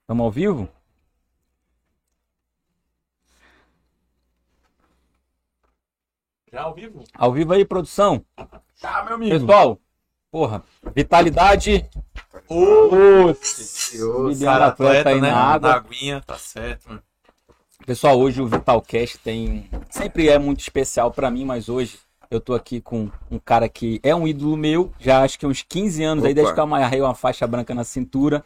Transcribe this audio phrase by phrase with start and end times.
[0.00, 0.68] Estamos ao vivo?
[6.52, 7.04] Já ao vivo?
[7.14, 8.24] Ao vivo aí, produção.
[8.80, 9.38] Tá, meu amigo.
[9.38, 9.78] Pessoal,
[10.30, 10.64] porra,
[10.94, 11.88] vitalidade.
[12.48, 13.34] Ô,
[14.42, 15.30] cara atleta aí né?
[15.30, 15.70] na água.
[15.70, 17.02] Na aguinha, tá certo, mano.
[17.84, 19.68] Pessoal, hoje o Vitalcast tem.
[19.90, 21.98] Sempre é muito especial pra mim, mas hoje
[22.30, 25.62] eu tô aqui com um cara que é um ídolo meu, já acho que uns
[25.62, 26.34] 15 anos aí, Opa.
[26.34, 28.44] desde que eu amarrei uma faixa branca na cintura.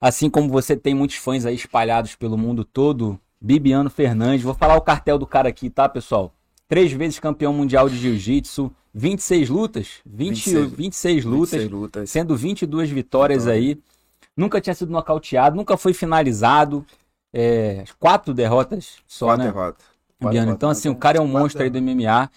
[0.00, 4.42] Assim como você tem muitos fãs aí espalhados pelo mundo todo, Bibiano Fernandes.
[4.42, 6.32] Vou falar o cartel do cara aqui, tá, pessoal?
[6.68, 12.10] Três vezes campeão mundial de jiu-jitsu, 26 lutas, 20, 26, 26 lutas, 26 lutas.
[12.10, 13.60] sendo 22 vitórias Vitória.
[13.60, 13.80] aí.
[14.36, 16.84] Nunca tinha sido nocauteado, nunca foi finalizado.
[17.32, 19.52] É, quatro derrotas só, Quatro né?
[19.52, 19.84] derrotas.
[20.20, 20.52] Biano.
[20.52, 22.30] Então, assim, o cara é um Quatro monstro aí do MMA.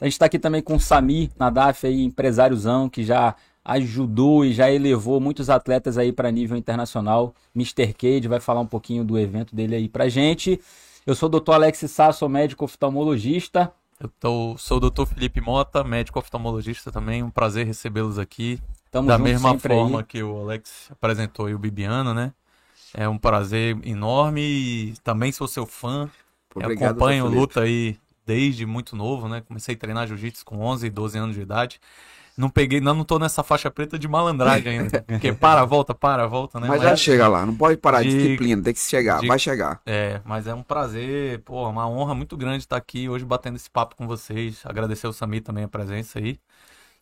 [0.00, 3.34] A gente tá aqui também com o Samir Nadaf aí, empresáriozão, que já
[3.66, 7.34] ajudou e já elevou muitos atletas aí para nível internacional.
[7.54, 7.92] Mr.
[7.92, 10.60] Cade vai falar um pouquinho do evento dele aí pra gente.
[11.04, 11.52] Eu sou o Dr.
[11.52, 13.72] Alex Sá, sou médico oftalmologista.
[13.98, 15.04] Eu tô, sou o Dr.
[15.06, 17.24] Felipe Mota, médico oftalmologista também.
[17.24, 18.60] Um prazer recebê-los aqui.
[18.90, 20.04] Tamo da mesma forma aí.
[20.04, 22.32] que o Alex apresentou aí o Bibiano, né?
[22.94, 26.08] É um prazer enorme e também sou seu fã.
[26.54, 29.42] Eu Obrigado, acompanho luta aí desde muito novo, né?
[29.46, 31.80] Comecei a treinar jiu-jitsu com 11, 12 anos de idade.
[32.36, 35.02] Não peguei, não, não tô nessa faixa preta de malandragem ainda.
[35.08, 36.68] Porque para, volta, para, volta, né?
[36.68, 39.80] Mas já chega lá, não pode parar de disciplina, tem que chegar, de- vai chegar.
[39.86, 43.70] É, mas é um prazer, pô, uma honra muito grande estar aqui hoje batendo esse
[43.70, 44.60] papo com vocês.
[44.64, 46.38] Agradecer ao Samir também a presença aí.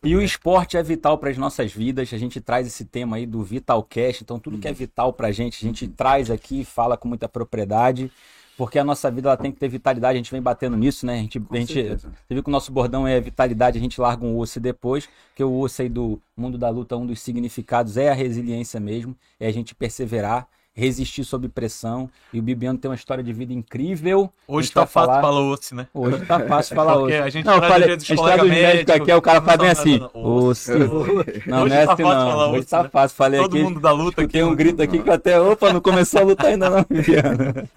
[0.03, 2.13] E o esporte é vital para as nossas vidas.
[2.13, 4.23] A gente traz esse tema aí do Vitalcast.
[4.23, 7.27] Então, tudo que é vital para a gente, a gente traz aqui fala com muita
[7.27, 8.11] propriedade.
[8.57, 10.13] Porque a nossa vida ela tem que ter vitalidade.
[10.13, 11.15] A gente vem batendo nisso, né?
[11.15, 12.09] A gente, a gente, certeza.
[12.09, 15.09] você viu que o nosso bordão é vitalidade, a gente larga um osso depois.
[15.35, 19.13] Que o osso aí do mundo da luta, um dos significados é a resiliência mesmo.
[19.39, 22.09] É a gente perseverar, resistir sob pressão.
[22.31, 24.31] E o Bibiano tem uma história de vida incrível.
[24.47, 25.87] Hoje tá fácil falar- falar osso, né?
[25.93, 27.23] Hoje tá fácil falar Porque osso.
[27.23, 29.21] a gente Não, falei, a a gente gente colega traz os médicos aqui, aí o
[29.21, 29.99] cara faz bem tá assim.
[30.13, 30.71] Osso.
[31.45, 32.31] Não, Hoje não é tá assim fácil não.
[32.31, 32.89] falar Hoje tá né?
[32.89, 33.17] fácil.
[33.17, 33.63] Falei Todo aqui.
[33.63, 34.31] mundo da luta aqui.
[34.31, 35.39] Tem um grito aqui que eu até.
[35.41, 37.69] Opa, não começou a luta ainda não, Viviana.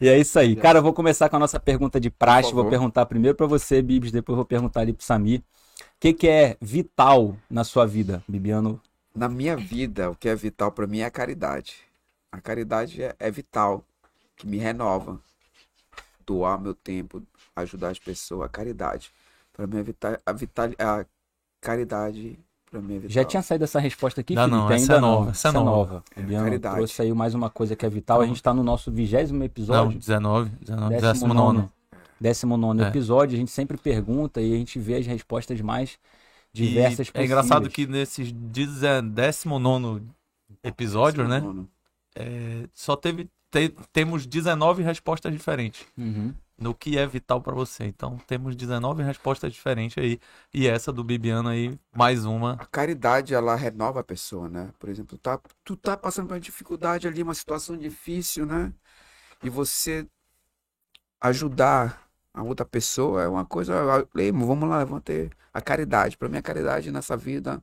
[0.00, 0.56] E é isso aí.
[0.56, 2.54] Cara, eu vou começar com a nossa pergunta de praxe.
[2.54, 5.40] Vou perguntar primeiro pra você, Bibs, depois vou perguntar ali pro Samir.
[5.40, 5.44] O
[6.00, 8.80] que, que é vital na sua vida, Bibiano?
[9.14, 11.76] Na minha vida, o que é vital pra mim é a caridade.
[12.32, 13.84] A caridade é, é vital,
[14.36, 15.20] que me renova.
[16.24, 17.22] Doar meu tempo,
[17.56, 19.12] ajudar as pessoas, a caridade.
[19.52, 21.04] Pra mim é vital, a, vital, a
[21.60, 22.38] caridade
[22.70, 23.10] pra mim é vital.
[23.10, 24.58] Já tinha saído essa resposta aqui, Não, Felipe?
[24.58, 25.08] não, essa ainda é não.
[25.10, 26.04] nova, essa é nova.
[26.16, 26.74] Bibiano caridade.
[26.76, 28.20] trouxe aí mais uma coisa que é vital.
[28.20, 29.98] A gente tá no nosso vigésimo Não, episódio.
[29.98, 31.34] 19, 19, Décimo 19.
[31.34, 31.72] nono.
[32.20, 32.88] 19 É.
[32.88, 35.98] episódio, a gente sempre pergunta e a gente vê as respostas mais
[36.52, 40.02] diversas E é engraçado que nesses 19
[40.62, 41.42] episódios, né?
[42.14, 43.28] é, só teve.
[43.50, 46.32] te- temos 19 respostas diferentes Uhum.
[46.60, 47.84] No que é vital pra você.
[47.84, 50.20] Então temos 19 respostas diferentes aí.
[50.52, 52.52] E essa do Bibiano aí, mais uma.
[52.52, 54.70] A caridade, ela renova a pessoa, né?
[54.78, 58.72] Por exemplo, tá, tu tá passando por uma dificuldade ali, uma situação difícil, né?
[59.42, 60.06] E você
[61.20, 63.74] ajudar a outra pessoa é uma coisa.
[64.32, 66.16] Vamos lá, vamos ter a caridade.
[66.16, 67.62] Para mim, a caridade nessa vida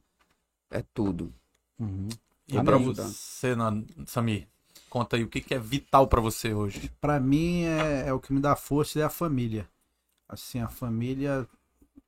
[0.71, 1.33] é tudo.
[1.79, 2.07] Uhum.
[2.47, 2.65] E Amém.
[2.65, 4.47] pra você, na- Samir,
[4.97, 6.91] conta aí o que, que é vital pra você hoje.
[6.99, 9.67] Pra mim é, é o que me dá força é a família.
[10.27, 11.47] Assim, a família,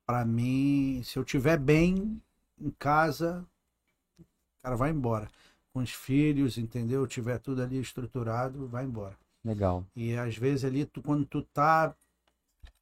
[0.07, 2.19] pra mim, se eu tiver bem
[2.59, 3.45] em casa,
[4.19, 5.29] o cara vai embora.
[5.71, 7.05] Com os filhos, entendeu?
[7.05, 9.15] Tiver tudo ali estruturado, vai embora.
[9.45, 9.85] Legal.
[9.95, 11.93] E às vezes ali, tu, quando tu tá,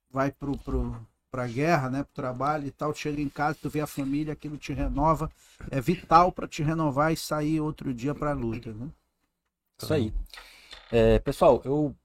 [0.09, 0.95] vai pro, pro,
[1.29, 2.03] pra guerra, né?
[2.03, 5.29] Pro trabalho e tal, chega em casa, tu vê a família, aquilo te renova.
[5.69, 8.88] É vital pra te renovar e sair outro dia pra luta, né?
[9.81, 10.13] Isso aí.
[10.91, 11.95] É, pessoal, eu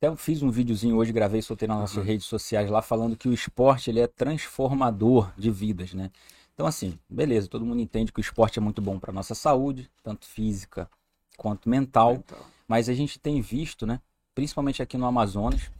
[0.00, 3.32] até fiz um videozinho hoje, gravei, soltei nas nossas redes sociais lá, falando que o
[3.32, 6.10] esporte ele é transformador de vidas, né?
[6.54, 9.90] Então, assim, beleza, todo mundo entende que o esporte é muito bom para nossa saúde,
[10.02, 10.88] tanto física
[11.36, 12.14] quanto mental.
[12.14, 14.00] Então, Mas a gente tem visto, né,
[14.34, 15.70] principalmente aqui no Amazonas,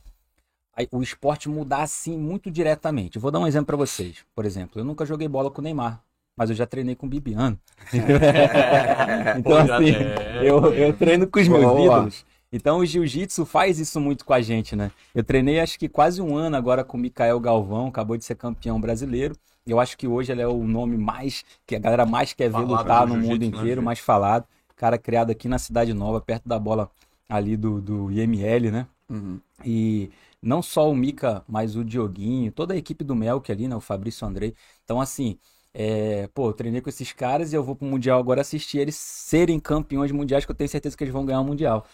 [0.93, 3.17] o esporte mudar assim muito diretamente.
[3.17, 4.25] Eu vou dar um exemplo para vocês.
[4.35, 6.03] Por exemplo, eu nunca joguei bola com o Neymar,
[6.39, 7.59] mas eu já treinei com o Bibiano.
[9.37, 9.95] então, assim,
[10.43, 11.97] eu, eu treino com os meus Boa.
[11.97, 12.25] ídolos.
[12.51, 14.91] Então o jiu-jitsu faz isso muito com a gente, né?
[15.15, 18.37] Eu treinei acho que quase um ano agora com o Mikael Galvão, acabou de ser
[18.37, 19.37] campeão brasileiro.
[19.67, 22.53] Eu acho que hoje ele é o nome mais que a galera mais quer ver
[22.53, 23.85] Falado lutar no mundo né, inteiro, gente?
[23.85, 24.47] mais falado.
[24.77, 26.91] Cara criado aqui na Cidade Nova, perto da bola
[27.29, 28.87] ali do, do IML, né?
[29.11, 29.39] uhum.
[29.65, 33.77] E não só o Mika, mas o Dioguinho, toda a equipe do Melk ali, né?
[33.77, 34.55] O Fabrício Andrei.
[34.85, 35.37] Então, assim,
[35.81, 38.97] é, pô, eu treinei com esses caras e eu vou pro Mundial agora assistir eles
[38.97, 41.87] serem campeões mundiais, que eu tenho certeza que eles vão ganhar o Mundial.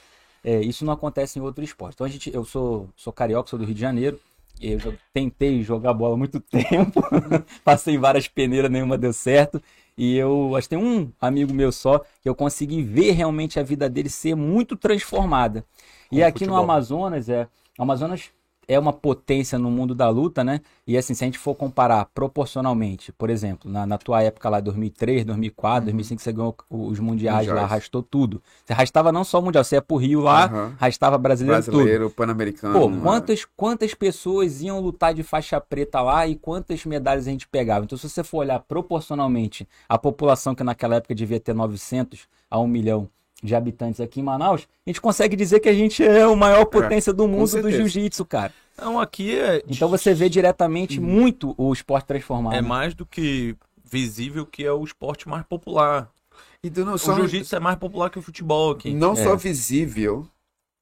[0.43, 1.93] É, isso não acontece em outro esporte.
[1.93, 4.19] Então a gente, eu sou, sou carioca, sou do Rio de Janeiro.
[4.59, 7.03] Eu tentei jogar bola há muito tempo,
[7.63, 9.61] passei várias peneiras, nenhuma deu certo.
[9.99, 13.63] E eu acho que tem um amigo meu só que eu consegui ver realmente a
[13.63, 15.63] vida dele ser muito transformada.
[16.11, 16.65] E Com aqui no futebol.
[16.65, 17.47] Amazonas, é,
[17.79, 18.31] Amazonas
[18.69, 20.61] é uma potência no mundo da luta, né?
[20.87, 24.61] E assim, se a gente for comparar proporcionalmente, por exemplo, na, na tua época lá,
[24.61, 28.43] 2003, 2004, 2005, você ganhou os mundiais, lá, arrastou tudo.
[28.65, 30.77] Você arrastava não só o mundial, você ia pro Rio lá, Aham.
[30.79, 31.75] arrastava brasileiro, tudo.
[31.77, 32.79] Brasileiro, pan-americano.
[32.79, 33.01] Pô, né?
[33.03, 37.85] quantas, quantas pessoas iam lutar de faixa preta lá e quantas medalhas a gente pegava?
[37.85, 42.59] Então, se você for olhar proporcionalmente a população que naquela época devia ter 900 a
[42.59, 43.09] 1 milhão
[43.44, 46.64] de habitantes aqui em Manaus, a gente consegue dizer que a gente é a maior
[46.64, 48.52] potência do mundo do jiu-jitsu, cara.
[48.76, 52.56] Não, aqui é, Então você vê diretamente muito o esporte transformado.
[52.56, 53.55] é mais do que
[53.85, 56.08] visível que é o esporte mais popular.
[56.62, 58.93] E do- não, O só, jiu-jitsu é mais popular que o futebol aqui.
[58.94, 59.17] não É.
[59.17, 60.26] só visível,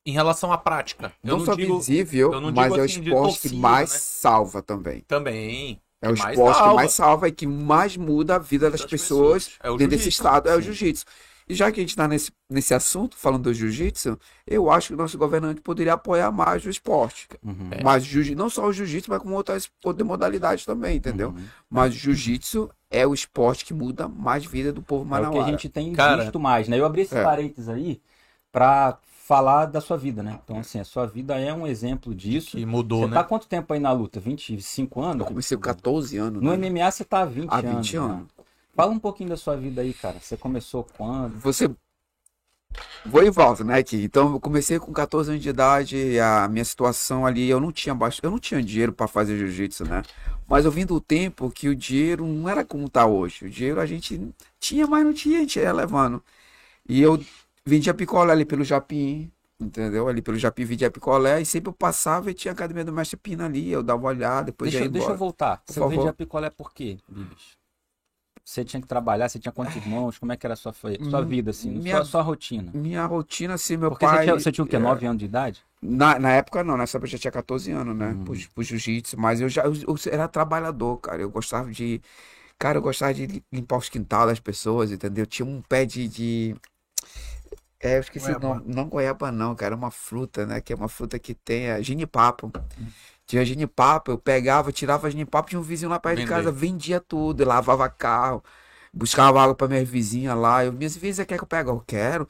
[0.06, 1.12] Em relação à prática.
[1.22, 3.40] Eu não, não só digo visível, eu não mas digo é o assim esporte que
[3.48, 3.98] torcida, mais né?
[4.00, 5.00] salva também.
[5.06, 5.80] também.
[6.00, 8.90] É o que esporte que mais salva e que mais muda a vida das, Das
[8.90, 9.74] pessoas, pessoas.
[9.74, 11.04] É dentro desse estado, é o jiu-jitsu.
[11.48, 14.94] E já que a gente está nesse, nesse assunto, falando do jiu-jitsu, eu acho que
[14.94, 17.28] o nosso governante poderia apoiar mais o esporte.
[17.42, 17.68] Uhum.
[17.70, 17.82] É.
[17.82, 21.30] Mas jiu não só o jiu-jitsu, mas com outras, outras modalidades também, entendeu?
[21.30, 21.44] Uhum.
[21.68, 25.38] Mas o jiu-jitsu é o esporte que muda mais vida do povo É o que
[25.38, 26.78] a gente tem Cara, visto mais, né?
[26.78, 27.22] Eu abri esse é.
[27.22, 28.00] parênteses aí
[28.50, 28.98] pra
[29.32, 30.38] falar da sua vida, né?
[30.44, 32.56] Então, assim, a sua vida é um exemplo disso.
[32.56, 33.14] Que mudou, Você né?
[33.14, 34.20] tá há quanto tempo aí na luta?
[34.20, 35.20] 25 anos?
[35.20, 36.42] Eu comecei com 14 anos.
[36.42, 36.68] No né?
[36.68, 37.88] MMA você tá há 20 Há anos.
[37.88, 38.22] 20 né?
[38.74, 40.18] Fala um pouquinho da sua vida aí, cara.
[40.20, 41.38] Você começou quando?
[41.38, 41.68] Você.
[43.04, 43.78] Vou e volto, né?
[43.78, 44.02] Aqui.
[44.02, 45.96] Então, eu comecei com 14 anos de idade.
[45.96, 49.36] e A minha situação ali, eu não tinha baixo, eu não tinha dinheiro para fazer
[49.36, 50.02] jiu-jitsu, né?
[50.48, 53.44] Mas eu vim do tempo que o dinheiro não era como tá hoje.
[53.44, 56.22] O dinheiro a gente tinha, mas não tinha, a gente ia levando.
[56.88, 57.22] E eu
[57.64, 59.30] vendia picolé ali pelo Japim,
[59.60, 60.08] entendeu?
[60.08, 63.16] Ali pelo Japim vendia picolé e sempre eu passava e tinha a academia do Mestre
[63.18, 63.70] Pina ali.
[63.70, 65.18] Eu dava uma olhada, depois Deixa, ia eu- deixa eu embora.
[65.18, 65.56] voltar.
[65.58, 65.96] Por Você favor.
[65.96, 67.60] vendia picolé por quê, Bibis?
[68.44, 70.18] Você tinha que trabalhar, você tinha quantos irmãos?
[70.18, 71.80] Como é que era a sua, sua Hum, vida, assim?
[71.80, 72.72] minha- Sua, sua rotina?
[72.74, 74.18] Minha rotina, assim, meu Porque pai.
[74.18, 74.76] você, tinha, você tinha o quê?
[74.76, 75.64] é, 9 anos de idade?
[75.82, 78.14] Na, na época não, nessa época eu já tinha 14 anos, né?
[78.14, 78.24] Uhum.
[78.24, 81.22] Pro, pro jiu-jitsu, mas eu já eu, eu era trabalhador, cara.
[81.22, 82.00] Eu gostava de.
[82.58, 85.26] Cara, eu gostava de li- limpar os quintal das pessoas, entendeu?
[85.26, 86.08] Tinha um pé de.
[86.08, 86.56] de...
[87.80, 88.46] É, eu esqueci Goiaba.
[88.46, 88.74] nome.
[88.74, 89.74] Não goiaba, não, cara.
[89.74, 90.60] É uma fruta, né?
[90.60, 91.66] Que é uma fruta que tem.
[91.66, 92.52] É ginipapo.
[93.26, 96.34] Tinha ginipapo, eu pegava, tirava ginipapo, tinha um vizinho lá perto de Vender.
[96.34, 98.42] casa, vendia tudo, lavava carro,
[98.92, 100.64] buscava água para minhas vizinhas lá.
[100.64, 101.70] Eu, minhas vizinhas quer que eu pegue?
[101.70, 102.28] Eu quero.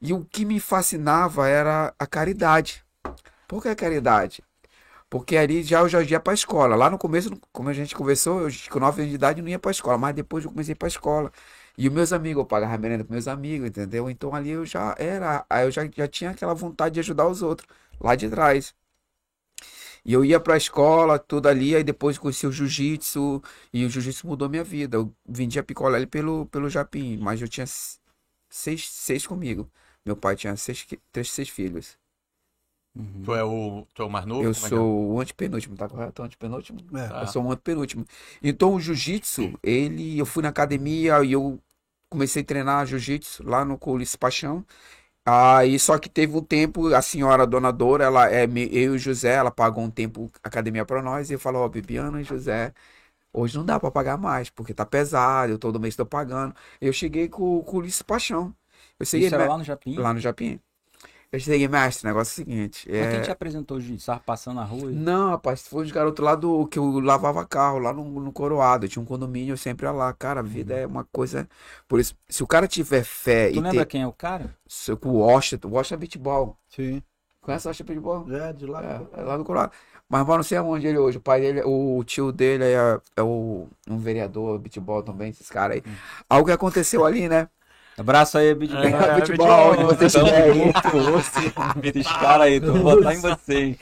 [0.00, 2.84] E o que me fascinava era a caridade.
[3.48, 4.42] Por que a caridade?
[5.10, 6.76] Porque ali já eu já ia para a escola.
[6.76, 9.58] Lá no começo, como a gente conversou, eu com 9 anos de idade não ia
[9.58, 11.32] para a escola, mas depois eu comecei para a escola.
[11.76, 14.08] E os meus amigos, eu pagava merenda com meus amigos, entendeu?
[14.10, 17.42] Então ali eu já era, aí eu já, já tinha aquela vontade de ajudar os
[17.42, 17.68] outros,
[18.00, 18.74] lá de trás.
[20.04, 23.42] E eu ia para a escola, tudo ali, aí depois conheci o jiu-jitsu,
[23.72, 24.96] e o jiu-jitsu mudou minha vida.
[24.96, 27.66] Eu vendia picolé ali pelo, pelo Japim, mas eu tinha
[28.48, 29.70] seis, seis comigo.
[30.04, 31.98] Meu pai tinha seis, três, seis filhos.
[32.96, 33.22] Uhum.
[33.24, 34.42] Tu é o, tu é o mais novo?
[34.42, 34.54] Eu é é?
[34.54, 36.22] sou o antepenúltimo, tá correto?
[36.22, 36.80] Antepenúltimo?
[36.96, 37.22] É.
[37.22, 38.04] Eu sou um antepenúltimo.
[38.42, 41.60] Então o jiu-jitsu, ele, eu fui na academia e eu
[42.08, 44.64] comecei a treinar jiu-jitsu lá no Colis Paixão.
[45.32, 49.34] Aí só que teve um tempo, a senhora donadora, ela é eu e o José,
[49.34, 52.72] ela pagou um tempo academia para nós e eu falou, ó, Bibiana e José,
[53.32, 56.54] hoje não dá para pagar mais, porque tá pesado, eu todo mês tô pagando.
[56.80, 58.54] Eu cheguei com, com o Ulisses Paixão.
[58.98, 59.98] Eu cheguei Isso era me- lá no Japim?
[59.98, 60.60] lá no Japim.
[61.32, 63.10] Eu cheguei, mestre, o negócio é o seguinte, Mas é...
[63.12, 64.04] quem te apresentou o?
[64.04, 64.90] Tava passando na rua?
[64.90, 68.32] e- Não, rapaz, foi os garotos lá do que eu lavava carro, lá no, no
[68.32, 68.88] Coroado.
[68.88, 70.12] Tinha um condomínio, eu sempre ia lá.
[70.12, 71.48] Cara, a vida é uma coisa.
[71.86, 73.86] Por isso, se o cara tiver fé Tu e lembra ter.
[73.86, 74.56] quem é o cara?
[74.66, 76.56] se- o Washington, o Washington é Beatball.
[76.68, 77.02] Sim.
[77.40, 78.32] Conhece o Washington Beatball?
[78.32, 78.82] É, de lá.
[78.82, 79.72] É, é lá no Coroado.
[80.08, 81.18] Mas mano, não sei aonde ele é hoje.
[81.18, 85.76] O pai dele, o tio dele é, é o, um vereador, beatball também, esses caras
[85.76, 85.82] aí.
[86.28, 87.48] Algo que aconteceu ali, né?
[87.98, 88.74] Abraço aí, Bid.
[88.74, 88.80] É,
[89.16, 90.72] futebol, futebol, onde você estiver aí.
[91.84, 93.76] Esses caras aí, tô vou botar em vocês.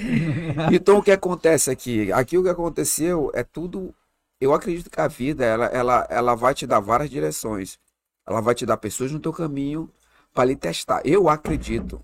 [0.72, 2.12] Então o que acontece aqui?
[2.12, 3.94] Aqui o que aconteceu é tudo.
[4.40, 7.78] Eu acredito que a vida ela, ela, ela vai te dar várias direções.
[8.26, 9.90] Ela vai te dar pessoas no teu caminho
[10.34, 11.00] para lhe testar.
[11.04, 12.02] Eu acredito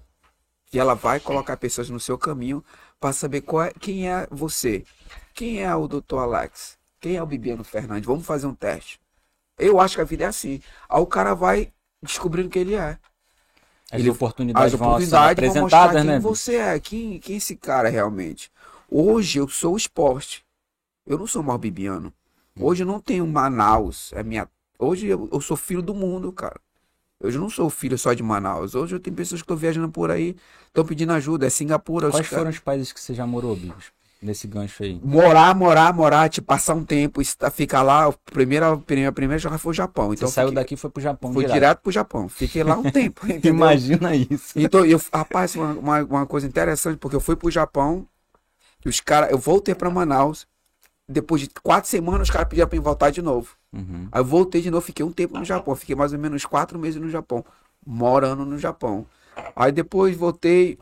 [0.67, 2.65] que ela vai colocar pessoas no seu caminho
[2.99, 4.85] para saber qual é, quem é você.
[5.35, 6.17] Quem é o Dr.
[6.19, 6.79] Alex?
[7.01, 8.07] Quem é o Bibiano Fernandes?
[8.07, 8.99] Vamos fazer um teste.
[9.59, 10.61] Eu acho que a vida é assim.
[10.89, 11.73] Aí o cara vai
[12.05, 12.99] descobrindo quem ele é.
[13.91, 16.19] As Ele- oportunidades As oportunidades vão apresentadas, quem né?
[16.19, 18.51] você é, quem, quem esse cara é realmente.
[18.91, 20.45] Hoje eu sou o esporte.
[21.07, 22.13] Eu não sou mais bibiano.
[22.59, 24.13] Hoje eu não tenho Manaus.
[24.13, 24.49] É minha...
[24.79, 26.61] Hoje eu, eu sou filho do mundo, cara.
[27.23, 28.75] Hoje eu não sou filho só de Manaus.
[28.75, 31.47] Hoje eu tenho pessoas que estão viajando por aí, estão pedindo ajuda.
[31.47, 32.11] É Singapura.
[32.11, 33.93] Quais foram os países que você já morou, Bigos?
[34.25, 34.99] Nesse gancho aí.
[35.05, 38.07] Morar, morar, morar, tipo, passar um tempo, estar- ficar lá.
[38.07, 40.09] A primeira, a primeira, já foi o Japão.
[40.09, 41.55] Você Então saiu fiquei- daqui e foi pro Japão Fui direto.
[41.55, 42.29] direto pro Japão.
[42.29, 43.21] Fiquei lá um tempo.
[43.31, 43.53] entendeu?
[43.55, 44.59] Imagina isso.
[44.59, 48.07] Então, eu, rapaz, uma, uma, uma coisa interessante, porque eu fui pro Japão,
[48.87, 50.47] os caras, eu voltei pra Manaus,
[51.07, 53.51] depois de quatro semanas, os caras pediram pra eu voltar de novo.
[53.75, 54.09] Uhum.
[54.11, 56.79] Aí eu voltei de novo, fiquei um tempo no Japão, fiquei mais ou menos quatro
[56.79, 57.45] meses no Japão,
[57.87, 59.05] morando no Japão.
[59.55, 60.79] Aí depois voltei,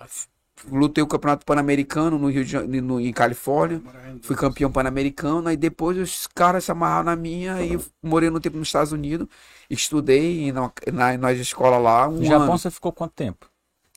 [0.70, 3.82] lutei o campeonato pan-americano no Rio de Janeiro, no, em Califórnia,
[4.22, 8.56] fui campeão pan-americano, aí depois os caras se amarraram na minha, eu morei no tempo
[8.56, 9.26] nos Estados Unidos,
[9.68, 12.58] estudei na, na, nas escolas lá, um No Japão ano.
[12.58, 13.46] você ficou quanto tempo?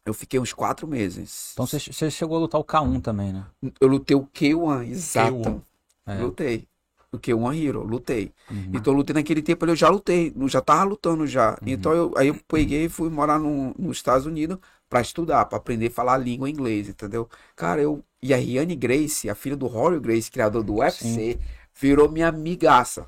[0.06, 1.52] Eu fiquei uns quatro meses.
[1.54, 3.44] Então você, chegou a lutar o K1 também, né?
[3.82, 5.36] Eu lutei o K1, exato.
[5.36, 5.62] K1.
[6.06, 6.16] É.
[6.20, 6.68] Lutei.
[7.12, 8.32] O K1 Hero, lutei.
[8.52, 8.72] Uhum.
[8.74, 11.58] Então eu lutei naquele tempo ali, eu já lutei, já tava lutando já.
[11.66, 15.58] Então eu, aí eu peguei e fui morar no, nos Estados Unidos pra estudar, pra
[15.58, 17.30] aprender a falar a língua inglesa, entendeu?
[17.56, 18.04] Cara, eu.
[18.22, 21.38] E a Riane Grace, a filha do Rory Grace, criador do UFC,
[21.80, 23.08] virou minha amigaça.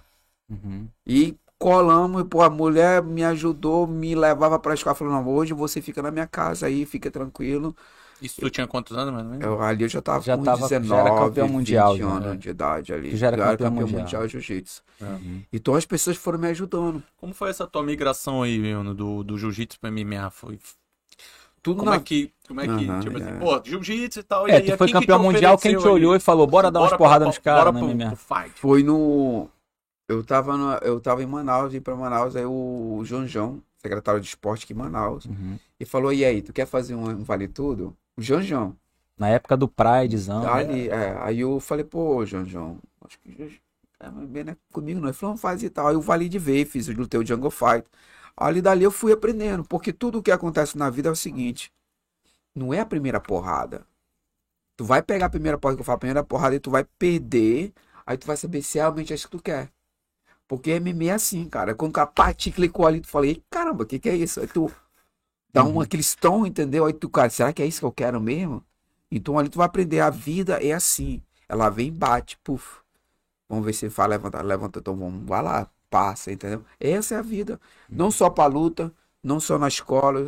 [0.49, 0.87] Uhum.
[1.05, 5.53] E colamos, e, pô, a mulher me ajudou, me levava pra escola, falou, não, hoje
[5.53, 7.75] você fica na minha casa aí, fica tranquilo.
[8.21, 9.43] Isso tu tinha quantos anos, menos?
[9.43, 12.07] Eu, ali eu já tava Já com tava- já era 19, campeão mundial, 20 já,
[12.09, 12.35] anos né?
[12.35, 13.09] de idade ali.
[13.11, 14.01] Tu já era campeão mundial.
[14.01, 14.81] mundial de jiu-jitsu.
[15.01, 15.41] Uhum.
[15.53, 17.01] Então as pessoas foram me ajudando.
[17.17, 20.29] Como foi essa tua migração aí, Bruno, do, do jiu-jitsu pra MMA?
[20.31, 20.59] Foi...
[21.67, 21.97] Tudo Como na...
[21.97, 23.21] é que, como é que Aham, tipo é.
[23.21, 25.71] assim, pô, jiu-jitsu e tal, e É, aí, tu foi quem que campeão mundial, quem
[25.77, 26.17] te olhou aí?
[26.17, 28.59] e falou, bora dar umas Bora porradas pra- nos caras na pro- pro fight.
[28.59, 29.49] Foi no...
[30.07, 30.73] Eu tava, no...
[30.77, 34.73] eu tava em Manaus, vim pra Manaus, aí o João João, secretário de esporte aqui
[34.73, 35.57] em Manaus, Uhum.
[35.79, 37.93] e falou, e aí, tu quer fazer um, um vale tudo?
[38.17, 38.75] O João João.
[39.17, 40.41] Na época do Pridezão.
[40.43, 40.49] Né?
[40.51, 41.17] ali, é.
[41.19, 43.59] Aí eu falei, pô, João João, acho que
[43.99, 45.07] é, bem, né, comigo não.
[45.07, 45.87] Ele falou, não faz e tal.
[45.87, 47.85] Aí eu vali de ver, fiz, lutei o Jungle Fight.
[48.37, 51.71] Ali dali eu fui aprendendo, porque tudo o que acontece na vida é o seguinte:
[52.55, 53.85] não é a primeira porrada.
[54.77, 56.83] Tu vai pegar a primeira porrada que eu falo, a primeira porrada e tu vai
[56.99, 57.73] perder,
[58.05, 59.71] aí tu vai saber se realmente é isso que tu quer.
[60.47, 61.75] Porque MMA é assim, cara.
[61.75, 64.15] Quando o cara pá, te clicou ali, tu fala, "Ei, caramba, o que, que é
[64.15, 64.39] isso?
[64.39, 64.71] Aí tu
[65.53, 66.85] dá um, aquele tom, entendeu?
[66.85, 68.63] Aí tu, cara, será que é isso que eu quero mesmo?
[69.11, 71.21] Então ali tu vai aprender, a vida é assim.
[71.49, 72.81] Ela vem e bate, puf.
[73.49, 76.63] Vamos ver se fala, levanta, levanta, então vamos, vai lá, passa, entendeu?
[76.79, 77.59] Essa é a vida.
[77.89, 78.91] Não só pra luta,
[79.23, 80.27] não só na escola,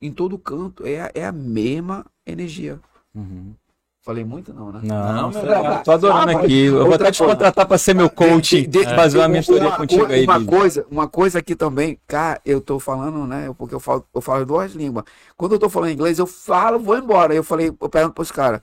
[0.00, 2.80] em, todo canto, é, a- é a mesma energia.
[3.14, 3.54] Uhum.
[4.02, 4.80] Falei muito não, né?
[4.82, 6.64] Não, Não, meu cara, tô adorando Ah, aqui.
[6.66, 9.68] Eu vou até te contratar pra ser meu coach, De- de- fazer uma uma- mentoria
[9.68, 13.50] uma- contigo aí, Uma coisa, uma coisa aqui também, cara, eu tô falando, né?
[13.56, 15.06] Porque eu falo, eu falo duas línguas.
[15.38, 17.34] Quando eu tô falando inglês, eu falo, vou embora.
[17.34, 18.60] Eu falei, eu pergunto pros caras.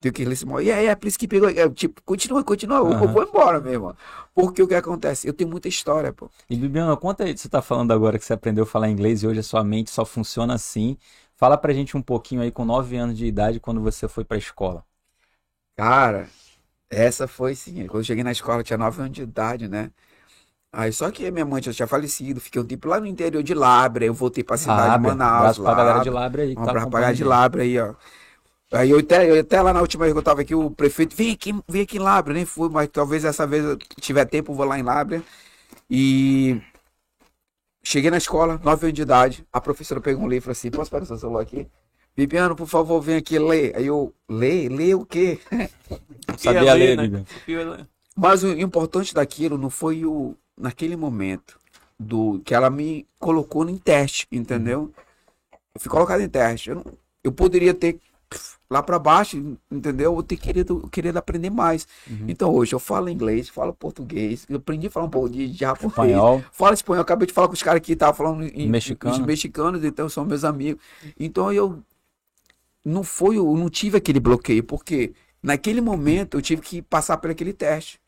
[0.00, 1.50] Tem que eles e aí, é por isso que pegou.
[1.50, 3.94] Eu, tipo, continua, continua, eu- eu vou embora mesmo.
[4.34, 5.28] Porque o que acontece?
[5.28, 6.30] Eu tenho muita história, pô.
[6.48, 9.26] E Bibiana, conta aí, você tá falando agora que você aprendeu a falar inglês e
[9.26, 10.96] hoje a sua mente só funciona assim.
[11.36, 14.36] Fala pra gente um pouquinho aí com 9 anos de idade quando você foi pra
[14.36, 14.84] escola.
[15.76, 16.28] Cara,
[16.90, 17.86] essa foi sim.
[17.88, 19.92] Quando eu cheguei na escola, eu tinha 9 anos de idade, né?
[20.72, 23.54] Aí só que minha mãe já tinha falecido, fiquei um tempo lá no interior de
[23.54, 25.44] Labra, eu voltei pra cidade de Lábrea, Manaus.
[25.48, 26.42] abraço pra galera de Labra.
[26.42, 27.24] Aí Um tá abraço pra galera de.
[27.24, 27.94] Labra aí, ó.
[28.72, 31.16] Aí eu até, eu até lá na última vez que eu tava aqui, o prefeito,
[31.16, 34.52] vem aqui, vem aqui em Labra, nem fui, mas talvez essa vez eu tiver tempo,
[34.52, 35.22] eu vou lá em Labra.
[35.90, 36.60] E
[37.82, 40.70] cheguei na escola, 9 anos de idade, a professora pegou um livro e falou assim,
[40.70, 41.66] posso pegar seu celular aqui?
[42.16, 43.74] Bibiano, por favor, vem aqui ler.
[43.76, 44.68] Aí eu, ler?
[44.68, 45.38] Ler o quê?
[46.36, 47.24] Sabia Ia ler, né?
[47.46, 47.88] Ler.
[48.16, 51.58] Mas o importante daquilo não foi o naquele momento
[51.98, 54.92] do que ela me colocou em teste, entendeu?
[55.74, 56.70] Eu fui colocado em teste.
[56.70, 56.84] Eu, não-
[57.24, 57.98] eu poderia ter
[58.70, 60.14] lá pra baixo, entendeu?
[60.14, 61.88] Eu ter querido, querido aprender mais.
[62.08, 62.26] Uhum.
[62.28, 65.58] Então hoje eu falo inglês, falo português, eu aprendi a falar um pouco de, de
[65.58, 65.90] japonês.
[65.90, 66.44] Espanhol.
[66.52, 69.12] Falo espanhol, acabei de falar com os caras que estavam falando em Mexicano.
[69.12, 70.80] os mexicanos, então são meus amigos.
[71.18, 71.82] Então eu
[72.84, 75.12] não foi, eu não tive aquele bloqueio, porque
[75.42, 78.00] naquele momento eu tive que passar por aquele teste.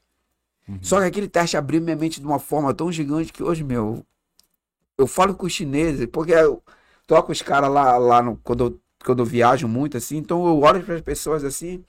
[0.69, 0.78] Uhum.
[0.81, 4.07] Só que aquele teste abriu minha mente de uma forma tão gigante que hoje, meu,
[4.97, 6.62] eu falo com os chineses, porque eu
[7.04, 10.61] troco os caras lá, lá no, quando, eu, quando eu viajo muito, assim, então eu
[10.61, 11.83] olho para as pessoas assim,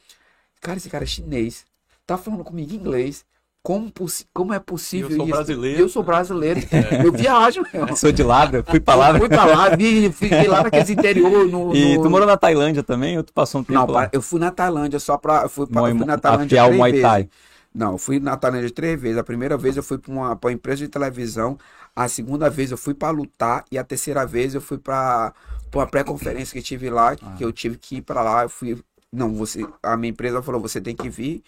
[0.62, 1.66] cara, esse cara é chinês,
[2.06, 3.26] tá falando comigo em inglês,
[3.62, 3.90] como,
[4.34, 5.36] como é possível Eu sou isso?
[5.36, 5.80] brasileiro.
[5.80, 6.60] Eu sou brasileiro,
[7.06, 7.96] eu viajo, meu.
[7.96, 9.20] Sou de Labra, fui pra Eu Labra.
[9.20, 11.48] Fui pra lá, vi, fiquei lá naqueles interior.
[11.48, 14.10] No, E no- tu morou na Tailândia também ou tu passou um tempo Não, lá?
[14.12, 15.44] eu fui na Tailândia só pra.
[15.44, 17.08] Eu fui, pra, Muay- eu fui na Tailândia afiar o três Muay vezes.
[17.08, 17.30] Thai.
[17.74, 19.18] Não, eu fui na Tailândia três vezes.
[19.18, 21.58] A primeira vez eu fui pra uma, pra uma empresa de televisão.
[21.96, 23.64] A segunda vez eu fui pra lutar.
[23.72, 25.34] E a terceira vez eu fui pra,
[25.82, 27.16] uma pré-conferência que tive lá.
[27.22, 27.36] Ah.
[27.38, 28.44] Que eu tive que ir pra lá.
[28.44, 28.84] Eu fui.
[29.12, 29.66] Não, você.
[29.82, 31.44] A minha empresa falou: você tem que vir.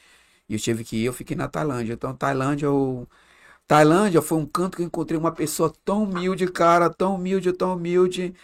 [0.50, 1.94] E eu tive que ir, eu fiquei na Tailândia.
[1.94, 3.08] Então, Tailândia, eu...
[3.67, 7.75] Tailândia foi um canto que eu encontrei uma pessoa tão humilde, cara, tão humilde, tão
[7.75, 8.36] humilde.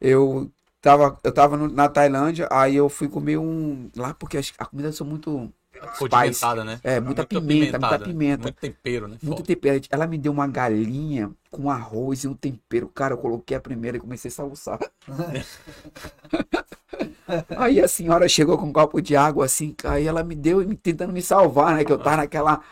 [0.00, 3.90] Eu tava, eu tava no- na Tailândia, aí eu fui comer um.
[3.96, 5.52] Lá, porque as, a comida são muito.
[5.98, 6.80] Condimentada, né?
[6.82, 8.42] É, muita Muito pimenta, muita apimentada, pimenta.
[8.42, 9.18] Muito tempero, né?
[9.22, 9.46] Muito Foda.
[9.46, 9.80] tempero.
[9.90, 12.88] Ela me deu uma galinha com arroz e um tempero.
[12.88, 14.78] Cara, eu coloquei a primeira e comecei a salsar.
[17.56, 21.12] aí a senhora chegou com um copo de água assim, aí ela me deu, tentando
[21.12, 21.84] me salvar, né?
[21.84, 22.62] Que eu tava naquela.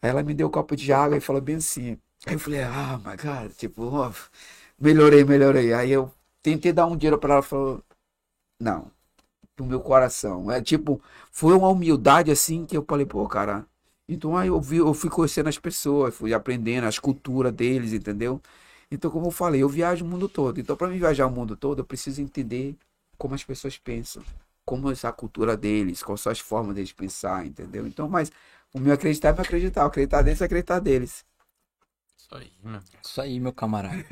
[0.00, 1.98] Aí ela me deu um copo de água e falou bem assim.
[2.26, 4.12] Aí eu falei, ah, my God, tipo, ó,
[4.80, 5.72] melhorei, melhorei.
[5.72, 7.82] Aí eu tentei dar um dinheiro pra ela, ela falou,
[8.60, 8.90] não,
[9.62, 10.50] pro meu coração.
[10.50, 11.00] É tipo,
[11.30, 13.66] foi uma humildade assim que eu falei, pô, cara.
[14.08, 18.40] Então aí eu, vi, eu fui conhecendo as pessoas, fui aprendendo as culturas deles, entendeu?
[18.90, 20.60] Então, como eu falei, eu viajo o mundo todo.
[20.60, 22.76] Então, para mim viajar o mundo todo, eu preciso entender
[23.16, 24.22] como as pessoas pensam,
[24.66, 27.86] como é a cultura deles, quais são as formas deles pensar, entendeu?
[27.86, 28.30] Então, mas
[28.74, 31.24] o meu acreditar é acreditar, acreditar deles é acreditar deles.
[32.32, 32.80] Isso aí, meu.
[33.04, 34.04] Isso aí, meu camarada.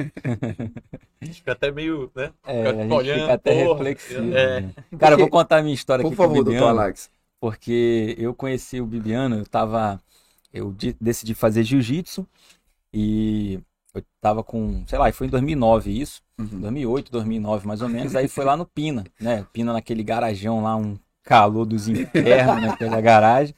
[1.32, 2.32] Fica até meio, né?
[2.44, 4.34] É, Fica a gente olhando, fica até porra, reflexivo.
[4.36, 4.60] é.
[4.62, 4.74] né?
[4.98, 7.10] Cara, eu vou contar a minha história Por aqui com o favor, doutor Bibiano, Alex.
[7.40, 10.00] porque eu conheci o Bibiano, eu tava.
[10.52, 12.26] Eu de- decidi fazer jiu-jitsu
[12.92, 13.60] e
[13.94, 16.60] eu tava com, sei lá, foi em 2009 isso, Uhum.
[16.60, 19.46] 2008, 2009 mais ou menos, aí foi lá no Pina, né?
[19.52, 23.54] Pina naquele garajão lá, um calor dos infernos naquela garagem.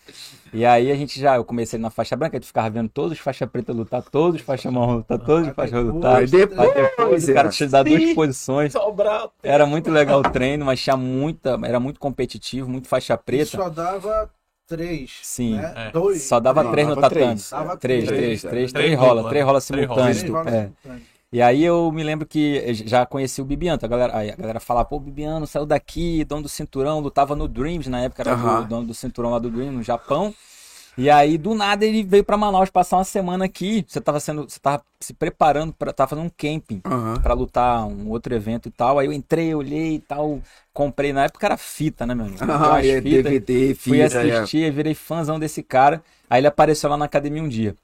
[0.52, 3.18] E aí a gente já, eu comecei na faixa branca, tu ficava vendo todos os
[3.18, 6.16] faixa preta lutar, todos os faixa marrom lutar, todos os faixa lutar.
[6.16, 8.74] Aí depois, depois o cara te dá duas posições.
[9.42, 13.56] Era muito legal o treino, mas tinha muita, era muito competitivo, muito faixa preta.
[13.56, 14.30] só dava
[14.66, 15.20] três.
[15.22, 15.54] Sim.
[15.54, 15.72] Né?
[15.76, 15.90] É.
[15.90, 16.22] Dois.
[16.22, 17.20] Só dava Não, três no tatame.
[17.20, 17.50] três.
[17.80, 18.74] Três, três, três, é.
[18.74, 20.72] três, rola, três rola simultâneo.
[21.32, 21.36] É.
[21.36, 24.60] E aí eu me lembro que eu já conheci o Bibiano, a galera, a galera
[24.60, 28.32] falava, pô, o Bibiano saiu daqui, dono do cinturão, lutava no Dreams, na época era
[28.32, 28.60] Aham.
[28.60, 30.34] o dono do cinturão lá do Dreams, no Japão.
[30.96, 33.82] E aí, do nada, ele veio pra Manaus passar uma semana aqui.
[33.88, 37.14] Você tava sendo, você tava se preparando para tava fazendo um camping Aham.
[37.22, 38.98] pra lutar um outro evento e tal.
[38.98, 40.40] Aí eu entrei, olhei e tal,
[40.74, 42.44] comprei, na época era fita, né, meu amigo?
[42.46, 43.00] Ah, é.
[43.00, 44.36] DVD, Fui fita, é.
[44.36, 46.02] assistir, virei fãzão desse cara.
[46.28, 47.74] Aí ele apareceu lá na academia um dia.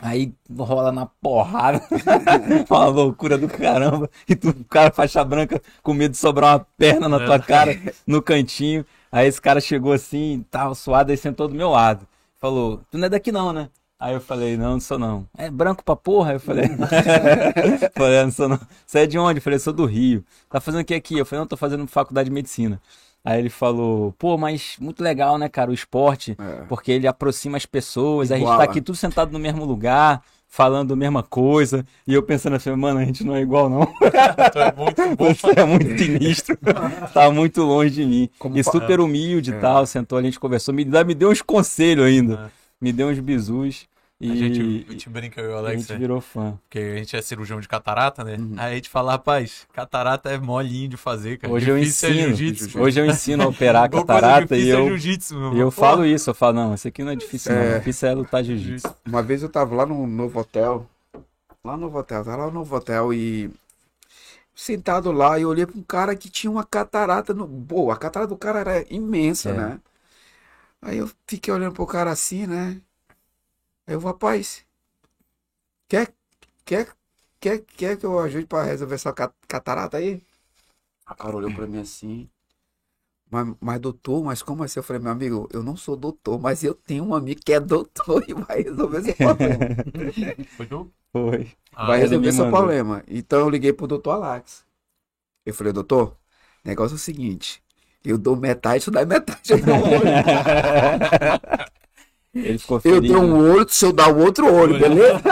[0.00, 1.80] Aí rola na porrada.
[2.68, 4.10] uma loucura do caramba.
[4.28, 7.78] E tu, o cara faixa branca, com medo de sobrar uma perna na tua cara,
[8.06, 8.84] no cantinho.
[9.10, 12.06] Aí esse cara chegou assim, tava suado, aí sentou do meu lado.
[12.40, 13.70] Falou, tu não é daqui não, né?
[13.98, 15.26] Aí eu falei, não, não sou não.
[15.38, 16.30] É branco pra porra?
[16.30, 16.64] Aí eu falei,
[17.96, 18.60] falei, "É, não sou não.
[18.84, 19.38] Você é de onde?
[19.38, 20.24] Eu falei, sou do Rio.
[20.50, 21.16] Tá fazendo o que aqui?
[21.16, 22.80] Eu falei, não, tô fazendo faculdade de medicina.
[23.24, 26.64] Aí ele falou, pô, mas muito legal, né, cara, o esporte, É.
[26.68, 28.64] porque ele aproxima as pessoas, a gente Iguala.
[28.66, 32.70] tá aqui tudo sentado no mesmo lugar, falando a mesma coisa, e eu pensando assim,
[32.76, 33.86] mano, a gente não é igual não,
[34.52, 35.34] Tu é muito bom.
[35.34, 36.58] você é muito sinistro,
[37.14, 38.28] tá muito longe de mim.
[38.38, 39.58] Como E super humilde e É.
[39.58, 42.50] tal, sentou, a gente conversou, me, dá- me deu uns conselhos ainda, É.
[42.78, 43.86] me deu uns bizus,
[44.26, 45.98] e A gente, a gente brinca, eu e o a Alex, gente né?
[45.98, 46.58] virou fã.
[46.62, 48.36] porque a gente é cirurgião de catarata, né?
[48.36, 48.54] Uhum.
[48.56, 51.52] Aí a gente fala, rapaz, catarata é molinho de fazer, cara.
[51.52, 52.80] Hoje eu Difícil é ensino, jiu-jitsu.
[52.80, 56.06] hoje eu ensino a operar coisa catarata e é eu, jiu-jitsu, meu e eu falo
[56.06, 57.78] isso, eu falo, não, isso aqui não é difícil não, É.
[57.78, 58.94] difícil é lutar jiu-jitsu.
[59.06, 60.86] Uma vez eu tava lá no novo hotel.
[61.64, 63.50] Lá no novo hotel, tava lá no novo hotel e.
[64.56, 67.48] Sentado lá, e eu olhei pra um cara que tinha uma catarata no.
[67.48, 69.52] Pô, a catarata do cara era imensa, É.
[69.52, 69.80] né?
[70.80, 72.76] Aí eu fiquei olhando pro cara assim, né?
[73.86, 74.66] Aí eu, rapaz,
[75.88, 76.14] quer,
[76.66, 76.88] quer,
[77.40, 80.22] quer, quer que eu ajude pra resolver essa ca- catarata aí?
[81.10, 82.30] O cara olhou pra mim assim.
[83.30, 84.78] Mas, mas doutor, mas como assim?
[84.78, 87.60] Eu falei, meu amigo, eu não sou doutor, mas eu tenho um amigo que é
[87.60, 89.68] doutor e vai resolver esse problema.
[90.56, 90.92] Foi tu?
[91.12, 91.56] Foi.
[91.72, 92.46] Ah, vai resolver mandou.
[92.46, 93.02] problema.
[93.08, 94.64] Então eu liguei pro doutor Alex.
[95.46, 96.12] Eu falei, doutor,
[96.64, 97.62] o negócio é o seguinte.
[98.04, 99.52] Eu dou metade, tu dá metade.
[99.52, 100.22] Eu dou olho.
[102.34, 103.12] Ele ficou Eu feliz.
[103.12, 103.28] dou né?
[103.32, 105.20] um olho, se eu dar o outro olho, beleza?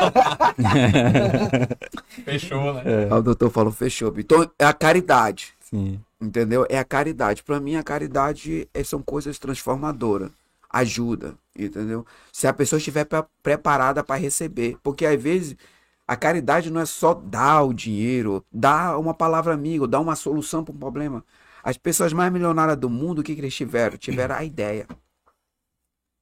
[2.24, 2.82] Fechou, né?
[2.84, 4.14] É, Aí o doutor falou, fechou.
[4.16, 5.52] Então é a caridade.
[5.60, 6.00] sim.
[6.20, 6.64] Entendeu?
[6.68, 7.42] É a caridade.
[7.42, 10.30] Pra mim, a caridade é- são coisas transformadoras.
[10.70, 12.06] Ajuda, entendeu?
[12.32, 14.76] Se a pessoa estiver pre- preparada para receber.
[14.84, 15.56] Porque às vezes
[16.06, 20.62] a caridade não é só dar o dinheiro, dar uma palavra amiga, dar uma solução
[20.64, 21.24] para um problema.
[21.64, 23.96] As pessoas mais milionárias do mundo, o que, que eles tiveram?
[23.98, 24.86] Tiveram a ideia.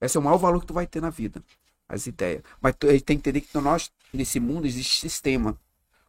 [0.01, 1.41] Esse é o maior valor que tu vai ter na vida.
[1.87, 2.41] As ideias.
[2.61, 5.57] Mas tu a gente tem que entender que nós, nesse mundo, existe sistema.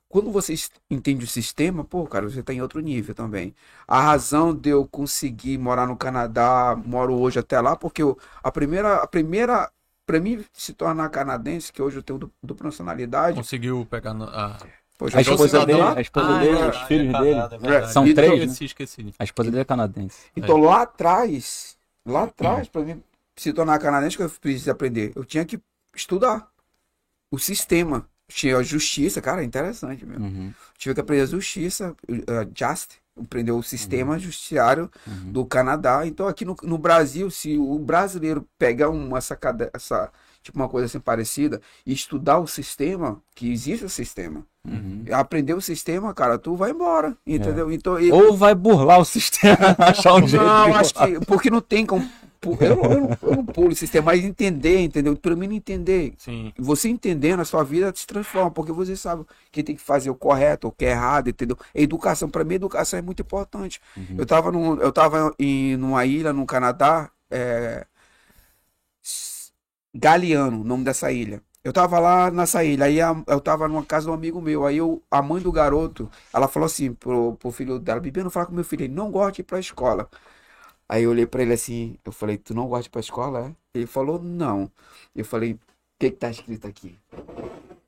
[0.08, 0.54] Quando você
[0.90, 3.54] entende o sistema, pô, cara, você tá em outro nível também.
[3.88, 8.52] A razão de eu conseguir morar no Canadá, moro hoje até lá, porque eu, a
[8.52, 9.70] primeira, a primeira,
[10.04, 14.24] pra mim se tornar canadense, que hoje eu tenho du- dupla nacionalidade, Conseguiu pegar no,
[14.24, 14.58] a...
[14.98, 15.94] pô, A esposa dele, lá.
[15.94, 17.40] a esposa Ah, dele, é os verdade, filhos é dele.
[17.40, 17.92] é verdade.
[17.92, 18.44] São três, né?
[18.44, 19.14] Esqueci, esqueci.
[19.18, 20.18] A esposa dele é canadense.
[20.36, 23.02] Então lá atrás, lá atrás, pra mim
[23.42, 25.12] se tornar canadense, que eu precisei aprender?
[25.14, 25.60] Eu tinha que
[25.94, 26.48] estudar
[27.30, 28.06] o sistema.
[28.28, 30.24] Tinha a justiça, cara, é interessante mesmo.
[30.24, 30.54] Uhum.
[30.78, 35.32] Tive que aprender a justiça, uh, just, aprender o sistema judiciário Uhum.
[35.32, 36.06] do Canadá.
[36.06, 40.10] Então, aqui no, no Brasil, se o brasileiro pegar uma sacada, essa,
[40.42, 45.04] tipo uma coisa assim parecida, e estudar o sistema, que existe o sistema, Uhum.
[45.12, 47.70] aprender o sistema, cara, tu vai embora, entendeu?
[47.70, 50.42] Então, e- Ou vai burlar o sistema, achar um jeito.
[50.44, 52.08] não, acho que, porque não tem como.
[52.42, 55.16] Pu- Eu, eu, não- eu não pulo o sistema, mas entender, entendeu?
[55.16, 56.14] Pelo menos entender.
[56.18, 56.52] Sim.
[56.58, 60.14] Você entendendo a sua vida se transforma, porque você sabe que tem que fazer o
[60.14, 61.56] correto, o que é errado, entendeu?
[61.74, 63.80] Educação, para mim, educação é muito importante.
[63.96, 64.16] Uhum.
[64.18, 67.86] Eu tava, num, eu tava em numa ilha no Canadá, é,
[69.94, 71.42] Galeano, o nome dessa ilha.
[71.64, 74.66] Eu tava lá nessa ilha, aí a- eu tava numa casa de um amigo meu,
[74.66, 78.30] aí eu, a mãe do garoto, ela falou assim pro, pro filho dela, Bibi, não
[78.30, 80.08] fala com meu filho, ele não gosta de ir pra escola.
[80.92, 83.46] Aí eu olhei pra ele assim, eu falei, tu não gosta de ir pra escola,
[83.46, 83.54] é?
[83.72, 84.70] Ele falou, não.
[85.16, 85.58] Eu falei, o
[85.98, 86.98] que que tá escrito aqui?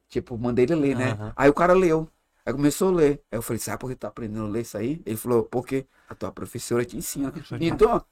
[0.09, 1.11] Tipo, mandei ele ler, né?
[1.11, 1.33] Aham.
[1.37, 2.09] Aí o cara leu.
[2.47, 3.21] Aí começou a ler.
[3.31, 5.03] Aí eu falei, sabe por que tá aprendendo a ler isso aí?
[5.05, 7.31] Ele falou, porque a tua professora te ensina.
[7.61, 8.03] Então,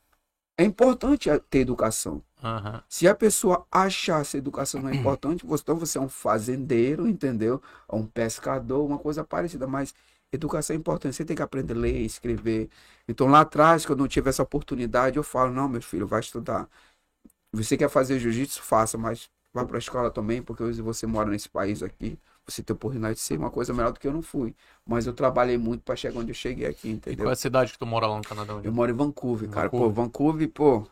[0.59, 2.23] é importante ter educação.
[2.45, 2.83] Aham.
[2.87, 7.09] Se a pessoa achar essa educação não é importante, você- então você é um fazendeiro,
[7.09, 7.63] entendeu?
[7.89, 9.95] Ou um pescador, uma coisa parecida, mas
[10.33, 11.15] educação é importante.
[11.17, 12.69] Você tem que aprender a ler, escrever.
[13.09, 16.21] Então lá atrás, quando eu não tive essa oportunidade, eu falo, não, meu filho, vai
[16.21, 16.69] estudar.
[17.53, 21.31] Você quer fazer jiu-jitsu, faça, mas vá para a escola também, porque hoje você mora
[21.31, 24.23] nesse país aqui, você tem oportunidade de ser uma coisa melhor do que eu não
[24.23, 24.55] fui.
[24.87, 27.17] Mas eu trabalhei muito para chegar onde eu cheguei aqui, E entendeu?
[27.17, 28.55] qual é a cidade que tu mora lá no Canadá?
[28.55, 28.67] hoje?
[28.67, 29.69] Eu moro em Vancouver, cara.
[29.71, 30.05] Pô, Vancouver.
[30.05, 30.87] Vancouver, pô,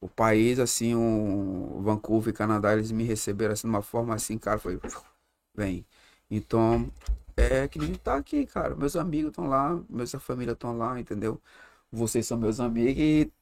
[0.00, 4.58] o país, assim, o Vancouver, Canadá, eles me receberam assim de uma forma assim, cara,
[4.58, 4.80] foi,
[5.54, 5.86] vem.
[6.30, 6.90] Então,
[7.36, 8.74] é que gente tá aqui, cara.
[8.74, 11.40] Meus amigos estão lá, minha família estão lá, entendeu?
[11.90, 13.32] Vocês são meus amigos e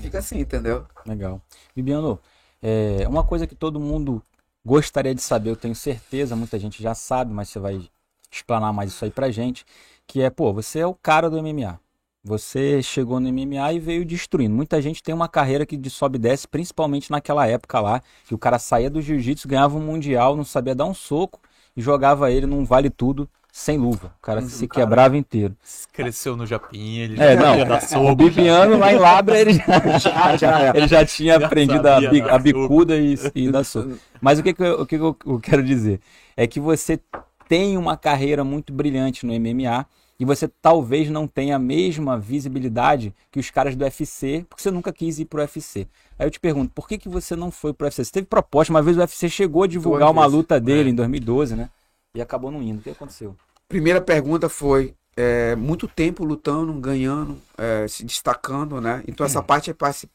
[0.00, 0.86] fica assim, entendeu?
[1.06, 1.40] Legal.
[1.74, 2.18] Bibiano,
[2.62, 4.22] é, uma coisa que todo mundo
[4.64, 7.88] gostaria de saber, eu tenho certeza, muita gente já sabe, mas você vai
[8.30, 9.64] explanar mais isso aí pra gente,
[10.06, 11.80] que é, pô, você é o cara do MMA.
[12.24, 14.54] Você chegou no MMA e veio destruindo.
[14.54, 18.34] Muita gente tem uma carreira que de sobe e desce, principalmente naquela época lá, que
[18.34, 21.40] o cara saía do jiu-jitsu, ganhava um mundial, não sabia dar um soco
[21.78, 24.12] e jogava ele num vale tudo sem luva.
[24.18, 25.56] O cara se cara- quebrava inteiro.
[25.92, 27.64] Cresceu no Japim, ele É, já não.
[27.64, 28.14] dar O.
[28.16, 29.62] Bibiano lá em Labra, ele já,
[30.36, 33.64] já- ele já tinha Já aprendido a, sabia bi- dar a bicuda e, e dar
[33.64, 33.96] soco.
[34.20, 36.00] Mas o que, que, eu, o que que eu, eu quero dizer?
[36.36, 37.00] É que você
[37.48, 39.86] tem uma carreira muito brilhante no MMA
[40.18, 44.70] e você talvez não tenha a mesma visibilidade que os caras do UFC, porque você
[44.70, 45.86] nunca quis ir pro UFC.
[46.18, 48.04] Aí eu te pergunto, por que, que você não foi pro UFC?
[48.04, 50.36] Você teve proposta, uma vez o UFC chegou a divulgar Duas uma vezes.
[50.36, 50.92] luta dele É.
[50.92, 51.70] em 2012, né?
[52.14, 52.80] E acabou não indo.
[52.80, 53.36] O que aconteceu?
[53.68, 59.04] Primeira pergunta foi, é, muito tempo lutando, ganhando, é, se destacando, né?
[59.06, 60.08] Então essa parte é parte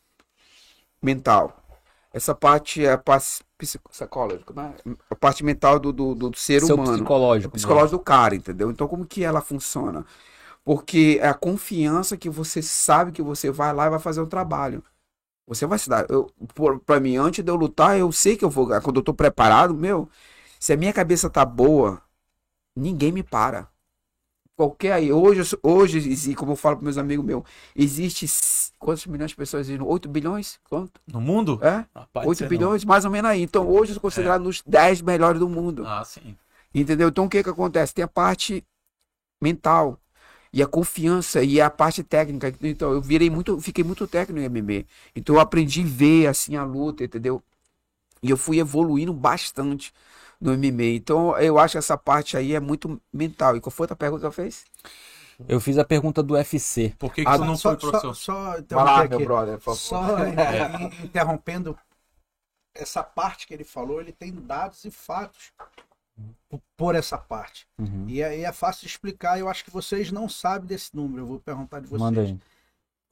[1.01, 1.62] mental.
[2.13, 4.75] Essa parte é a parte psicológica, né?
[5.09, 6.93] A parte mental do, do, do ser Seu humano.
[6.93, 7.49] psicológico.
[7.49, 8.69] o psicológico do cara, entendeu?
[8.69, 10.05] Então, como que ela funciona?
[10.63, 14.27] Porque é a confiança que você sabe que você vai lá e vai fazer o
[14.27, 14.83] trabalho.
[15.47, 16.05] Você vai se dar.
[16.07, 18.67] Eu, por, pra mim, antes de eu lutar, eu sei que eu vou.
[18.81, 20.07] Quando eu tô preparado, meu,
[20.59, 21.99] se a minha cabeça tá boa,
[22.75, 23.67] ninguém me para.
[24.55, 25.11] Qualquer aí.
[25.11, 27.43] Hoje, hoje como eu falo para meus amigos meus,
[27.75, 28.27] existe
[28.83, 29.67] quantos milhões de pessoas?
[29.67, 29.85] existem?
[29.85, 30.59] 8 bilhões?
[30.69, 30.99] Quanto?
[31.11, 31.59] No mundo?
[31.61, 31.85] É?
[31.95, 32.49] Rapaz, 8 sei não.
[32.49, 33.41] bilhões, mais ou menos aí.
[33.41, 35.85] Então, hoje eu sou considerado nos 10 melhores do mundo.
[35.85, 36.35] Ah, sim.
[36.73, 37.09] Entendeu?
[37.09, 37.93] Então o que que acontece?
[37.93, 38.65] Tem a parte
[39.41, 39.99] mental
[40.51, 42.53] e a confiança e a parte técnica.
[42.61, 44.85] Então eu virei muito, fiquei muito técnico em MMA.
[45.15, 47.43] Então eu aprendi a ver assim a luta, entendeu?
[48.21, 49.93] E eu fui evoluindo bastante
[50.41, 50.95] no MMA.
[50.95, 53.55] Então eu acho que essa parte aí é muito mental.
[53.55, 54.65] E qual foi a outra pergunta que eu fez?
[55.47, 56.95] Eu fiz a pergunta do UFC.
[56.97, 58.15] Por que, que Ah, tu não só, foi, professor?
[58.15, 59.77] Só, só Vai lá, interromper meu brother, por favor.
[59.77, 61.77] Só in- interrompendo,
[62.73, 65.51] essa parte que ele falou, ele tem dados e fatos
[66.77, 67.67] por essa parte.
[67.79, 68.05] Uhum.
[68.07, 71.27] E aí é fácil de explicar, eu acho que vocês não sabem desse número, eu
[71.27, 72.01] vou perguntar de vocês.
[72.01, 72.37] Manda aí.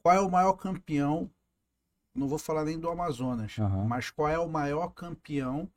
[0.02, 1.30] Qual é o maior campeão,
[2.14, 3.84] não vou falar nem do Amazonas, Aham.
[3.84, 5.68] mas qual é o maior campeão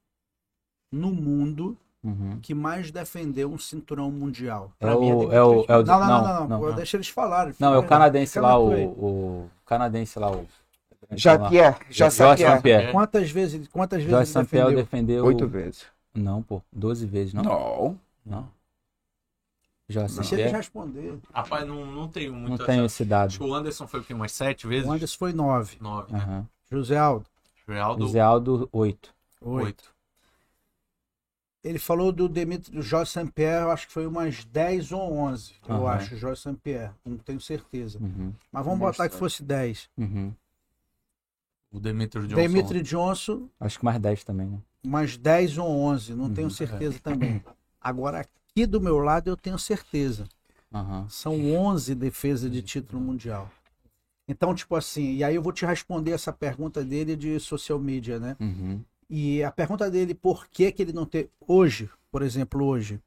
[0.91, 2.39] no mundo Uhum.
[2.39, 4.71] que mais defendeu um cinturão mundial?
[4.79, 6.75] É Pra o, é é o, é o, Não, não, não, não, não, não, não.
[6.75, 7.53] deixa eles falarem.
[7.59, 10.45] Não, é o canadense lá, o, o canadense lá, o
[11.11, 12.09] Jean-Pierre, já.
[12.11, 12.91] Saint-Pierre.
[12.91, 14.75] Quantas vezes, quantas vezes Jorge ele defendeu?
[14.75, 15.85] defendeu Oito vezes.
[16.13, 17.43] Não, pô, 12 vezes, não?
[17.43, 17.99] Não.
[18.25, 18.47] Não.
[19.87, 21.19] Jorge Deixa eles Saint-Pierre, responder.
[21.33, 23.27] Rapaz, não, não tenho não muito tenho essa- esse dado.
[23.27, 24.13] Acho que o Anderson foi o quê?
[24.13, 24.87] Umas sete vezes?
[24.87, 25.77] O Anderson foi nove.
[25.79, 26.43] Nove, né?
[26.71, 27.25] José Aldo,
[27.67, 29.13] José Aldo, 8.
[29.41, 29.65] oito.
[29.65, 29.94] oito.
[31.65, 35.53] Ele falou do Demetrio, do Jorge Saint-Pierre, eu acho que foi umas 10 ou 11,
[35.67, 35.95] eu Aham.
[35.95, 37.97] acho, Jorge Saint-Pierre, não tenho certeza.
[37.99, 38.31] Uhum.
[38.51, 38.91] Mas vamos Nossa.
[38.91, 39.89] botar que fosse 10.
[39.97, 40.31] Uhum.
[41.71, 42.35] O Demetrio Johnson.
[42.35, 44.59] Demetri Johnson, Acho que mais 10 também, né?
[44.83, 46.33] umas 10 ou 11, não Uhum.
[46.35, 47.43] tenho certeza também.
[47.81, 50.27] Agora, aqui do meu lado, eu tenho certeza.
[51.09, 53.49] São 11 defesas de título mundial.
[54.27, 58.19] Então, tipo assim, e aí eu vou te responder essa pergunta dele de social media,
[58.19, 58.35] né?
[58.39, 58.83] Uhum.
[59.09, 61.29] E a pergunta dele, por que que ele não tem...
[61.47, 62.99] Hoje, por exemplo, hoje,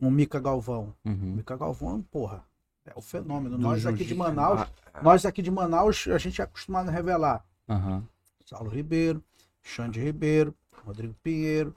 [0.00, 0.94] um Mica Galvão.
[1.04, 1.16] O Uhum.
[1.36, 2.44] Mica Galvão, porra,
[2.84, 3.56] é o fenômeno.
[3.58, 4.14] Nós aqui de.
[4.14, 7.44] Manaus, Ah, nós aqui de Manaus, a gente é acostumado a revelar.
[7.68, 8.02] Aham.
[8.44, 9.22] Saulo Ribeiro,
[9.62, 11.74] Xande Ribeiro, Rodrigo Pinheiro,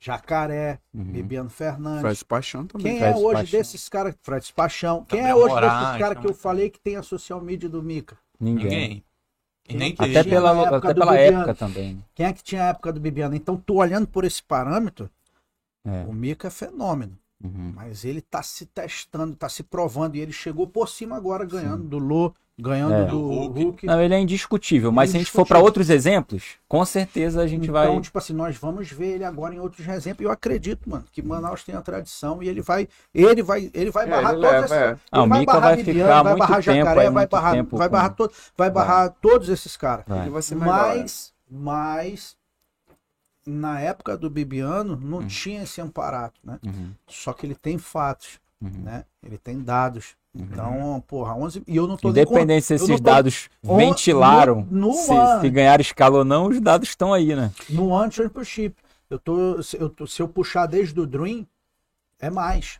[0.00, 1.04] Jacaré, Uhum.
[1.04, 2.02] Bibiano Fernandes.
[2.02, 2.92] Fred Paixão também.
[2.98, 3.58] Quem é Fred hoje Paixão.
[3.60, 6.42] desses caras, Fred Paixão, quem é Gabriel hoje desses Moraes, caras que eu também.
[6.42, 8.16] falei que tem a social media do Mica?
[8.38, 8.64] Ninguém.
[8.64, 8.80] Ninguém.
[8.80, 9.04] E nem Quem- teve.
[9.98, 11.36] Até pela, época até pela Bibiano.
[11.38, 12.04] época também.
[12.14, 13.34] Quem é que tinha a época do Bibiano?
[13.34, 15.10] Então, tu olhando por esse parâmetro,
[15.84, 16.04] É.
[16.06, 17.18] o Mica é fenômeno.
[17.42, 17.72] Uhum.
[17.74, 20.16] Mas ele tá se testando, tá se provando.
[20.16, 23.04] E ele chegou por cima agora, ganhando do Lô, ganhando É.
[23.04, 23.86] do Hulk.
[23.86, 25.64] Não, ele é indiscutível, mas se a gente for para Indiscutível.
[25.64, 28.00] outros exemplos, com certeza a gente então, vai.
[28.00, 30.20] tipo assim, nós vamos ver ele agora em outros exemplos.
[30.22, 33.90] E eu acredito, mano, que Manaus tem a tradição e ele vai, ele vai, ele
[33.92, 34.96] vai É, barrar ele leva, esses- é.
[35.12, 37.76] Ah, o Mica barrar vai ficar vai muito barrar tempo Jacaré, vai muito barrar, tempo
[37.76, 40.04] vai com- barrar, to, vai barrar todos esses caras.
[40.08, 40.20] Vai.
[40.22, 40.74] Ele vai ser melhor.
[40.96, 40.98] é.
[40.98, 42.36] Mas, mas
[43.46, 46.58] na época do Bibiano não tinha esse amparato, né?
[46.66, 46.90] Uhum.
[47.06, 48.70] Só que ele tem fatos, Uhum.
[48.82, 49.04] né?
[49.22, 50.16] Ele tem dados.
[50.34, 54.66] Então, porra, 11 e eu não tô nem Independente se esses tô- dados On- ventilaram,
[54.70, 57.50] no- no se, se ganharam escala ou não, os dados estão aí, né?
[57.70, 58.76] No Championship.
[59.10, 61.46] Eu tô, se eu, tô- se eu puxar desde o Dream,
[62.20, 62.78] é mais.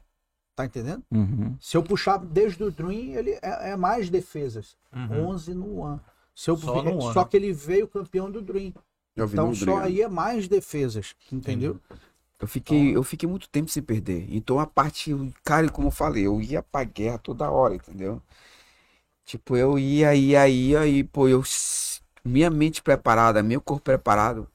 [0.55, 1.03] Tá entendendo?
[1.11, 1.57] Uhum.
[1.61, 4.77] Se eu puxar desde o Dream, ele é, é mais defesas.
[4.95, 5.29] Uhum.
[5.29, 6.01] 11 no One.
[6.35, 8.73] Se eu, Só no One, só que ele veio campeão do Dream.
[9.17, 9.79] Eu Então só Dream.
[9.79, 11.15] aí é mais defesas.
[11.33, 11.81] Entendeu?
[12.41, 14.27] Eu fiquei, eu fiquei muito tempo sem perder.
[14.31, 15.13] Então a parte,
[15.45, 18.23] cara, como eu falei, eu ia pra guerra toda hora, entendeu?
[19.25, 21.43] Tipo, eu ia, ia, ia e, pô, eu
[22.25, 24.49] minha mente preparada, meu corpo preparado,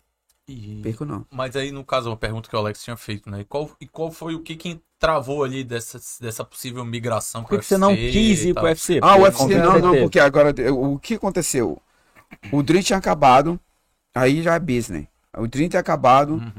[0.47, 1.25] E- perco não.
[1.31, 3.41] Mas aí, no caso, uma pergunta que o Alex tinha feito, né?
[3.41, 7.49] E qual, e qual foi o que que travou ali dessa, dessa possível migração Por
[7.49, 8.99] que, que você não quis ir pro UFC?
[9.01, 11.81] Ah, o UFC não, não, porque agora o que aconteceu?
[12.51, 13.59] O Dream tinha acabado,
[14.15, 15.07] aí já é business.
[15.37, 16.53] O Dream tinha acabado, Uhum.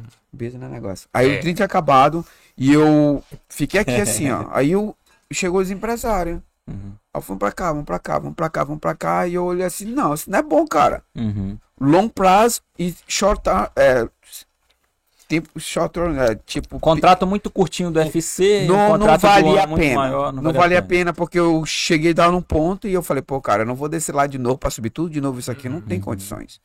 [0.59, 1.09] Não é negócio.
[1.13, 1.39] Aí É.
[1.39, 2.25] o tinha acabado
[2.57, 4.47] e eu fiquei aqui assim, ó.
[4.51, 4.97] Aí eu
[5.33, 6.41] chegou os empresários.
[6.67, 6.93] Uhum.
[7.13, 9.27] Aí pra cá, vamos pra cá, vamos pra cá, vamos pra cá.
[9.29, 11.03] E eu olhei assim, não, isso não é bom, cara.
[11.15, 11.57] Uhum.
[11.81, 14.09] Long prazo e short term, é,
[15.29, 19.63] tempo short é, tipo, Contrato muito curtinho do UFC, um não, não contrato do valia
[19.63, 19.95] a pena.
[19.97, 23.23] maior, não, valia a pena porque eu cheguei a dar num ponto e eu falei,
[23.23, 25.51] pô, cara, eu não vou descer lá de novo pra subir tudo de novo isso
[25.51, 26.61] aqui, não tem condições.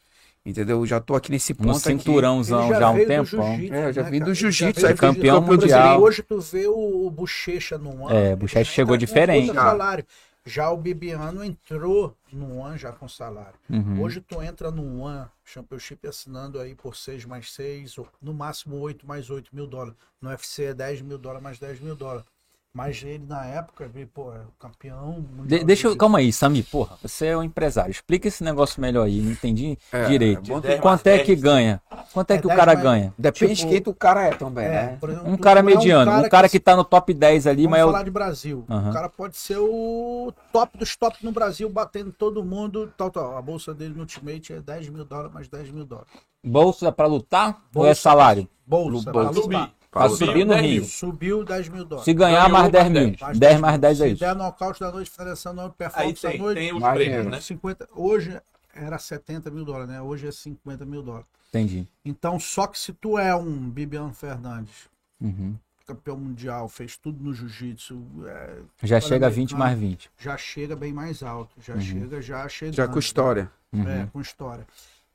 [0.45, 0.79] Entendeu?
[0.79, 1.81] Eu já tô aqui nesse ponto aqui.
[1.81, 3.47] cinturãozão já há um tempão.
[3.71, 6.01] É, eu já né, vim do jiu-jitsu, do campeão mundial.
[6.01, 8.15] Hoje tu vê o, o Bochecha no One.
[8.15, 9.53] É, Bochecha ele já chegou com diferente.
[9.53, 10.05] salário.
[10.45, 13.59] Já o Bibiano entrou no One já com salário.
[13.69, 14.01] Uhum.
[14.01, 18.77] Hoje tu entra no One Championship assinando aí por 6 mais 6, ou no máximo
[18.77, 19.95] 8 mais 8 mil dólares.
[20.21, 22.25] No UFC é 10 mil dólares mais 10 mil dólares.
[22.71, 25.25] Mas ele na época, ele, pô, é o campeão.
[25.43, 25.97] De- de deixa eu.
[25.97, 26.97] Calma aí, Sami, porra.
[27.01, 27.89] Você é um empresário.
[27.89, 29.19] Explica esse negócio melhor aí.
[29.21, 30.55] Não entendi É, direito.
[30.55, 31.81] é ter- Quanto é que ganha?
[32.13, 33.13] Quanto é, É que o 10 cara mais- ganha?
[33.17, 34.97] Depende Tipo, de quem o cara é também, É, né?
[35.01, 36.11] exemplo, Um cara não é mediano.
[36.25, 37.87] Um cara que tá no top 10 ali, Vamos mas é o.
[37.91, 38.65] falar de Brasil.
[38.69, 38.89] Aham.
[38.89, 42.93] O cara pode ser o top dos top no Brasil, batendo todo mundo.
[42.95, 43.35] Tal, tal.
[43.35, 46.11] A bolsa dele no Ultimate é 10 mil dólares mais 10 mil dólares.
[46.45, 48.01] Bolsa pra lutar ou é Bolsa.
[48.01, 48.47] salário?
[48.65, 49.11] Bolsa, Bolsa.
[49.11, 49.71] pra lutar.
[49.91, 50.85] Pra subir no 10 ringue.
[50.85, 52.05] Subiu 10 mil dólares.
[52.05, 53.15] Se ganhar Ganhou mais 10 mais mil.
[53.17, 53.39] 10.
[53.39, 54.19] 10 mais 10 é Se isso.
[54.19, 56.57] der nocaute da noite, finalização da noite, Aí performance da tem, noite.
[56.59, 57.41] tem os prêmios, né?
[57.41, 58.41] 50, hoje
[58.73, 60.01] era 70 mil dólares, né?
[60.01, 61.25] Hoje é 50 mil dólares.
[61.49, 61.87] Entendi.
[62.05, 64.87] Então, só que se tu é um Bibiano Fernandes,
[65.19, 65.55] Uhum.
[65.87, 69.31] campeão mundial, fez tudo no jiu-jitsu, é, Já chega a americano.
[69.35, 70.11] 20 mais 20.
[70.19, 71.55] já chega bem mais alto.
[71.59, 71.81] Já Uhum.
[71.81, 72.73] chega, já chega.
[72.73, 73.51] Já com história.
[73.73, 74.67] É, com história.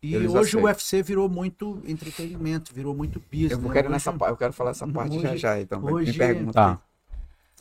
[0.04, 0.64] E Eles hoje o aceitam.
[0.64, 3.52] UFC virou muito entretenimento, virou muito business.
[3.52, 3.80] Eu vou né?
[3.80, 5.82] Hoje- nessa eu quero falar essa parte já hoje- já, então.
[5.82, 6.52] hoje- me pergunta.
[6.52, 6.78] Tá.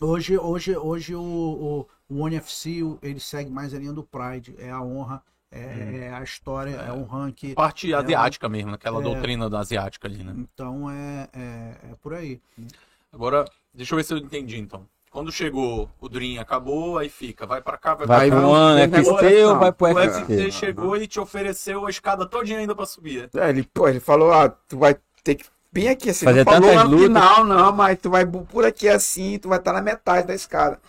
[0.01, 4.03] Hoje, hoje, hoje o, o, o ONE FC, o- ele segue mais a linha do
[4.03, 4.53] Pride.
[4.57, 7.53] É a honra, é, é a história, é, o ranking.
[7.53, 9.03] Parte asiática mesmo, aquela É.
[9.03, 10.33] doutrina da asiática ali, né?
[10.37, 12.41] Então é, é, é por aí.
[13.13, 14.85] Agora, deixa eu ver se eu entendi, então.
[15.13, 17.45] Quando chegou o Dream, acabou, aí fica.
[17.45, 18.73] Vai pra cá, vai, Vai pra pro cá.
[18.73, 19.59] Tem FC negócio, ou não.
[19.59, 20.19] vai pro O UFC?
[20.21, 23.29] UFC chegou e te ofereceu a escada todinha ainda pra subir.
[23.35, 26.51] É, ele, pô, ele falou, ah, tu vai ter que bem aqui assim, Fazer não
[26.51, 27.05] falou no lutas.
[27.05, 30.79] final, não, mas tu vai por aqui assim, tu vai estar na metade da escada.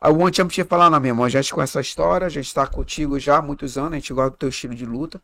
[0.00, 2.54] Aí o One Championship falou, não, meu irmão, a gente conhece a história, a gente
[2.54, 5.20] tá contigo já há muitos anos, a gente gosta do teu estilo de luta.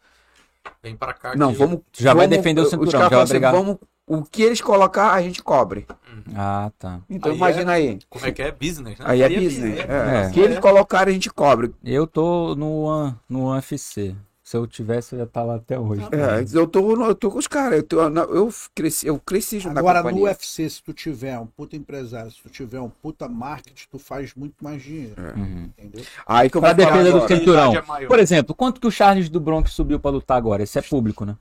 [0.83, 1.35] Vem pra cá.
[1.37, 1.81] Não, que- vamos.
[1.93, 5.23] Já vai vamos- defender o cinturão, já vai assim, vamos, o que eles colocar, a
[5.23, 5.87] gente cobre.
[6.35, 7.01] Ah, tá.
[7.09, 7.99] Então Aí imagina é- aí.
[8.09, 8.51] Como é que é?
[8.53, 9.05] Business, né?
[9.09, 9.79] Aí é business.
[9.81, 9.83] é.
[9.83, 10.25] É.
[10.25, 10.29] É.
[10.29, 11.75] O que eles colocarem, a gente cobre.
[11.85, 14.15] Eu tô no, no UFC.
[14.51, 16.03] Se eu tivesse, eu ia estar lá até hoje.
[16.11, 17.79] É, eu tô, eu tô com os caras.
[17.79, 20.23] Eu, tô- eu cresci, eu cresci junto Agora, no.
[20.23, 24.35] UFC, se tu tiver um puta empresário, se tu tiver um puta marketing, tu faz
[24.35, 25.15] muito mais dinheiro.
[25.37, 25.71] Uhum.
[25.79, 26.05] Entendeu?
[26.27, 27.73] Aí que eu Pra vou defesa do cinturão.
[27.77, 28.07] é.
[28.09, 30.65] Por exemplo, quanto que o Charles do Bronx subiu pra lutar agora?
[30.65, 31.37] Esse é público, né?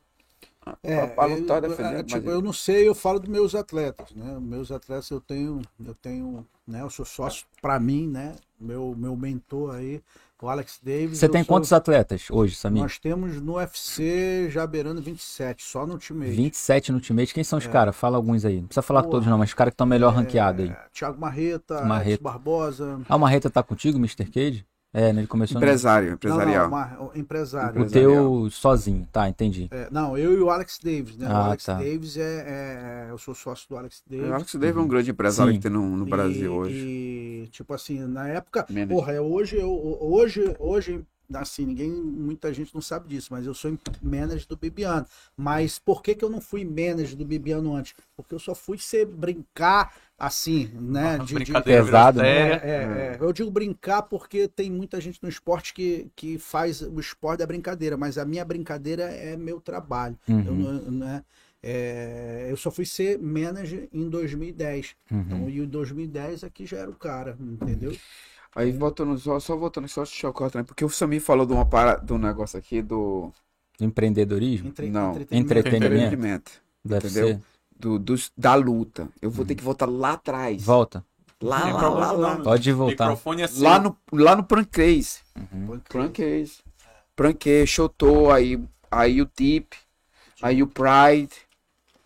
[0.83, 3.27] É, pra lutar, eu, defender, é, mas tipo, ele- eu não sei, eu falo dos
[3.29, 4.37] meus atletas, né?
[4.39, 6.83] Meus atletas eu tenho, eu tenho, né?
[6.83, 8.35] Eu sou sócio pra mim, né?
[8.59, 9.99] Meu, meu mentor aí,
[10.47, 11.17] o Alex Davis.
[11.19, 12.81] Você tem sou- quantos atletas hoje, Samir?
[12.83, 16.31] Nós temos no UFC já beirando 27, só no Ultimate.
[16.31, 17.33] 27 no Ultimate.
[17.33, 17.95] Quem são os caras?
[17.95, 18.57] Fala alguns aí.
[18.61, 19.11] Não precisa falar Porra.
[19.11, 20.71] todos não, mas os caras que estão melhor ranqueados aí.
[20.71, 22.23] É, Thiago Marreta, Marreta.
[22.23, 23.01] Barbosa.
[23.07, 24.25] Ah, o Marreta tá contigo, Mr.
[24.25, 24.65] Cage?
[24.91, 25.21] É, né?
[25.21, 25.59] Ele começou no...
[25.63, 26.67] Empresário, empresarial.
[26.69, 27.81] Não, não, o empresário.
[27.83, 29.07] o teu sozinho.
[29.11, 29.67] Tá, entendi.
[29.69, 31.27] É, não, eu e o Alex Davis, né?
[31.27, 31.75] o Ah, Alex tá.
[31.75, 34.27] Davis é, é- Eu sou sócio do Alex Davis.
[34.27, 35.59] Eu acho que você deve um grande empresário Sim.
[35.59, 36.73] que tem no, no E- Brasil hoje.
[36.75, 38.65] E, tipo assim, na época.
[38.67, 38.87] Manager.
[38.95, 39.71] Porra, é hoje, eu,
[40.01, 45.05] hoje, hoje, assim, ninguém, muita gente não sabe disso, mas eu sou manager do Bibiano.
[45.37, 47.93] Mas por que, que eu não fui manager do Bibiano antes?
[48.15, 51.17] Porque eu só fui ser brincar assim, né?
[51.19, 52.27] de- de- Brincadeira Pesado, né?
[52.27, 52.61] séria.
[52.63, 53.17] é, é, é.
[53.21, 57.45] Eu digo brincar porque tem muita gente no esporte que, que faz o esporte da
[57.47, 60.17] brincadeira, mas a minha brincadeira é meu trabalho.
[60.27, 61.23] Eu, Uhum, não- né,
[61.61, 64.95] é, eu só fui ser manager em 2010.
[65.11, 65.21] uhum.
[65.25, 67.93] Então, e em 2010 aqui já era o cara, entendeu?
[68.55, 70.63] Aí voltando, só, só voltando só de chocolate, né?
[70.63, 73.31] Porque o Samir falou de uma parada, de um negócio aqui do
[73.79, 75.75] Empreendedorismo Entre, Não, entretenimento.
[75.75, 76.51] entretenimento.
[76.83, 77.41] do Entendeu?
[77.79, 79.07] Do, dos, da luta.
[79.21, 80.63] Eu vou ter que voltar lá atrás.
[80.63, 81.05] Volta.
[81.41, 82.35] Lá, lá, lá, lá.
[82.37, 83.05] Pode O voltar.
[83.05, 83.63] microfone é seu.
[83.63, 85.19] Lá no, lá no Prancase.
[85.53, 85.79] Uhum.
[85.87, 86.57] Prancase.
[87.15, 89.73] Prancase, Shotou, aí, aí o Tip,
[90.41, 91.33] aí o Pride,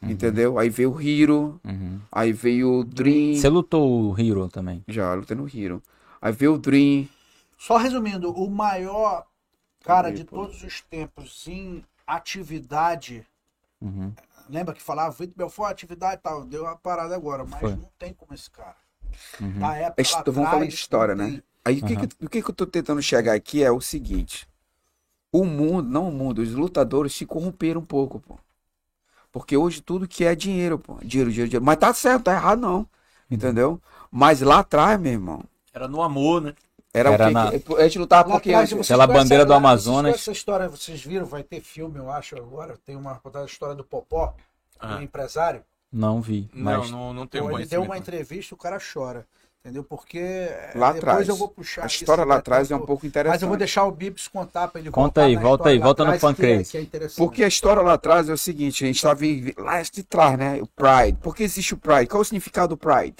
[0.02, 0.60] entendeu?
[0.60, 2.00] Aí veio o Hero, Uhum.
[2.12, 3.36] aí veio o Dream.
[3.36, 4.84] Você lutou o Hero também.
[4.88, 5.82] Já, lutei no Hero.
[6.24, 7.10] Aí veio o Dream.
[7.58, 9.26] Só resumindo, o maior
[9.84, 10.38] cara Aí, de pô.
[10.38, 13.28] todos os tempos em atividade.
[13.82, 14.14] Uhum.
[14.50, 16.46] Lembra que falava Vitor Belfort, atividade e tal.
[16.46, 17.76] Deu uma parada agora, mas Foi.
[17.76, 18.78] não tem como esse cara.
[19.42, 19.60] Uhum.
[19.60, 21.26] Na época, lá vamos falar de história, né?
[21.26, 21.44] tem.
[21.66, 24.48] Aí o que, que, o que, que eu tô tentando chegar aqui é o seguinte.
[25.30, 28.40] O mundo, não o mundo, os lutadores se corromperam um pouco, pô.
[29.30, 30.94] Porque hoje tudo que é dinheiro, pô.
[31.04, 31.66] Dinheiro, dinheiro, dinheiro.
[31.66, 32.88] Mas tá certo, tá errado não.
[33.30, 33.82] Entendeu?
[34.10, 36.54] Mas lá atrás, meu irmão, Era no amor, né?
[36.94, 37.34] era, Era o que?
[37.34, 40.14] na- que- A gente lutava vocês Aquela conhecem bandeira do Amazonas.
[40.16, 42.78] Essa história, vocês viram, vai ter filme, eu acho, agora.
[42.86, 44.36] Tem uma contada história do Popó,
[44.80, 44.98] Ah.
[44.98, 45.64] um empresário.
[45.92, 49.26] Não vi, Não, mas não, não tenho Pô, ele deu uma entrevista, o cara chora.
[49.66, 49.82] Entendeu?
[49.84, 51.30] Porque é, Lá depois atrás.
[51.30, 53.32] eu vou puxar A isso, história lá né, atrás é um pouco Mas eu vou
[53.32, 53.58] interessante.
[53.60, 56.82] deixar o Bibs contar pra ele Conta aí, volta aí, volta no que é- é
[56.82, 57.16] interessante.
[57.18, 60.38] Porque a história lá atrás é o seguinte, a gente tava em- lá de trás,
[60.38, 60.60] né?
[60.62, 61.18] O Pride.
[61.22, 62.08] Por que existe o Pride?
[62.08, 63.16] Qual é o significado do Pride?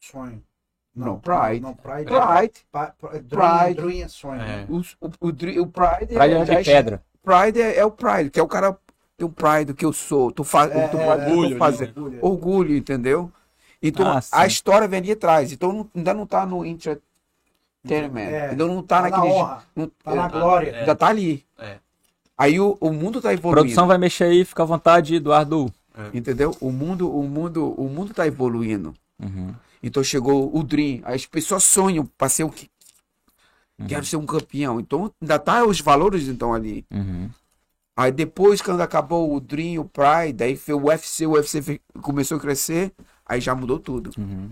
[0.00, 0.42] Sonho.
[0.94, 1.60] Não, Pride.
[1.60, 2.04] Não, Pride.
[2.04, 2.52] Pride.
[2.70, 3.22] Pa- pra- Pride.
[3.28, 4.40] Dream, Dream é sonho.
[4.42, 4.44] É.
[4.44, 4.66] né?
[4.68, 7.02] O, o, o, o Pride, praia é, de é- pedra.
[7.22, 8.76] Pride é, é o Pride, que é o cara
[9.16, 11.58] tem um Pride do que eu sou, tô, fa É, tô, é, fazendo, orgulho, tô
[11.58, 11.96] fazendo.
[12.04, 12.18] Orgulho.
[12.22, 13.32] Orgulho, entendeu?
[13.82, 15.50] Então Ah, a história vem de trás.
[15.52, 18.20] Então não- ainda não tá no entertainment.
[18.30, 18.50] É.
[18.50, 19.34] Ainda não tá, Tá na naquele.
[19.74, 20.70] não- Tá na é, glória.
[20.76, 20.84] É.
[20.86, 21.44] Já tá ali.
[21.58, 21.76] É.
[22.36, 23.62] Aí o, o mundo tá A evoluindo.
[23.62, 25.72] produção vai mexer aí, fica à vontade, Eduardo.
[26.14, 26.56] Entendeu?
[26.60, 28.94] O mundo, o mundo, o mundo tá evoluindo.
[29.20, 29.54] Uhum.
[29.82, 31.00] Então chegou o Dream.
[31.04, 32.70] As pessoas sonham para ser o que.
[33.88, 34.78] Quero ser um campeão.
[34.78, 36.84] Então ainda tá os valores então ali.
[36.90, 37.28] Uhum.
[37.96, 42.38] Aí depois, quando acabou o Dream, o Pride, aí foi o UFC, o UFC começou
[42.38, 42.92] a crescer,
[43.26, 44.10] aí já mudou tudo.
[44.16, 44.50] Uhum.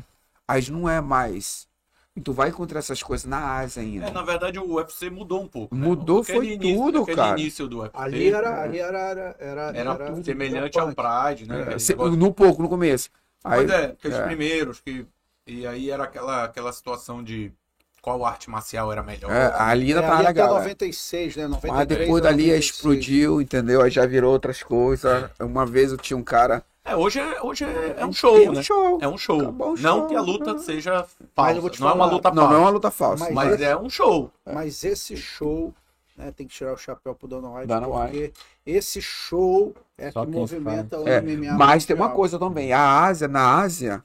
[0.49, 1.69] Aí não é mais.
[2.17, 4.07] E tu vai encontrar essas coisas na Ásia ainda.
[4.07, 5.75] É, na verdade o UFC mudou um pouco.
[5.75, 5.87] né?
[5.87, 7.39] Mudou, Aquele foi início- tudo, cara.
[7.41, 10.89] início do UFC Ali era, ali era, era, era, era era semelhante ao.
[10.93, 11.59] Pride, né?
[11.59, 13.09] É, Aquele se- negócio- no pouco, no começo.
[13.45, 14.25] Aí, Pois é, aqueles é.
[14.27, 15.07] primeiros que.
[15.51, 17.53] E aí era aquela, aquela situação de
[18.01, 19.31] qual arte marcial era melhor.
[19.31, 20.57] é, ali ainda É, tá ali até legal.
[20.57, 20.59] é.
[20.61, 21.47] 96, né?
[21.49, 22.65] 93, Mas depois dali 96.
[22.65, 23.83] explodiu, entendeu?
[23.83, 25.31] Aí já virou outras coisas.
[25.39, 26.63] Uma vez eu tinha um cara.
[26.83, 28.63] É, hoje, é, hoje é, é um show, É um né?
[28.63, 28.99] show.
[29.03, 29.41] É um show.
[29.41, 30.07] Acabou o Não show.
[30.07, 31.53] que a luta seja Mas falsa.
[31.57, 32.61] eu vou te não é uma falar, luta Não, não é falsa.
[32.63, 33.25] uma luta falsa.
[33.25, 34.33] Mas- Mas é um show.
[34.47, 35.75] Mas esse show,
[36.17, 38.33] né, tem que tirar o chapéu pro Dana White, Dana porque
[38.65, 41.53] esse show é Só que movimenta o É, MMA.
[41.53, 42.73] mas tem uma coisa também.
[42.73, 44.03] A Ásia, na Ásia,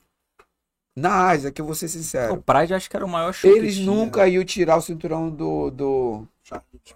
[0.95, 3.49] na Ásia, que eu vou ser O sincero, Pride acho que era o maior show.
[3.49, 3.85] eles tinha.
[3.85, 5.69] nunca iam tirar o cinturão do.
[5.71, 6.27] do...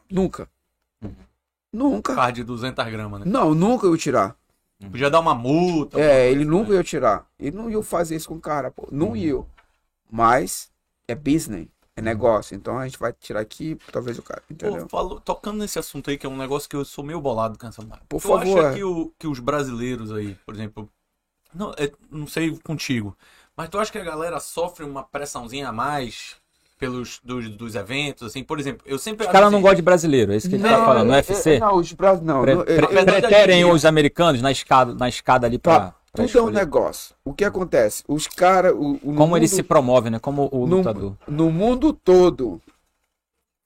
[0.10, 0.48] Nunca.
[1.02, 1.16] Uhum.
[1.74, 2.16] Nunca.
[2.16, 3.26] Card de 200 gramas, né?
[3.28, 4.36] Não, nunca iam tirar.
[4.80, 6.00] Podia dar uma multa.
[6.00, 7.28] É, ele nunca ia tirar.
[7.38, 8.88] Ele não ia fazer isso com o cara, pô.
[8.90, 9.44] Não ia.
[10.10, 10.72] Mas
[11.08, 12.56] é business, é negócio.
[12.56, 14.88] Então a gente vai tirar aqui, talvez o cara, Pô, entendeu?
[14.88, 17.68] falou- tocando nesse assunto aí, que é um negócio que eu sou meio bolado com
[17.68, 18.06] essa marca.
[18.08, 18.74] Por tu favor, acha é.
[18.76, 20.90] que, o, que os brasileiros aí, por exemplo,
[21.54, 23.18] não, é, não sei contigo,
[23.60, 26.38] mas tu acha que a galera sofre uma pressãozinha a mais
[26.80, 30.32] pelos dos, dos eventos, assim, por exemplo, eu sempre Os caras não gostam de brasileiro,
[30.32, 31.56] é isso que ele tá falando, no é- UFC?
[31.56, 32.42] é- não, os Brasil não.
[32.42, 35.96] Pre- é- é- preterem a gente- os americanos na escada, na escada ali pra, Tá,
[36.14, 36.54] tudo é um escolher.
[36.56, 37.14] negócio.
[37.26, 38.02] O que acontece?
[38.08, 38.72] Os caras.
[38.72, 40.20] Como ele se promove, né?
[40.20, 41.18] Como o no, lutador.
[41.28, 42.62] no mundo todo.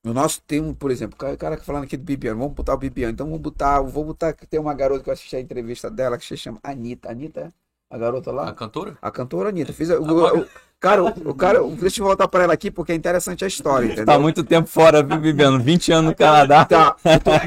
[0.04, 2.40] No nosso tem um, por exemplo, o cara, o cara que falando aqui do Bibiano,
[2.40, 3.14] vamos botar o Bibiano.
[3.14, 6.18] Então vamos botar, vou botar que tem uma garota que eu assisti a entrevista dela
[6.18, 7.12] que se chama Anitta.
[7.12, 7.63] Anitta, é?
[7.94, 8.50] A garota lá?
[8.50, 8.98] A cantora?
[9.02, 9.72] A cantora Anitta.
[9.72, 10.46] Fiz, o,
[10.80, 13.86] cara, o, o cara, deixa eu voltar pra ela aqui porque é interessante a história,
[13.86, 14.06] entendeu?
[14.06, 15.60] Tá muito tempo fora, Bibiano?
[15.60, 16.66] 20 anos no Canadá.
[16.66, 16.96] Tá,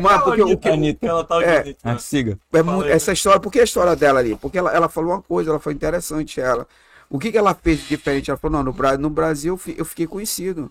[0.01, 1.07] mas porque o que- Anitta.
[1.07, 1.75] Ela tá É.
[1.83, 2.39] Ah, siga.
[2.87, 4.37] É essa história, por que a história dela ali?
[4.37, 6.67] Porque ela, ela falou uma coisa, ela foi interessante, ela.
[7.11, 8.31] O que, que ela fez de diferente?
[8.31, 10.71] Ela falou, não, no, no Brasil eu fi- eu fiquei conhecido.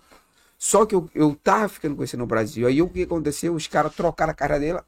[0.57, 2.65] Só que eu, eu tava ficando conhecido no Brasil.
[2.67, 3.53] Aí o que aconteceu?
[3.53, 4.83] Os caras trocaram a cara dela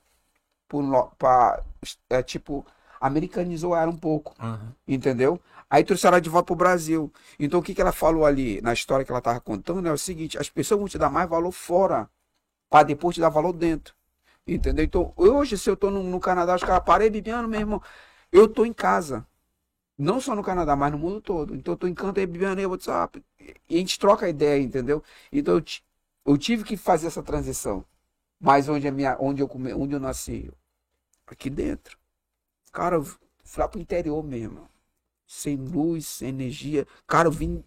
[0.67, 1.61] por, pra,
[2.09, 2.65] é, tipo,
[2.99, 4.73] americanizou ela um pouco, Aham.
[4.87, 5.39] entendeu?
[5.69, 7.11] Aí trouxeram ela de volta pro Brasil.
[7.39, 9.97] Então o que, que ela falou ali na história que ela tava contando é o
[9.97, 12.09] seguinte, as pessoas vão te dar mais valor fora,
[12.69, 13.95] para depois te dar valor dentro.
[14.47, 14.85] Entendeu?
[14.85, 17.81] Então, hoje, se eu tô no, no Canadá, os caras parei Bibiano, meu irmão.
[18.31, 19.27] Eu tô em casa.
[19.97, 21.55] Não só no Canadá, mas no mundo todo.
[21.55, 23.21] Então, eu tô em canto aí, Bibiano, aí, WhatsApp.
[23.69, 25.03] E a gente troca ideia, entendeu?
[25.31, 25.63] Então, eu,
[26.25, 27.83] eu tive que fazer essa transição.
[28.39, 30.49] Mas onde, a minha, onde, eu, come, onde eu nasci?
[31.25, 31.96] Aqui dentro.
[32.71, 33.17] Cara, eu fui
[33.61, 34.67] lá pro interior mesmo.
[35.25, 36.87] Sem luz, sem energia.
[37.07, 37.63] Cara, eu vim.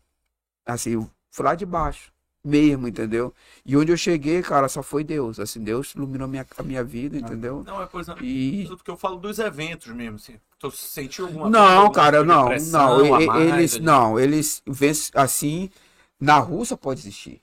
[0.65, 2.13] Assim, eu fui lá de baixo.
[2.43, 3.35] Mesmo, entendeu?
[3.67, 5.39] E onde eu cheguei, cara, só foi Deus.
[5.39, 7.63] Assim, Deus iluminou minha, a minha vida, entendeu?
[7.67, 8.67] Não, é exemplo, E.
[8.67, 10.41] porque eu falo dos eventos mesmo, assim.
[10.59, 13.27] Tu sentiu alguma Não, cara, não, não.
[13.27, 13.85] mais Eles, ali?
[13.85, 15.71] não, eles vencem assim.
[16.19, 17.43] Na Rússia pode existir.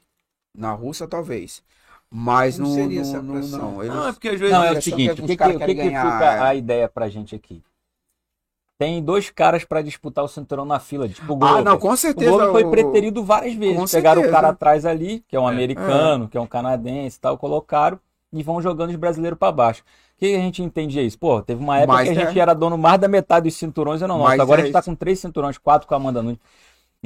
[0.54, 1.64] Na Rússia, talvez.
[2.10, 3.72] Mas não, seria não, essa não, pressão?
[3.74, 3.84] não.
[3.84, 5.36] Eles, Não, é porque às vezes Não, é é o seguinte, que o os que,
[5.36, 6.40] que, caras o que, ganhar, fica é.
[6.40, 7.62] a ideia pra gente aqui?
[8.80, 11.64] Tem dois caras pra disputar o cinturão na fila, tipo o ah, Glover.
[11.66, 12.30] não, com O certeza.
[12.30, 13.76] Glover foi o- preterido várias vezes.
[13.76, 14.42] Com Pegaram o certeza.
[14.42, 15.52] cara atrás ali, que é um É.
[15.52, 18.00] americano, que é um canadense e tal, colocaram
[18.32, 19.82] e vão jogando os brasileiros pra baixo.
[20.16, 21.18] O que a gente entende isso?
[21.18, 23.56] Pô, teve uma época Mas que a é- gente era dono mais da metade dos
[23.56, 24.30] cinturões, eu não nossa.
[24.30, 26.40] Mas Agora é a gente tá com três cinturões, quatro com a Amanda Nunes.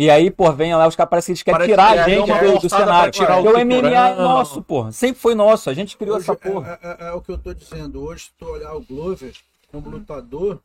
[0.01, 2.01] E aí, pô, vem lá, os caras parecem que eles querem Parece tirar que a
[2.01, 3.11] é, gente uma do, cenário.
[3.11, 4.91] tirar o Porque o MMA é nosso, porra.
[4.91, 5.69] Sempre foi nosso.
[5.69, 6.79] A gente criou Hoje, essa porra.
[6.81, 8.01] É, é- é o que eu tô dizendo.
[8.01, 9.31] Hoje, se tu olhar o Glover
[9.71, 10.59] como lutador,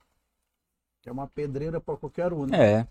[1.04, 2.46] é uma pedreira pra qualquer um.
[2.46, 2.56] né?
[2.80, 2.86] É.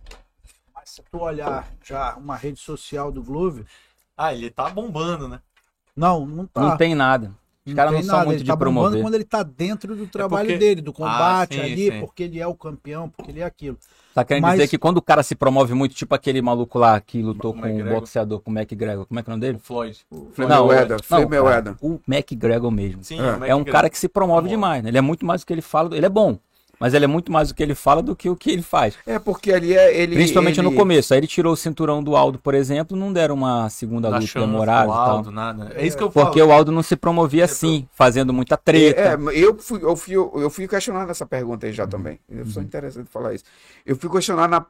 [0.72, 3.66] Mas se tu olhar já uma rede social do Glover,
[4.16, 5.42] Ah, ele tá bombando, né?
[5.96, 6.62] não, não tá.
[6.62, 7.32] Não tem nada.
[7.66, 9.02] Os caras não tem são nada, muito ele de tá promover.
[9.02, 12.00] quando ele tá dentro do trabalho porque- dele, do combate Ah, sim, ali, sim.
[12.00, 13.76] porque ele é o campeão, porque ele é aquilo.
[14.14, 17.02] Tá querendo Mas- dizer que quando o cara se promove muito, tipo aquele maluco lá
[17.02, 18.00] que lutou O com o McGregor.
[18.00, 19.60] boxeador, com o McGregor, como é que é o nome O dele?
[19.62, 19.98] Floyd.
[20.32, 21.76] Floyd Mayweather, Floyd cara, Mayweather.
[21.82, 23.04] o McGregor mesmo.
[23.04, 23.38] Sim, É.
[23.38, 24.50] o É um cara que se promove Promove.
[24.56, 24.90] demais, né?
[24.90, 26.38] Ele é muito mais do que ele fala, ele é bom,
[26.80, 28.96] mas ele é muito mais do que ele fala do que o que ele faz.
[29.06, 30.16] É porque ali é ele.
[30.16, 30.70] Principalmente ele...
[30.70, 31.14] no começo.
[31.14, 34.40] Aí ele tirou o cinturão do Aldo, por exemplo, não deram uma segunda Da luta
[34.40, 34.92] o e tal.
[34.92, 35.72] Aldo, nada.
[35.76, 36.26] É isso que eu falo.
[36.28, 39.02] Porque o Aldo não se promovia assim, fazendo muita treta.
[39.02, 42.20] É, eu fui, eu fui, eu fui questionado nessa pergunta aí já também.
[42.30, 43.44] Eu sou interessante falar isso.
[43.86, 44.66] Eu fui questionado na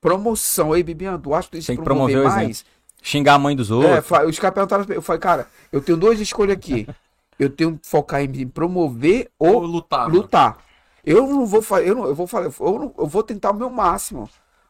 [0.00, 0.74] promoção.
[0.74, 2.64] Ei, Bibiano, tu acha que Tem que promover promover o mais?
[3.02, 4.06] Xingar a mãe dos É, outros.
[4.06, 6.86] fa- os caras perguntaram, eu falei, cara, eu tenho duas escolhas aqui.
[7.38, 10.06] Eu tenho que focar em me promover Ou ou lutar.
[10.06, 10.14] né?
[10.14, 10.58] lutar.
[11.04, 13.54] Eu não vou fazer, eu, não, eu vou fazer, eu, não- eu vou tentar o
[13.54, 14.28] meu máximo.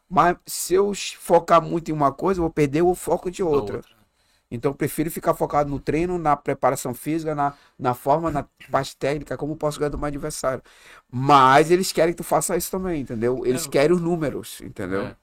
[0.09, 3.57] Mas se eu focar muito em uma coisa, eu vou perder o foco de Da
[3.57, 3.81] outra.
[4.51, 8.95] Então eu prefiro ficar focado no treino, na preparação física, na, na forma, na parte
[8.97, 10.61] técnica, como posso ganhar do meu adversário.
[11.11, 13.45] Mas eles querem que tu faça isso também, entendeu?
[13.45, 13.69] Eles É.
[13.69, 15.11] querem os números, entendeu?
[15.11, 15.15] É.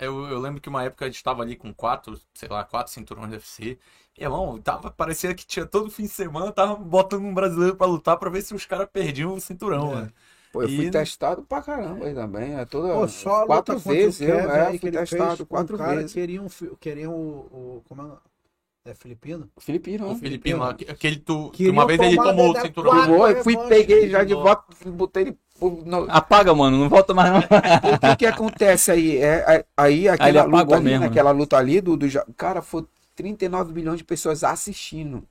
[0.00, 2.92] Eu, eu lembro que uma época a gente tava ali com quatro, sei lá, quatro
[2.92, 3.78] cinturões de UFC.
[4.18, 7.86] E, irmão, tava, parecia que tinha todo fim de semana, tava botando um brasileiro pra
[7.86, 10.02] lutar pra ver se os caras perdiam o cinturão, É.
[10.02, 10.12] né?
[10.52, 12.54] Pô, eu fui E- testado pra caramba aí também.
[12.54, 16.12] É toda, Pô, só quatro vezes eu Kevin é, aí fui testado quatro um vezes.
[16.12, 16.46] queriam,
[16.80, 18.02] queriam o, o como
[18.84, 19.50] é, é filipino?
[19.58, 20.18] Filipino, O né?
[20.18, 22.92] Filipino que- aquele tu, uma vez ele tomou o cinturão.
[22.92, 25.38] Tomou, eu fui, peguei já de volta, botei ele.
[26.08, 27.40] Apaga, mano, não volta mais não.
[27.40, 29.16] O que, que acontece aí?
[29.18, 31.06] É, é- aí aquela apagou luta ali, mesmo, né?
[31.32, 32.86] luta ali do, do Cara, foi
[33.16, 35.24] 39 milhões de pessoas assistindo.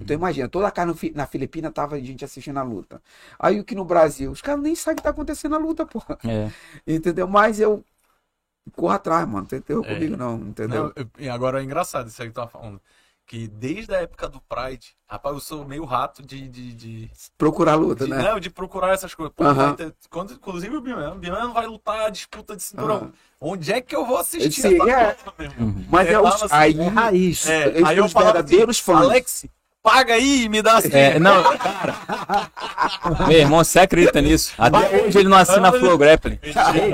[0.00, 3.02] Então imagina, toda a Fi- na Filipina tava a gente assistindo a luta.
[3.38, 5.86] Aí o que no Brasil, os caras nem sabem o que tá acontecendo na luta,
[5.86, 6.18] porra.
[6.24, 6.50] É.
[6.86, 7.26] Entendeu?
[7.28, 7.84] Mas eu
[8.76, 9.46] corro atrás, mano.
[9.50, 9.94] Não entendeu É.
[9.94, 10.84] comigo, não, entendeu?
[10.84, 12.80] Não, eu- e agora é engraçado isso aí que tu tava falando.
[13.26, 16.48] Que desde a época do Pride, rapaz, eu sou meio rato de.
[16.48, 18.20] de, de, Procurar luta, de- né?
[18.24, 19.32] não, de procurar essas coisas.
[19.36, 22.96] Pô, vai ter- quando, inclusive o Biman, o Biman vai lutar a disputa de cinturão.
[22.96, 23.12] Aham.
[23.40, 25.16] Onde é que eu vou assistir Sim, essa é.
[25.24, 25.74] luta, irmão?
[25.88, 27.46] Mas é Eu os, tava assim, aí, É raiz.
[27.46, 29.02] É, aí os falava verdadeiros assim, fãs.
[29.02, 29.44] Alex,
[29.82, 30.90] paga aí e me dá assim.
[30.92, 31.94] É, não, cara.
[33.26, 34.52] Meu irmão, você acredita nisso?
[34.58, 36.38] Até hoje ele não assina a Flow Grappling.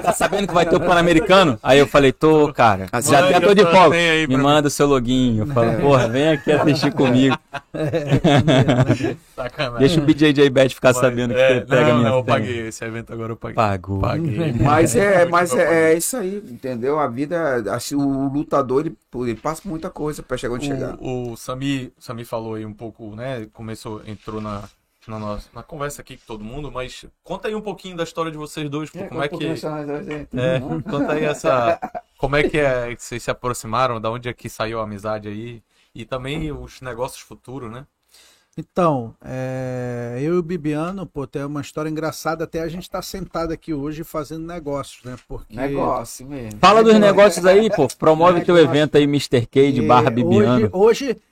[0.03, 1.59] Tá sabendo que vai ter o Pan-Americano?
[1.63, 2.87] Aí eu falei, tô, cara.
[3.03, 3.97] Já até tô de folga.
[3.97, 5.39] Me pra manda o seu login.
[5.39, 7.37] Eu falo, porra, vem aqui assistir comigo.
[9.35, 9.79] Sacanagem.
[9.79, 12.69] Deixa o BJJ Bet ficar sabendo que É, você pega não, minha não, eu paguei.
[12.69, 13.55] Esse evento agora eu paguei.
[13.55, 14.01] Pagou.
[14.01, 14.55] Paguei.
[14.61, 16.99] Mas é, mas é, é isso aí, entendeu?
[16.99, 20.97] A vida, assim, o lutador, ele, ele passa por muita coisa pra chegar onde chegar.
[20.99, 23.47] O, o Sami, Sami falou aí um pouco, né?
[23.53, 24.69] Começou, entrou na,
[25.09, 28.31] na, nossa, na conversa aqui com todo mundo, mas conta aí um pouquinho da história
[28.31, 29.45] de vocês dois, pô, como é que.
[29.45, 31.81] É, conta aí essa.
[32.19, 35.29] Como é que é que vocês se aproximaram, da onde é que saiu a amizade
[35.29, 35.63] aí?
[35.95, 37.87] E também os negócios futuros, né?
[38.59, 43.03] Então, é, eu e o Bibiano, pô, tem uma história engraçada, até a gente tá
[43.03, 45.15] sentado aqui hoje fazendo negócios, né?
[45.29, 46.59] Porque Negócio mesmo.
[46.59, 47.87] Fala dos negócios aí, pô.
[47.99, 48.75] Promove teu Negócio.
[48.75, 49.45] evento aí, Mr.
[49.45, 50.55] Cade é, barra hoje, Bibiano.
[50.55, 51.23] hoje, hoje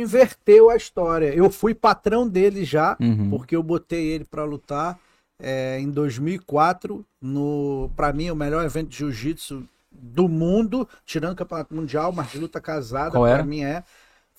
[0.00, 1.32] inverteu a história.
[1.34, 3.30] Eu fui patrão dele já, Uhum.
[3.30, 4.98] porque eu botei ele pra lutar
[5.38, 9.62] é, em 2004 no, para mim, o melhor evento de jiu-jitsu
[9.92, 13.44] do mundo, tirando o campeonato mundial, mas de luta casada, era?
[13.44, 13.82] mim é.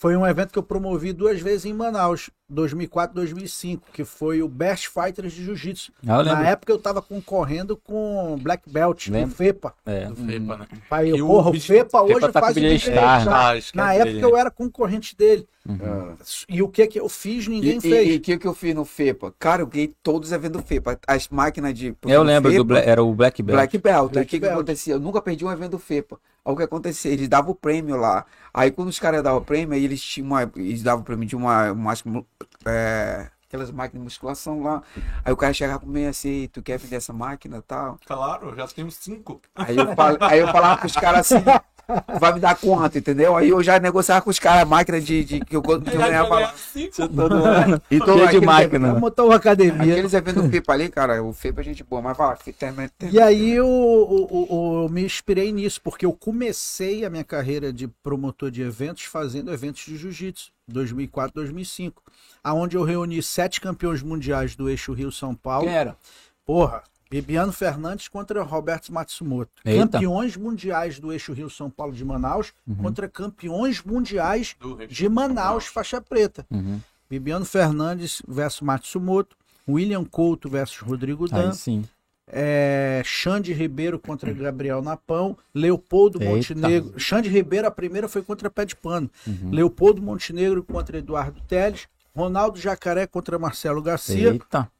[0.02, 4.47] Foi um evento que eu promovi duas vezes em Manaus, 2004 2005, que foi o
[4.47, 5.93] Best Fighters de Jiu-Jitsu.
[6.08, 9.36] Ah, Na época eu tava concorrendo com Black Belt, com Lembro.
[9.36, 9.76] FEPA.
[9.86, 10.06] É.
[10.08, 10.68] Do FEPA, né?
[10.89, 13.30] Pai, E eu, o porra, o FEPA hoje FEPA tá faz com o.
[13.30, 14.24] Ah, esquece Na época dele.
[14.26, 15.47] eu era concorrente dele.
[15.70, 16.16] Ah.
[16.49, 18.14] E o que que eu fiz, ninguém E- fez.
[18.16, 19.32] E o que, que eu fiz no FEPA?
[19.38, 20.99] Cara, eu ganhei todos os eventos do FEPA.
[21.08, 21.95] As máquinas de.
[22.08, 23.56] Eu lembro do FEPA, Black, era o Black Belt.
[23.56, 24.12] Black Belt.
[24.14, 24.95] Black o que, que acontecia?
[24.95, 26.18] Eu nunca perdi um evento do FEPA.
[26.46, 27.12] Aí o que acontecia?
[27.12, 28.26] Eles davam o prêmio lá.
[28.54, 30.44] Aí quando os caras davam o prêmio, aí eles tinham uma.
[30.56, 31.72] Eles davam o prêmio de uma.
[31.72, 31.94] uma
[32.66, 34.82] é, aquelas máquinas de musculação lá.
[35.24, 37.98] Aí o cara chegava comigo assim, tu quer vender essa máquina e tal?
[38.06, 39.42] Claro, já tenho cinco.
[39.56, 41.44] Aí eu, fal- aí eu falava pros caras assim,
[42.20, 43.36] vai me dar quanto, entendeu?
[43.36, 45.80] Aí eu já negociava com os caras a máquina de, de que eu, que eu
[45.82, 46.54] ganhava lá.
[46.56, 46.96] cinco.
[47.08, 47.42] Todo.
[47.92, 48.94] Então, Cheio de máquina.
[49.00, 49.94] montar uma academia.
[49.94, 52.52] Aqueles eventos do FIPA ali, cara, o FIPA é gente boa, mas vai lá, que
[52.54, 57.24] termina- E aí eu, eu- eu- eu me inspirei nisso, porque eu comecei a minha
[57.24, 62.02] carreira de promotor de eventos fazendo eventos de jiu-jitsu, 2004, 2005,
[62.44, 65.66] aonde eu reuni sete campeões mundiais do eixo Rio-São Paulo.
[65.68, 65.96] Quem era?
[66.46, 69.51] Porra, Bibiano Fernandes contra Roberto Matsumoto.
[69.66, 69.86] Eita.
[69.86, 74.55] Campeões mundiais do eixo Rio-São Paulo de Manaus contra campeões mundiais
[74.89, 76.45] de Manaus, faixa preta.
[76.49, 76.80] Uhum.
[77.09, 79.36] Bibiano Fernandes versus Matsumoto,
[79.68, 81.84] William Couto versus Rodrigo Dan, Aí sim.
[82.26, 86.34] é, Xande Ribeiro contra Gabriel Napão, Leopoldo Eita.
[86.34, 86.97] Montenegro.
[86.97, 89.12] Xande Ribeiro, a primeira foi contra Pé de Pano.
[89.28, 89.51] Uhum.
[89.51, 91.89] Leopoldo Montenegro contra Eduardo Teles.
[92.16, 94.32] Ronaldo Jacaré contra Marcelo Garcia.
[94.32, 94.72] Eita.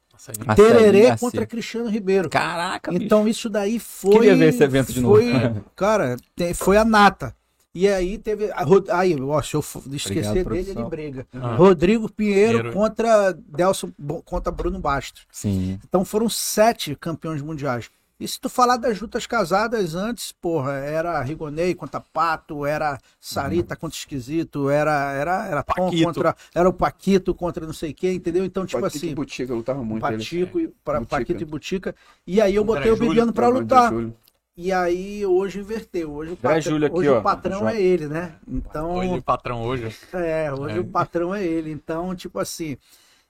[0.46, 2.30] Nossa, Tererê contra Cristiano Ribeiro.
[2.30, 3.04] Caraca, bicho.
[3.04, 4.12] Então isso daí foi.
[4.14, 5.66] Queria ver esse evento de foi, novo.
[5.76, 7.36] Cara, te- foi a nata.
[7.74, 8.52] E aí teve.
[8.52, 8.66] a
[8.98, 9.62] Aí, ó, se eu
[9.92, 11.28] esquecer Obrigado, dele, ele briga.
[11.34, 11.56] Ah.
[11.56, 12.74] Rodrigo Pinheiro Pinheiro.
[12.74, 13.92] contra Delson
[14.26, 15.26] contra Bruno Bastos.
[15.32, 15.80] Sim.
[15.88, 17.90] Então foram sete campeões mundiais.
[18.22, 23.76] E se tu falar das lutas casadas antes, porra, era Rigonei contra Pato, era Sarita
[23.76, 26.04] contra Esquisito, era era era Tom Paquito.
[26.06, 28.46] contra era o Paquito contra não sei quem, entendeu?
[28.46, 30.02] Então tipo Paquito e assim, Botica, eu lutava muito.
[30.02, 31.18] Patico e pra, Butica.
[31.18, 31.96] Paquito e Butica.
[32.28, 34.22] E aí eu André botei o Bibiano pra Dragão de lutar.
[34.56, 36.12] E aí hoje inverteu.
[36.12, 37.20] Hoje o André patrão, Júlio aqui, hoje ó.
[37.20, 38.36] o patrão é ele, né?
[38.48, 39.96] Então, Ele patrão hoje.
[40.14, 40.80] é, hoje É.
[40.80, 41.72] o patrão é ele.
[41.72, 42.78] Então, tipo assim.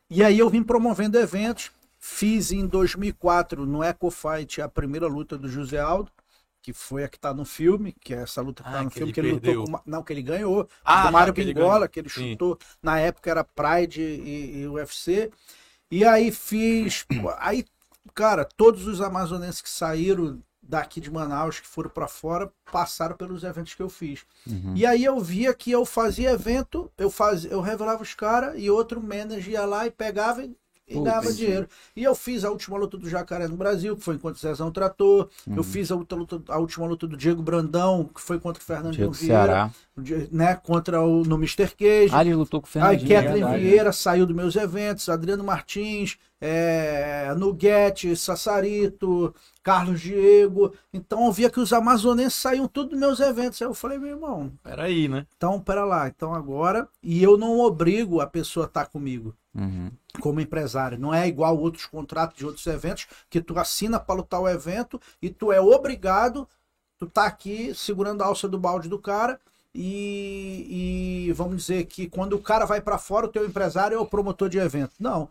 [0.10, 1.72] E aí eu vim promovendo eventos.
[2.02, 6.12] Fiz em 2004 no Eco Fight a primeira luta do José Aldo,
[6.62, 8.89] que foi a que tá no filme, que é essa luta que tá Ah, no
[8.89, 9.62] que filme, ele que ele perdeu.
[9.62, 9.82] lutou com.
[9.86, 10.68] Não, que ele ganhou.
[10.84, 12.32] Ah, do Mário que ele Pingola, que ele Sim.
[12.32, 12.58] chutou.
[12.82, 15.32] Na época era Pride e, e UFC.
[15.91, 17.06] E aí fiz.
[17.39, 17.66] Aí,
[18.14, 23.43] cara, todos os amazonenses que saíram daqui de Manaus, que foram pra fora, passaram pelos
[23.43, 24.26] eventos que eu fiz.
[24.47, 24.74] Uhum.
[24.76, 28.70] E aí eu via que eu fazia evento, eu fazia, eu revelava os caras e
[28.70, 30.56] outro manager ia lá e pegava e,
[30.92, 31.06] e Putz.
[31.06, 31.68] ganhava dinheiro.
[31.96, 34.72] E eu fiz a última luta do Jacaré no Brasil, que foi contra o Zezão
[34.72, 35.30] Trator.
[35.48, 35.56] Uhum.
[35.56, 39.10] Eu fiz a, luta- a última luta do Diego Brandão, que foi contra o Fernandinho
[39.10, 39.72] Diego Vieira, Ceará.
[40.32, 41.70] né, contra o no Mr.
[41.76, 42.16] Queijo.
[42.16, 43.39] Ah, ele lutou com o Aí Fernandinho.
[43.44, 43.60] Kathleen.
[43.60, 49.34] Vieira saiu dos meus eventos, Adriano Martins, é, Nuguete, Sassarito,
[49.64, 50.74] Carlos Diego.
[50.94, 53.62] Então eu via que os amazonenses saíam tudo dos meus eventos.
[53.62, 55.26] Aí eu falei, meu irmão, Peraí, né?
[55.38, 56.88] então pera lá, então agora.
[57.02, 59.91] E eu não obrigo a pessoa a estar comigo Uhum.
[60.22, 60.97] como empresário.
[60.97, 64.99] Não é igual outros contratos de outros eventos que tu assina para lutar o evento
[65.22, 66.47] e tu é obrigado,
[66.97, 69.39] tu tá aqui segurando a alça do balde do cara
[69.76, 73.99] e, e vamos dizer que quando o cara vai para fora, o teu empresário é
[73.99, 74.93] o promotor de evento.
[74.99, 75.30] Não.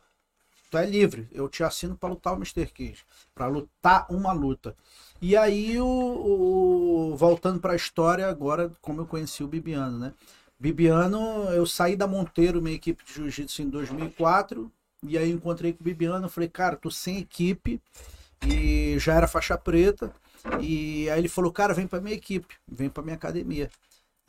[0.70, 1.28] Tu é livre.
[1.32, 2.66] Eu te assino para lutar o Mr.
[2.72, 3.04] Cage,
[3.34, 4.76] para lutar uma luta.
[5.20, 10.12] E aí o, o- voltando para a história agora, como eu conheci o Bibiano, né?
[10.60, 14.70] Bibiano, eu saí da Monteiro, minha equipe de jiu-jitsu, em 2004.
[15.02, 17.80] E aí encontrei com o Bibiano, falei, cara, tô sem equipe
[18.46, 20.12] e já era faixa preta.
[20.60, 23.70] E aí ele falou, cara, vem pra minha equipe, vem pra minha academia.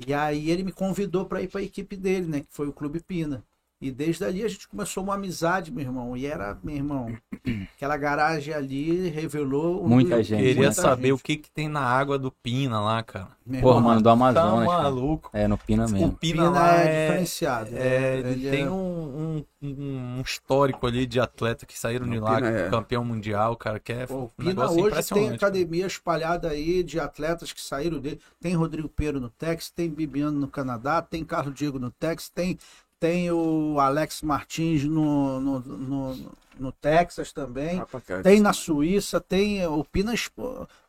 [0.07, 2.73] E aí ele me convidou para ir para a equipe dele, né, que foi o
[2.73, 3.43] Clube Pina.
[3.81, 6.15] E desde ali a gente começou uma amizade, meu irmão.
[6.15, 7.17] E era, meu irmão,
[7.75, 9.87] aquela garagem ali revelou.
[9.87, 10.23] Muita um...
[10.23, 10.39] gente.
[10.39, 11.13] Queria muita saber gente.
[11.13, 13.29] o que, que tem na água do Pina lá, cara.
[13.59, 14.67] Pô, mano, do Amazonas.
[14.67, 15.31] Tá maluco.
[15.33, 16.09] É, no Pina mesmo.
[16.09, 17.69] O Pina, Pina lá é, diferenciado.
[17.73, 18.69] É, ele tem é...
[18.69, 22.69] um, um, um, histórico ali de atleta que saíram de lá, é...
[22.69, 27.51] campeão mundial, cara, que é Pô, um Pina hoje tem academia espalhada aí de atletas
[27.51, 28.21] que saíram dele.
[28.39, 32.59] Tem Rodrigo Peiro no Tex, tem Bibiano no Canadá, tem Carlos Diego no Tex, tem
[33.01, 39.65] tem o Alex Martins no, no, no, no Texas também, ah, tem na Suíça, tem
[39.65, 40.29] o Pinas.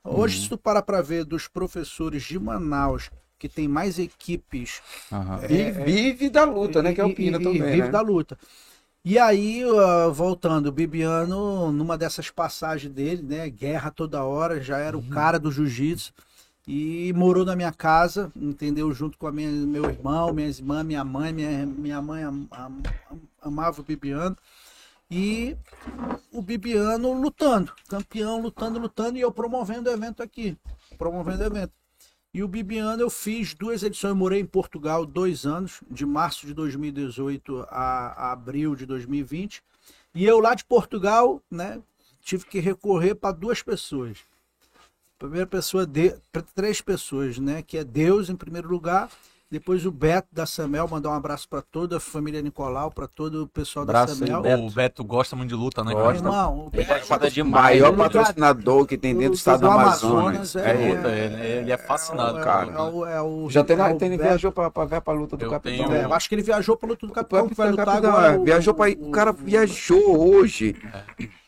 [0.04, 0.42] Hoje, uhum.
[0.42, 4.82] se tu parar para ver dos professores de Manaus que tem mais equipes.
[5.10, 5.38] Uhum.
[5.42, 6.92] É, e vive da luta, né?
[6.92, 7.62] Que é o Pina e, também.
[7.62, 7.88] E vive né?
[7.88, 8.38] da luta.
[9.02, 13.48] E aí, uh, voltando, o Bibiano, numa dessas passagens dele, né?
[13.48, 15.02] Guerra toda hora, já era uhum.
[15.02, 16.12] o cara do jiu-jitsu
[16.66, 18.92] e morou na minha casa, entendeu?
[18.92, 21.32] Junto com a minha, meu irmão, minha irmã, minha mãe.
[21.32, 22.82] Minha, minha mãe am, am,
[23.40, 24.36] amava o Bibiano.
[25.10, 25.56] E
[26.32, 30.56] o Bibiano lutando, campeão, lutando, lutando, e eu promovendo o evento aqui.
[30.96, 31.72] Promovendo o evento.
[32.32, 34.10] E o Bibiano eu fiz duas edições.
[34.10, 39.62] Eu morei em Portugal dois anos, de março de 2018 a, a abril de 2020.
[40.14, 41.82] E eu lá de Portugal, né,
[42.20, 44.18] tive que recorrer para duas pessoas
[45.22, 46.14] primeira pessoa, de,
[46.54, 47.62] três pessoas, né?
[47.62, 49.08] Que é Deus em primeiro lugar,
[49.48, 53.44] depois o Beto da Samel, mandar um abraço para toda a família Nicolau, para todo
[53.44, 54.42] o pessoal abraço da Samel.
[54.42, 54.62] Beto.
[54.62, 55.92] O Beto gosta muito de luta, né?
[55.92, 56.26] Gosta.
[56.26, 60.56] Irmão, o Beto é, é maior patrocinador que tem dentro do estado do Amazonas.
[60.56, 62.72] É, é, é, ele é fascinado, é, cara.
[62.72, 65.86] É o, Já tem, é tem, viajou para ver a luta do eu Capitão.
[65.86, 66.00] Tenho...
[66.00, 67.48] eu acho que ele viajou para luta do Capitão.
[67.48, 70.74] Que vai lutar agora, viajou para o cara viajou hoje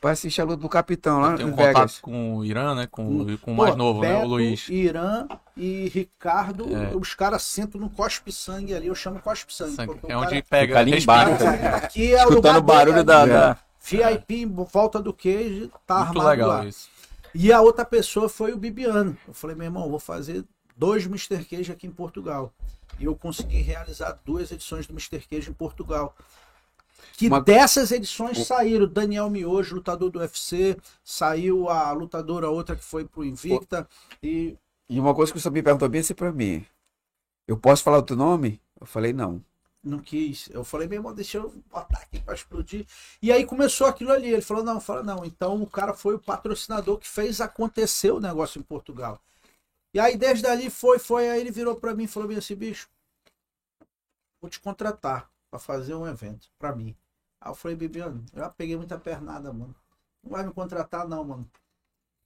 [0.04, 2.86] para assistir a luta do Capitão lá Tem um contato com o Irã, né?
[2.86, 4.22] Com, com o mais novo, Beto, né?
[4.22, 4.68] O Luiz.
[4.68, 5.26] Irã
[5.56, 9.98] e Ricardo, os caras sentam no cospe-sangue ali, eu chamo cospe-sangue.
[10.06, 11.42] É onde pega ali embaixo.
[11.74, 16.28] Aqui é Escutando o barulho da, da, VIP em volta do queijo, tá Muito armado
[16.28, 16.66] legal lá.
[16.66, 16.90] Isso.
[17.34, 19.16] E a outra pessoa foi o Bibiano.
[19.26, 20.44] Eu falei, meu irmão, vou fazer
[20.76, 21.42] dois Mr.
[21.46, 22.52] Cage aqui em Portugal.
[23.00, 25.26] E eu consegui realizar duas edições do Mr.
[25.30, 26.14] Cage em Portugal.
[27.16, 27.40] Que Uma...
[27.40, 33.24] dessas edições saíram Daniel Miojo, lutador do UFC, saiu a lutadora outra que foi pro
[33.24, 33.88] Invicta.
[34.22, 34.56] E,
[34.88, 36.66] e uma coisa que você me perguntou bem assim pra mim.
[37.46, 38.60] Eu posso falar o teu nome?
[38.80, 39.44] Eu falei, não.
[39.82, 40.48] Não quis.
[40.50, 42.86] Eu falei, meu irmão, deixa eu botar aqui pra explodir.
[43.22, 44.28] E aí começou aquilo ali.
[44.32, 45.24] Ele falou, não, fala não.
[45.24, 49.20] Então o cara foi o patrocinador que fez acontecer o negócio em Portugal.
[49.92, 51.28] E aí desde ali foi, foi.
[51.28, 52.88] Aí ele virou para mim e falou bem assim, bicho,
[54.40, 56.96] vou te contratar para fazer um evento para mim.
[57.44, 59.74] Aí eu falei, Bibiano, eu já peguei muita pernada, mano.
[60.22, 61.50] Não vai me contratar, não, mano.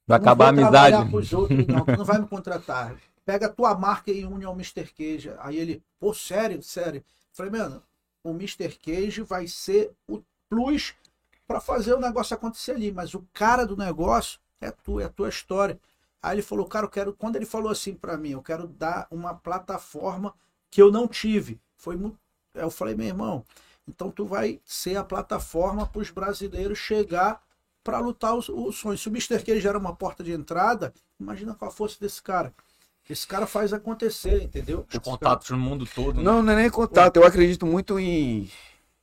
[0.07, 0.95] Vai acabar a amizade.
[1.35, 2.95] Outros, não, tu não vai me contratar.
[3.25, 4.85] Pega a tua marca e une ao Mr.
[4.85, 5.33] Cage.
[5.39, 7.03] Aí ele, pô, sério, sério.
[7.33, 7.83] Falei, mano,
[8.23, 8.69] o Mr.
[8.77, 10.95] Cage vai ser o plus
[11.45, 15.09] para fazer o negócio acontecer ali, mas o cara do negócio é tu, é a
[15.09, 15.77] tua história.
[16.23, 17.13] Aí ele falou, cara, eu quero.
[17.13, 20.33] Quando ele falou assim para mim, eu quero dar uma plataforma
[20.71, 21.59] que eu não tive.
[21.75, 22.17] Foi muito.
[22.53, 23.43] Eu falei, meu irmão,
[23.89, 27.41] então tu vai ser a plataforma para os brasileiros chegar
[27.83, 28.97] para lutar o, o sonho.
[28.97, 29.43] Se o Mr.
[29.43, 32.53] Cage era uma porta de entrada, imagina qual a força desse cara.
[33.09, 34.85] Esse cara faz acontecer, entendeu?
[34.87, 35.59] Os contatos cara...
[35.59, 36.17] no mundo todo.
[36.17, 36.23] Né?
[36.23, 37.17] Não, não é nem contato.
[37.17, 38.49] Eu acredito muito em.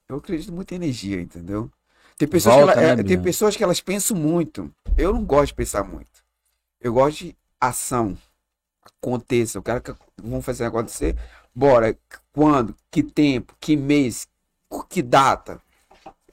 [0.09, 1.69] Eu acredito muito em energia, entendeu?
[2.17, 4.73] Tem pessoas, Volta, que, ela, né, é, tem pessoas que elas pensam muito.
[4.97, 6.25] Eu não gosto de pensar muito.
[6.81, 8.17] Eu gosto de ação.
[8.83, 9.59] Aconteça.
[9.59, 11.17] Eu quero que vamos fazer acontecer.
[11.53, 11.99] Bora.
[12.33, 12.77] Quando?
[12.89, 13.57] Que tempo?
[13.59, 14.29] Que mês?
[14.85, 15.61] Que data?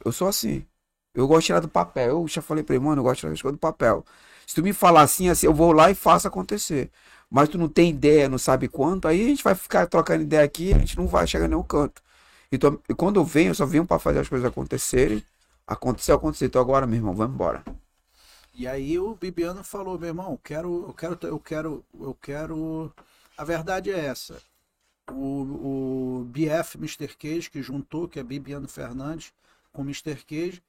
[0.04, 0.66] Eu sou assim.
[1.14, 2.10] Eu gosto de tirar do papel.
[2.10, 4.06] Eu já falei pra ele, mano, eu gosto de tirar as coisas do papel.
[4.46, 6.92] Se tu me falar assim, assim, eu vou lá e faço acontecer.
[7.30, 10.44] Mas tu não tem ideia, não sabe quanto, aí a gente vai ficar trocando ideia
[10.44, 12.02] aqui, a gente não vai chegar nenhum canto.
[12.52, 15.24] Então, quando eu venho, eu só venho para fazer as coisas acontecerem.
[15.66, 16.48] Aconteceu, aconteceu.
[16.48, 17.64] Então agora, meu irmão, vamos embora.
[18.54, 22.94] E aí o Bibiano falou, meu irmão, eu quero, eu quero, eu quero, eu quero.
[23.36, 24.40] A verdade é essa.
[25.12, 27.16] O, o BF Mr.
[27.18, 29.34] Cage, que juntou, que é Bibiano Fernandes,
[29.72, 30.16] com Mr.
[30.26, 30.62] Cage,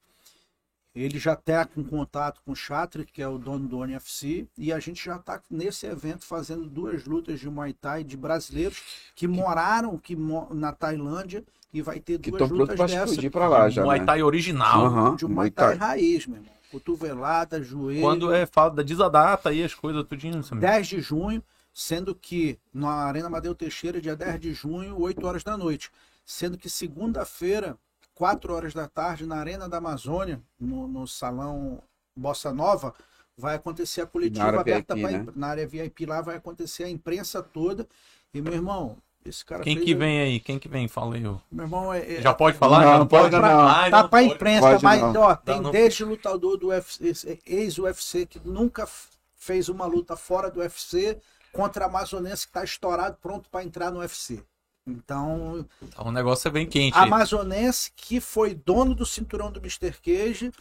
[0.95, 4.71] ele já está com contato com o Chatri, que é o dono do ONFC, e
[4.71, 8.81] a gente já está nesse evento fazendo duas lutas de Muay Thai de brasileiros
[9.13, 10.15] que moraram que,
[10.51, 13.25] na Tailândia e vai ter que duas lutas dessas.
[13.27, 14.05] para lá já, Muay né?
[14.05, 14.85] Thai original.
[14.85, 16.55] Uhum, de Muay Thai, Thai raiz, meu irmão.
[16.71, 18.01] Cotovelada, joelho.
[18.01, 21.43] Quando é fala da diz a data aí as coisas tudinho, 10 de junho.
[21.75, 25.91] Sendo que na Arena Madeu Teixeira, dia 10 de junho, 8 horas da noite.
[26.25, 27.77] Sendo que segunda-feira,
[28.15, 31.81] 4 horas da tarde, na Arena da Amazônia, no, no Salão
[32.15, 32.93] Bossa Nova,
[33.37, 35.25] vai acontecer a coletiva Na aberta VIP, pra, né?
[35.35, 37.85] na área VIP lá, vai acontecer a imprensa toda.
[38.33, 38.95] E, meu irmão,
[39.25, 40.39] esse cara Quem fez que vem aí?
[40.39, 40.87] Quem que vem?
[40.87, 41.21] Fala aí.
[41.21, 42.77] Meu irmão, é, é- Já pode falar?
[42.85, 43.47] Não, Já não pode, Tá não.
[43.49, 44.33] pra- Ai, tá não pra pode.
[44.33, 45.21] imprensa, Pode mas não.
[45.21, 45.71] ó, tem não.
[45.71, 48.87] desde lutador do UFC, ex-UFC, que nunca
[49.35, 51.17] fez uma luta fora do UFC,
[51.55, 54.43] contra Amazonense que tá estourado, pronto para entrar no UFC.
[54.85, 55.65] Então,
[55.97, 56.97] O negócio é bem quente.
[56.97, 59.93] Amazonense que foi dono do cinturão do Mr.
[59.93, 60.51] Cage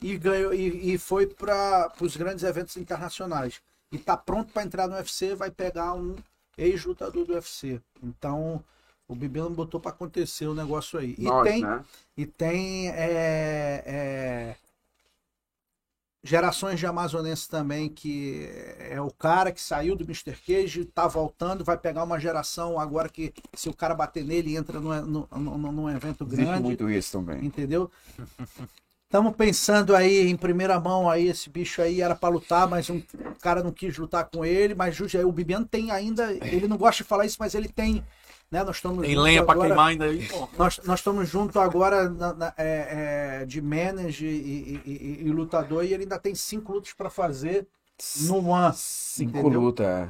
[0.00, 3.60] e ganhou e, e foi para os grandes eventos internacionais.
[3.92, 6.16] E tá pronto para entrar no UFC, vai pegar um
[6.56, 7.80] ex-lutador do UFC.
[8.02, 8.64] Então,
[9.06, 11.14] o Bibiano botou para acontecer o negócio aí.
[11.18, 11.84] E Nós, tem né?
[12.16, 14.56] e tem é, é,
[16.28, 18.46] gerações de amazonenses também, que
[18.78, 20.36] é o cara que saiu do Mr.
[20.46, 24.78] Cage, tá voltando, vai pegar uma geração agora que se o cara bater nele, entra
[24.78, 27.44] num, num, num- num evento Existe grande, muito isso também.
[27.44, 27.90] entendeu?
[29.06, 33.00] Estamos pensando aí em primeira mão aí, esse bicho aí era para lutar, mas um
[33.40, 37.02] cara não quis lutar com ele, mas aí, o Bibiano tem ainda, ele não gosta
[37.02, 38.04] de falar isso, mas ele tem,
[38.50, 38.64] né?
[38.64, 40.48] Nós estamos Tem juntos lenha pra agora- queimar ainda aí, pô.
[40.56, 45.30] nós, nós estamos junto agora na- na- é, é, de manager e, e- e- e
[45.30, 47.66] lutador e ele ainda tem cinco lutas para fazer
[48.22, 48.72] no One.
[48.76, 49.60] Cinco entendeu?
[49.60, 49.86] lutas.
[49.86, 50.08] é.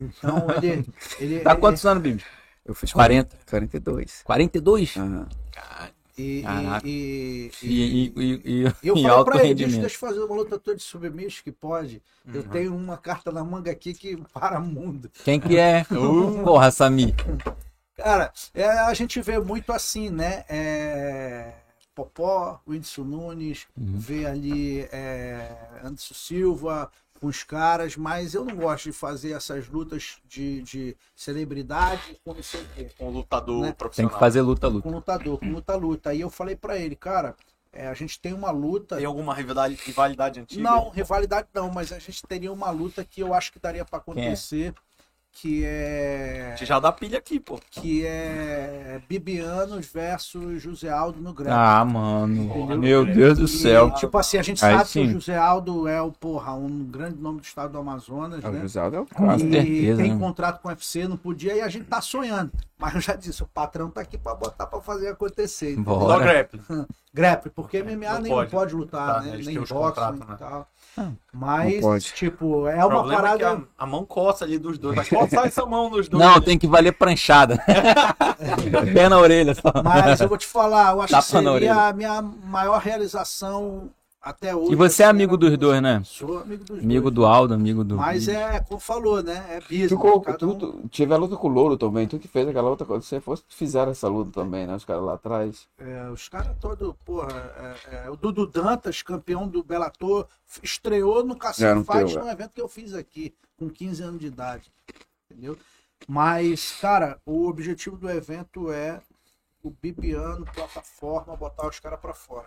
[0.00, 0.86] Então ele.
[1.20, 2.24] ele Tá ele- quantos anos, Bibi?
[2.64, 3.36] Eu fiz 40.
[3.48, 4.22] 42.
[4.24, 4.96] 42?
[4.96, 5.26] Aham.
[6.16, 6.86] E, Caraca.
[6.86, 10.18] e, e- E, e, e, e, e eu em falei pra ele, deixa eu fazer
[10.20, 12.02] uma luta toda de submisso que pode.
[12.34, 12.48] Eu Uhum.
[12.48, 15.08] tenho uma carta na manga aqui que para mundo.
[15.24, 15.84] Quem que é?
[16.44, 17.14] Porra, Sami.
[17.98, 20.44] Cara, é, a gente vê muito assim, né?
[20.48, 21.52] É,
[21.94, 26.90] Popó, Whindersson Nunes, vê ali é, Anderson Silva
[27.20, 32.32] com os caras, mas eu não gosto de fazer essas lutas de, de celebridade com
[32.32, 32.90] não sei o quê.
[33.00, 33.66] Um lutador Né?
[33.66, 34.12] Tem profissional.
[34.12, 34.88] que fazer luta, luta.
[34.88, 36.10] Com lutador, com luta-luta.
[36.10, 37.34] Aí eu falei pra ele, cara,
[37.72, 38.96] é, a gente tem uma luta.
[38.96, 40.62] Tem alguma rivalidade, rivalidade antiga?
[40.62, 43.98] Não, rivalidade não, mas a gente teria uma luta que eu acho que daria pra
[43.98, 44.72] acontecer,
[45.40, 47.60] que é A gente já dá pilha aqui, pô.
[47.70, 51.54] que é Bibianos versus José Aldo no Grêmio.
[51.56, 52.42] Ah, mano.
[52.56, 52.78] Entendeu?
[52.78, 53.90] Meu Deus do E, céu.
[53.94, 57.20] tipo assim, a gente Aí sabe que o José Aldo é o, porra, um grande
[57.20, 58.60] nome do estado do Amazonas, O né?
[58.62, 59.36] José Aldo é o Com cara.
[59.36, 60.18] E certeza, tem né?
[60.18, 62.50] contrato com o UFC, não podia, e a gente tá sonhando.
[62.76, 65.76] Mas eu já disse, o patrão tá aqui pra botar pra fazer acontecer.
[65.76, 66.48] Bora.
[66.66, 67.42] Só grappling.
[67.42, 68.50] Grepe, porque MMA Não nem pode.
[68.50, 69.34] pode, lutar, Tá, né?
[69.34, 70.36] eles Nem boxe contratos, e né?
[70.38, 70.68] tal.
[70.96, 73.34] Ah, Mas, tipo, é uma problema parada.
[73.34, 74.96] é que a, a mão coça ali dos dois.
[74.96, 76.22] Vai coçar essa mão dos dois.
[76.24, 76.44] Não, ali.
[76.44, 77.62] tem que valer pranchada.
[78.94, 79.72] Pé na orelha só.
[79.82, 83.90] Mas eu vou te falar, eu acho Tapa que seria a minha maior realização
[84.20, 84.72] até hoje.
[84.72, 86.02] E você é assim, amigo era- dos dois, né?
[86.04, 87.14] Sou amigo dos Amigo dois.
[87.14, 87.96] do Aldo, amigo do.
[87.96, 89.44] Mas é, como falou, né?
[89.50, 89.88] É business.
[89.90, 92.06] Tu, co- cada tu, um- tu tive a luta com o Louro também.
[92.08, 92.84] Tu que fez aquela luta.
[92.84, 94.74] Quando você fosse, fizeram essa luta também, né?
[94.74, 95.68] Os caras lá atrás.
[95.78, 100.26] é, os caras todos, porra, é, é, o Dudu Dantas, campeão do Bellator,
[100.62, 104.20] estreou no Cassino no Fight teu, num evento que eu fiz aqui, com 15 anos
[104.20, 104.70] de idade.
[105.30, 105.56] Entendeu?
[106.06, 109.00] Mas, cara, o objetivo do evento é
[109.62, 112.46] o Bibiano, plataforma, botar os caras pra fora.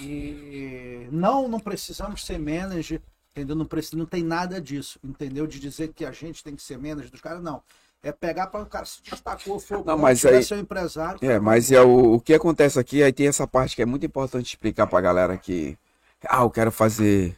[0.00, 3.00] E não, não precisamos ser manager,
[3.32, 3.56] entendeu?
[3.56, 5.46] Não, precisa, não tem nada disso, entendeu?
[5.46, 7.62] De dizer que a gente tem que ser manager dos caras, não.
[8.02, 11.18] É pegar para o cara se destacou, foi o Não, mas aí- seu empresário.
[11.22, 14.06] É, mas é o, o que acontece aqui, aí tem essa parte que é muito
[14.06, 15.76] importante explicar pra galera que.
[16.28, 17.36] Ah, eu quero fazer.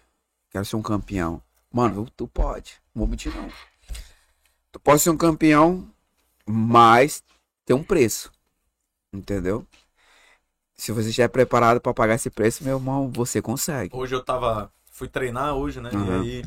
[0.50, 1.40] Quero ser um campeão.
[1.72, 2.74] Mano, tu pode.
[2.94, 3.48] Não vou mentir, não.
[4.72, 5.88] Tu pode ser um campeão,
[6.44, 7.22] mas
[7.64, 8.30] tem um preço.
[9.12, 9.66] Entendeu?
[10.78, 13.94] Se você estiver preparado pra pagar esse preço, meu irmão, você consegue.
[13.94, 14.70] Hoje eu tava.
[14.92, 15.90] Fui treinar hoje, né?
[15.92, 16.22] Uhum.
[16.22, 16.44] E aí.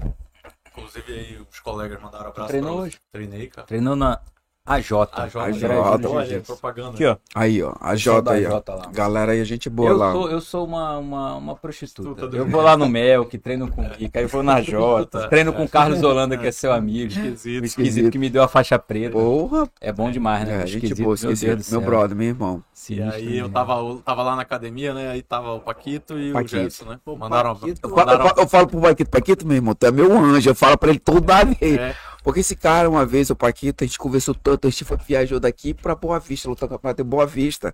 [0.71, 2.97] Inclusive aí os colegas mandaram abraço Treinou pra hoje?
[3.11, 3.67] Treinei, cara.
[3.67, 4.21] Treinou na
[4.63, 5.29] A J, A né?
[5.53, 5.75] J,
[6.07, 6.45] Olha, Jiu-Jitsu.
[6.53, 6.89] propaganda.
[6.91, 7.17] Aqui, ó.
[7.33, 7.73] Aí, ó.
[7.81, 8.49] A J aí, ó.
[8.51, 8.89] J.
[8.93, 10.11] Galera aí, a gente boa Eu lá.
[10.11, 12.27] sou, eu sou uma, uma, uma prostituta.
[12.35, 15.27] Eu vou lá no Mel, que treino com o Kika, aí eu vou na Jota,
[15.29, 17.11] treino com o Carlos Holanda, que é seu amigo.
[17.11, 17.61] Esquisito.
[17.63, 19.13] O esquisito que me deu a faixa preta.
[19.13, 20.61] Porra, É bom demais, né?
[20.61, 21.31] é, gente esquisito, boa, céu.
[21.71, 22.63] Meu brother, meu irmão.
[22.89, 23.53] E aí eu né?
[23.53, 25.09] tava, eu tava lá na academia, né?
[25.09, 26.55] Aí tava o Paquito e Paquito.
[26.55, 26.99] o Gerson, né?
[27.03, 29.73] Pô, mandaram, Paquito- Eu falo, eu mandaram falo- eu falo pro Paquito, Paquito, meu irmão,
[29.73, 30.49] tu é meu anjo.
[30.49, 31.95] Eu falo pra ele toda vez.
[32.21, 32.23] É.
[32.23, 35.39] Porque esse cara, uma vez, o Paquito, a gente conversou tanto, a gente foi, viajou
[35.39, 37.73] daqui pra Boa Vista, lutar no campeonato em Boa Vista.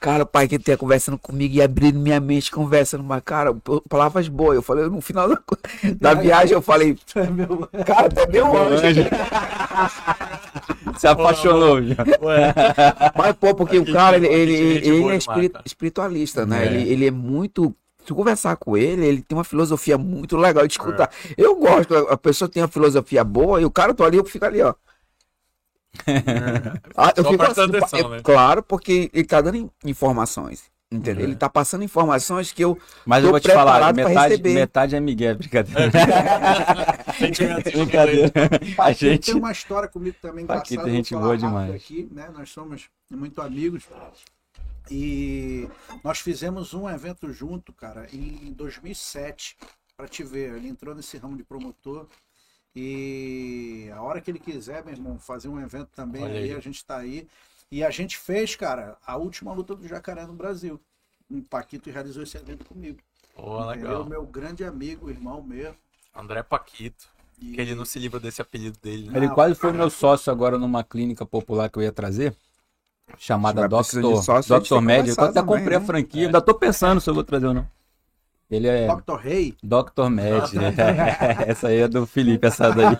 [0.00, 3.54] Cara, o Paquito ia conversando comigo e abrindo minha mente, conversando, mas, cara,
[3.86, 4.56] palavras boas.
[4.56, 5.38] Eu falei, no final da,
[6.00, 6.96] da viagem, eu falei,
[7.84, 9.02] cara, tu é meu anjo.
[10.96, 11.96] Se apaixonou, já.
[12.22, 12.54] Ué,
[13.14, 15.18] Mas, pô, porque o cara, ele, ele, é ele boa é
[15.66, 16.64] espiritualista, né?
[16.64, 16.66] É.
[16.66, 17.74] Ele, ele é muito
[18.04, 21.10] tu conversar com ele, ele tem uma filosofia muito legal de escutar.
[21.28, 21.34] É.
[21.36, 24.44] Eu gosto, a pessoa tem uma filosofia boa e o cara tô ali, eu fico
[24.44, 24.74] ali, ó.
[26.96, 28.20] ah, eu fico assim, atenção, né?
[28.22, 30.70] Claro, porque ele tá dando informações.
[30.92, 31.24] Entendeu?
[31.24, 31.28] É.
[31.28, 32.76] Ele tá passando informações que eu.
[33.06, 35.88] Mas eu vou te falar, metade, metade é Miguel, brincadeira.
[37.72, 38.32] brincadeira.
[38.76, 41.76] a gente tem uma história comigo também Aqui tem gente boa demais.
[41.76, 42.28] Aqui, né?
[42.36, 43.84] Nós somos muito amigos.
[44.90, 45.68] E
[46.02, 49.56] nós fizemos um evento junto, cara, em 2007,
[49.96, 50.56] para te ver.
[50.56, 52.08] Ele entrou nesse ramo de promotor.
[52.74, 56.60] E a hora que ele quiser, meu irmão, fazer um evento também aí, aí, a
[56.60, 57.28] gente está aí.
[57.70, 60.80] E a gente fez, cara, a última luta do jacaré no Brasil.
[61.30, 62.98] O Paquito realizou esse evento comigo.
[63.34, 64.04] Pô, legal.
[64.04, 65.74] meu grande amigo, irmão meu.
[66.14, 67.08] André Paquito.
[67.40, 67.52] E...
[67.52, 69.08] Que ele não se livra desse apelido dele.
[69.08, 69.18] Né?
[69.18, 72.36] Ele quase foi meu sócio agora numa clínica popular que eu ia trazer.
[73.18, 74.02] Chamada Doctor,
[74.46, 75.08] Doctor Med.
[75.08, 75.86] Eu até comprei a né?
[75.86, 76.22] franquia.
[76.22, 76.26] É.
[76.26, 77.66] Ainda tô pensando se eu vou trazer ou não.
[78.50, 78.88] Ele é.
[78.88, 79.14] Dr.
[79.16, 79.56] Rei?
[79.62, 80.08] Dr.
[80.10, 80.42] Med.
[81.46, 82.96] essa aí é do Felipe, essa daí.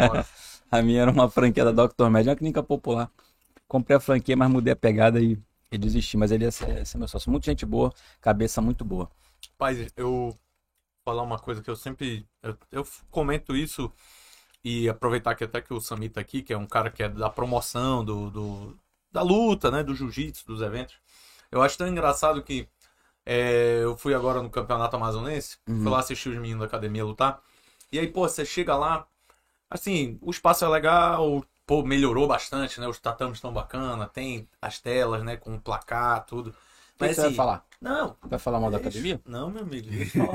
[0.70, 2.08] a minha era uma franquia da Dr.
[2.10, 3.10] Med, uma clínica popular
[3.74, 5.36] comprei a franquia, mas mudei a pegada e,
[5.70, 6.16] e desisti.
[6.16, 7.30] Mas ele é, é meu sócio.
[7.30, 9.10] Muita gente boa, cabeça muito boa.
[9.58, 10.38] Pai, eu vou
[11.04, 12.26] falar uma coisa que eu sempre.
[12.42, 13.92] Eu, eu, comento isso
[14.62, 17.08] e aproveitar que até que o Sami tá aqui, que é um cara que é
[17.08, 18.76] da promoção, do, do
[19.14, 19.82] da luta, né?
[19.82, 20.96] Do jiu-jitsu, dos eventos.
[21.50, 22.68] Eu acho tão engraçado que
[23.24, 25.82] é, eu fui agora no campeonato amazonense, uhum.
[25.82, 27.40] fui lá assistir os meninos da academia lutar.
[27.92, 29.06] E aí, pô, você chega lá,
[29.70, 32.88] assim, o espaço é legal, pô, melhorou bastante, né?
[32.88, 35.36] Os tatames estão bacana, tem as telas, né?
[35.36, 36.52] Com placar, tudo.
[36.98, 37.66] Mas assim, você vai assim, falar?
[37.80, 38.16] Não.
[38.22, 39.20] Vai falar mal da academia?
[39.24, 39.88] Não, meu amigo.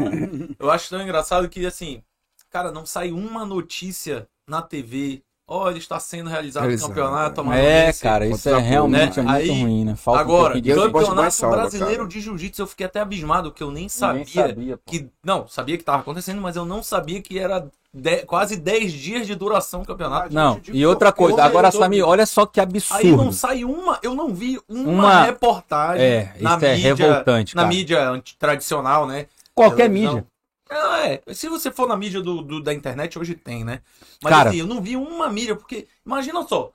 [0.57, 2.01] eu acho tão engraçado que, assim,
[2.49, 5.21] cara, não sai uma notícia na TV.
[5.51, 9.23] Ó, oh, ele está sendo realizado o campeonato É, cara, isso é realmente né?
[9.23, 9.95] é muito Aí, ruim, né?
[9.95, 12.07] Falta agora, um campeonato salva, brasileiro cara.
[12.07, 15.09] de jiu-jitsu, eu fiquei até abismado, que eu nem sabia, nem sabia que...
[15.25, 19.25] Não, sabia que estava acontecendo, mas eu não sabia que era de, quase 10 dias
[19.25, 20.31] de duração do campeonato.
[20.31, 23.07] Não, e outra coisa, agora, Samir, olha só que absurdo.
[23.07, 25.23] Aí não sai uma, eu não vi uma, uma...
[25.23, 29.25] reportagem é, na é mídia, revoltante, na mídia tradicional, né?
[29.55, 30.11] Qualquer mídia.
[30.11, 30.25] Não,
[30.69, 33.81] é, se você for na mídia do, do, da internet, hoje tem, né?
[34.23, 36.71] Mas Cara, assim, eu não vi uma mídia, porque imagina só,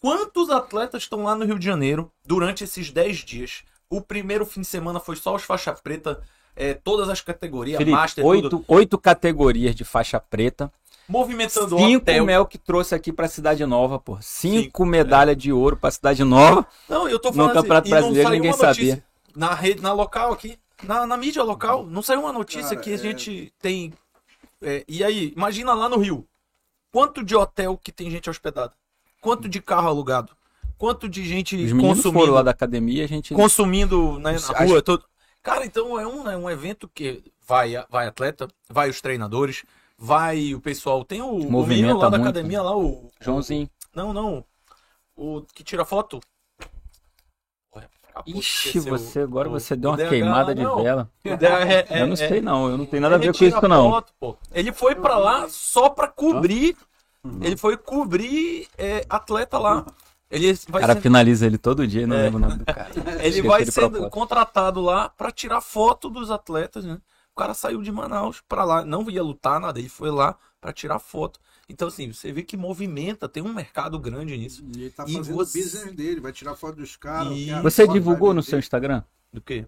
[0.00, 3.62] quantos atletas estão lá no Rio de Janeiro durante esses 10 dias?
[3.88, 6.22] O primeiro fim de semana foi só os faixa preta
[6.54, 8.64] é, todas as categorias, Felipe, Master, oito, tudo.
[8.66, 10.70] oito categorias de faixa preta.
[11.08, 12.24] Movimentando Cinco hotel.
[12.26, 14.18] Mel que trouxe aqui pra Cidade Nova, pô.
[14.20, 15.38] Cinco, Cinco medalhas é.
[15.38, 16.66] de ouro pra Cidade Nova.
[16.88, 19.02] Não, eu tô falando No Campeonato assim, Brasileiro ninguém sabia.
[19.34, 22.90] Na rede, na local aqui, na, na mídia local, não saiu uma notícia Cara, que
[22.90, 22.98] a é...
[22.98, 23.92] gente tem.
[24.60, 26.26] É, e aí, imagina lá no Rio.
[26.90, 28.72] Quanto de hotel que tem gente hospedada?
[29.20, 30.32] Quanto de carro alugado?
[30.78, 34.80] Quanto de gente Os consumindo foram lá da academia, a gente consumindo né, na rua,
[34.80, 35.04] todo
[35.42, 39.64] Cara, então é um, é um evento que vai, vai atleta, vai os treinadores,
[39.96, 41.04] vai o pessoal.
[41.04, 43.10] Tem o, Movimento lá da academia, lá o.
[43.20, 43.68] Joãozinho.
[43.94, 44.44] Não, não.
[45.16, 46.20] O que tira foto.
[48.26, 51.10] Ixi, você agora o, você deu uma queimada de vela.
[51.24, 54.02] É, é, eu não sei não, eu não tenho nada a ver com isso não.
[54.52, 56.76] Ele foi para lá só para cobrir,
[57.24, 57.38] uhum.
[57.42, 59.84] ele foi cobrir é, atleta lá.
[60.30, 62.22] Ele vai o cara finaliza ele todo dia, não é.
[62.22, 62.90] lembro o nome do cara.
[63.20, 66.98] ele vai sendo contratado lá para tirar foto dos atletas, né?
[67.34, 70.72] O cara saiu de Manaus para lá, não ia lutar nada, ele foi lá para
[70.72, 71.40] tirar foto.
[71.68, 74.64] Então, assim, você vê que movimenta, tem um mercado grande nisso.
[74.74, 77.36] E ele tá fazendo o business dele, vai tirar foto dos caras.
[77.36, 77.52] E...
[77.62, 79.02] Você divulgou no seu Instagram?
[79.32, 79.66] Do quê?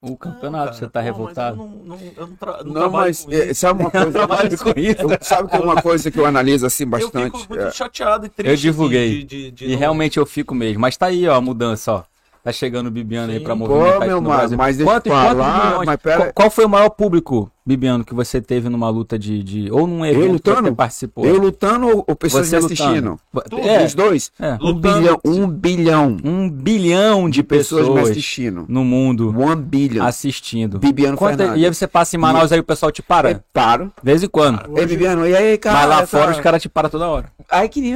[0.00, 1.56] O campeonato, não, você tá revoltado?
[1.56, 2.28] não, não, eu
[2.66, 4.26] não, mas é, sabe uma coisa?
[4.58, 5.02] com isso.
[5.22, 7.32] Sabe que é uma coisa que eu analiso assim bastante?
[7.32, 7.70] Eu fico muito é.
[7.72, 8.50] chateado e triste.
[8.50, 9.24] Eu divulguei.
[9.24, 10.78] De, de, de, e realmente eu fico mesmo.
[10.78, 12.02] Mas tá aí, ó, a mudança, ó.
[12.42, 13.38] Tá chegando o Bibiano Sim.
[13.38, 14.58] aí pra movimentar Pô, meu no Brasil.
[14.58, 16.18] Mas deixa quanto, falar, mas pera...
[16.18, 19.42] qual, qual, foi o maior público, Bibiano, que você teve numa luta de...
[19.42, 21.24] de ou num evento eu lutando, que você participou?
[21.24, 23.18] Eu lutando ou pessoas você me assistindo?
[23.62, 23.84] É.
[23.86, 24.30] Os dois?
[24.38, 24.58] É.
[24.60, 25.20] Um bilhão.
[25.24, 26.16] Um bilhão.
[26.22, 28.66] Um bilhão de, de pessoas, pessoas, me assistindo.
[28.68, 29.34] No mundo.
[29.34, 30.04] One billion.
[30.04, 30.78] Assistindo.
[30.78, 31.62] Bibiano Quanto, Fernandes.
[31.62, 32.54] E aí você passa em Manaus e...
[32.54, 33.30] aí o pessoal te para?
[33.30, 33.86] É, paro.
[33.86, 34.70] De vez em quando.
[34.70, 34.80] Hoje...
[34.80, 35.78] Ei, Bibiano, e aí, cara?
[35.78, 37.32] Mas lá fora os caras te param toda hora.
[37.50, 37.94] Aí que nem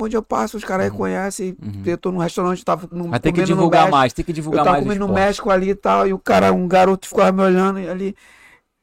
[0.00, 0.92] onde eu passo, os caras uhum.
[0.92, 1.54] reconhecem.
[1.62, 1.82] Uhum.
[1.84, 4.68] Eu tô num restaurante, tava num, Mas tem que divulgar mais, tem que divulgar mais.
[4.68, 7.42] Eu tava comendo no México ali e tal, e o cara, um garoto ficava me
[7.42, 8.16] olhando ali.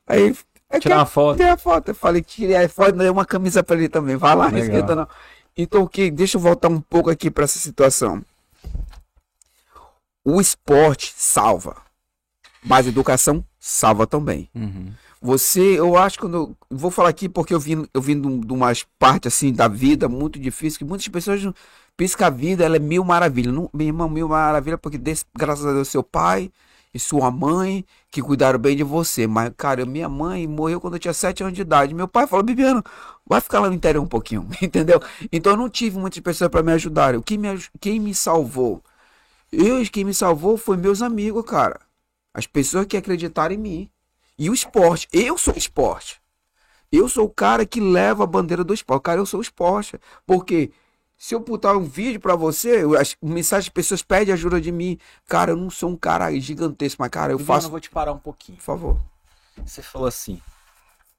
[0.08, 0.36] Aí.
[0.80, 1.38] Tirar uma foto.
[1.38, 1.90] Tirei a foto.
[1.90, 4.16] Eu falei, tirei a foto, dei uma camisa pra ele também.
[4.16, 5.08] Vai lá, esquenta não.
[5.58, 6.12] Então, o que?
[6.12, 8.22] Deixa eu voltar um pouco aqui para essa situação.
[10.24, 11.78] O esporte salva,
[12.64, 14.50] mas a educação salva também.
[14.54, 14.92] Uhum.
[15.22, 18.54] Você, eu acho que eu vou falar aqui porque eu vim, eu vim de, de
[18.54, 21.42] umas partes assim da vida muito difícil que muitas pessoas
[21.96, 23.54] pensam que a vida ela é mil maravilhas.
[23.54, 25.00] Não, meu irmão, mil maravilha porque
[25.36, 26.52] graças a Deus seu pai
[26.96, 29.28] e sua mãe que cuidaram bem de você.
[29.28, 31.94] Mas, cara, minha mãe morreu quando eu tinha 7 anos de idade.
[31.94, 32.82] Meu pai falou, Bibiano,
[33.28, 35.02] vai ficar lá no interior um pouquinho, entendeu?
[35.30, 37.14] Então eu não tive muitas pessoas para me ajudar.
[37.14, 38.82] O que me, quem me salvou?
[39.52, 41.82] Eu, quem me salvou foi meus amigos, cara.
[42.34, 43.90] As pessoas que acreditaram em mim.
[44.40, 45.10] E o esporte.
[45.12, 46.22] Eu sou esporte.
[46.90, 49.04] Eu sou o cara que leva a bandeira do esporte.
[49.04, 50.00] Cara, eu sou o esporte.
[50.26, 50.72] Porque
[51.26, 54.96] se eu botar um vídeo para você, as mensagens de pessoas pedem ajuda de mim.
[55.28, 57.66] Cara, eu não sou um cara gigantesco, mas, cara, eu Viviano, faço.
[57.66, 58.60] Eu vou te parar um pouquinho.
[58.60, 59.02] Por favor.
[59.66, 60.40] Você falou assim: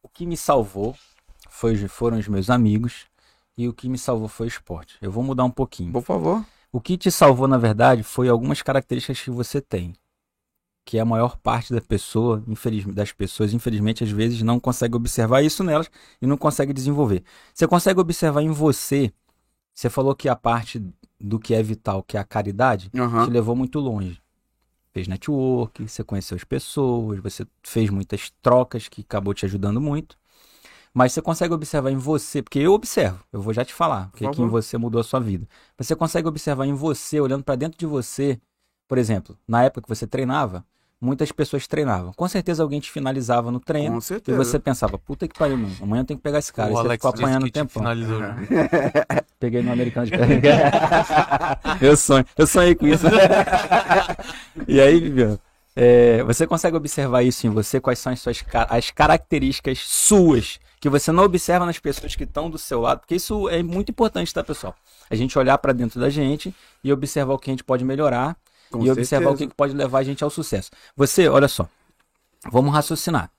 [0.00, 0.94] o que me salvou
[1.50, 3.06] foi, foram os meus amigos
[3.58, 4.96] e o que me salvou foi o esporte.
[5.02, 5.90] Eu vou mudar um pouquinho.
[5.90, 6.46] Por favor.
[6.70, 9.92] O que te salvou, na verdade, foi algumas características que você tem.
[10.84, 15.42] Que a maior parte da pessoa, infeliz, das pessoas, infelizmente, às vezes não consegue observar
[15.42, 15.90] isso nelas
[16.22, 17.24] e não consegue desenvolver.
[17.52, 19.12] Você consegue observar em você
[19.76, 20.82] você falou que a parte
[21.20, 23.26] do que é vital, que é a caridade, uhum.
[23.26, 24.18] te levou muito longe.
[24.90, 30.16] Fez network, você conheceu as pessoas, você fez muitas trocas que acabou te ajudando muito.
[30.94, 34.26] Mas você consegue observar em você, porque eu observo, eu vou já te falar, porque
[34.30, 35.46] que em você mudou a sua vida.
[35.76, 38.40] Você consegue observar em você, olhando para dentro de você,
[38.88, 40.64] por exemplo, na época que você treinava,
[41.00, 42.12] muitas pessoas treinavam.
[42.14, 43.94] Com certeza alguém te finalizava no treino.
[43.94, 44.36] Com certeza.
[44.36, 45.74] E você pensava, puta que pariu, mano.
[45.80, 46.72] amanhã eu tenho que pegar esse cara.
[46.72, 47.72] O e você ficou apanhando o tempo.
[47.72, 48.20] Finalizou.
[49.38, 50.12] Peguei no americano de
[51.80, 52.24] Eu sonho.
[52.36, 53.06] Eu sonhei com isso.
[54.66, 55.38] e aí, Viviano,
[55.74, 57.78] é, você consegue observar isso em você?
[57.78, 62.48] Quais são as suas as características suas que você não observa nas pessoas que estão
[62.48, 63.00] do seu lado?
[63.00, 64.74] Porque isso é muito importante, tá, pessoal?
[65.10, 68.36] A gente olhar para dentro da gente e observar o que a gente pode melhorar
[68.70, 69.00] com e certeza.
[69.00, 70.70] observar o que pode levar a gente ao sucesso.
[70.96, 71.68] Você, olha só,
[72.50, 73.30] vamos raciocinar.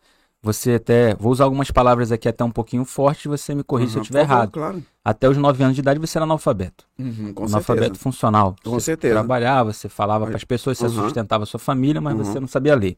[0.42, 3.92] Você até, vou usar algumas palavras aqui até um pouquinho fortes, você me corrija uhum,
[3.94, 4.52] se eu estiver errado.
[4.52, 4.84] Claro.
[5.04, 6.86] Até os 9 anos de idade você era analfabeto.
[6.98, 8.00] Uhum, analfabeto certeza.
[8.04, 8.56] funcional.
[8.64, 9.16] Com você certeza.
[9.16, 11.04] Trabalhava, você falava para as pessoas, você uhum.
[11.04, 12.42] sustentava a sua família, mas você uhum.
[12.42, 12.98] não sabia ler.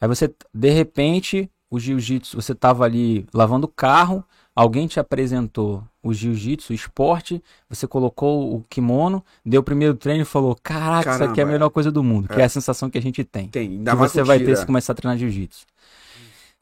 [0.00, 4.24] Aí você, de repente, o jiu-jitsu, você estava ali lavando o carro,
[4.54, 10.22] alguém te apresentou o jiu-jitsu, o esporte, você colocou o kimono, deu o primeiro treino
[10.22, 12.34] e falou: Caraca, Caramba, isso aqui é a melhor coisa do mundo, é.
[12.34, 13.48] que é a sensação que a gente tem.
[13.48, 15.66] Tem, que você vai ter se começar a treinar jiu-jitsu.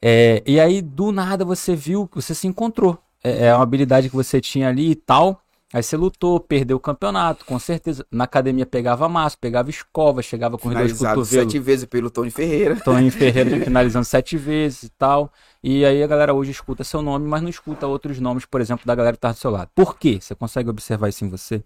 [0.01, 2.97] É, e aí, do nada, você viu, você se encontrou.
[3.23, 5.42] É, é uma habilidade que você tinha ali e tal.
[5.73, 8.05] Aí você lutou, perdeu o campeonato, com certeza.
[8.11, 11.29] Na academia pegava massa, pegava escova, chegava com os dois cotovelos.
[11.29, 12.75] sete vezes pelo Tony Ferreira.
[12.79, 15.33] Tony Ferreira finalizando sete vezes e tal.
[15.63, 18.85] E aí a galera hoje escuta seu nome, mas não escuta outros nomes, por exemplo,
[18.85, 19.71] da galera que tá do seu lado.
[19.73, 20.19] Por quê?
[20.21, 21.63] Você consegue observar isso em você?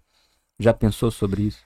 [0.58, 1.60] Já pensou sobre isso?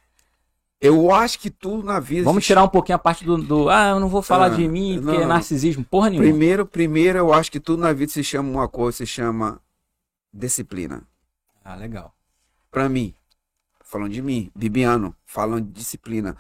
[0.81, 2.25] Eu acho que tudo na vida.
[2.25, 3.39] Vamos tirar um pouquinho a parte do.
[3.39, 5.85] do ah, eu não vou falar ah, de mim, porque não, é narcisismo.
[5.85, 6.29] Porra nenhuma.
[6.29, 9.61] Primeiro, primeiro, eu acho que tudo na vida se chama uma coisa, se chama
[10.35, 11.05] disciplina.
[11.65, 12.13] Ah, legal
[12.73, 13.15] para mim,
[13.85, 16.37] falando de mim, Bibiano, falando de disciplina.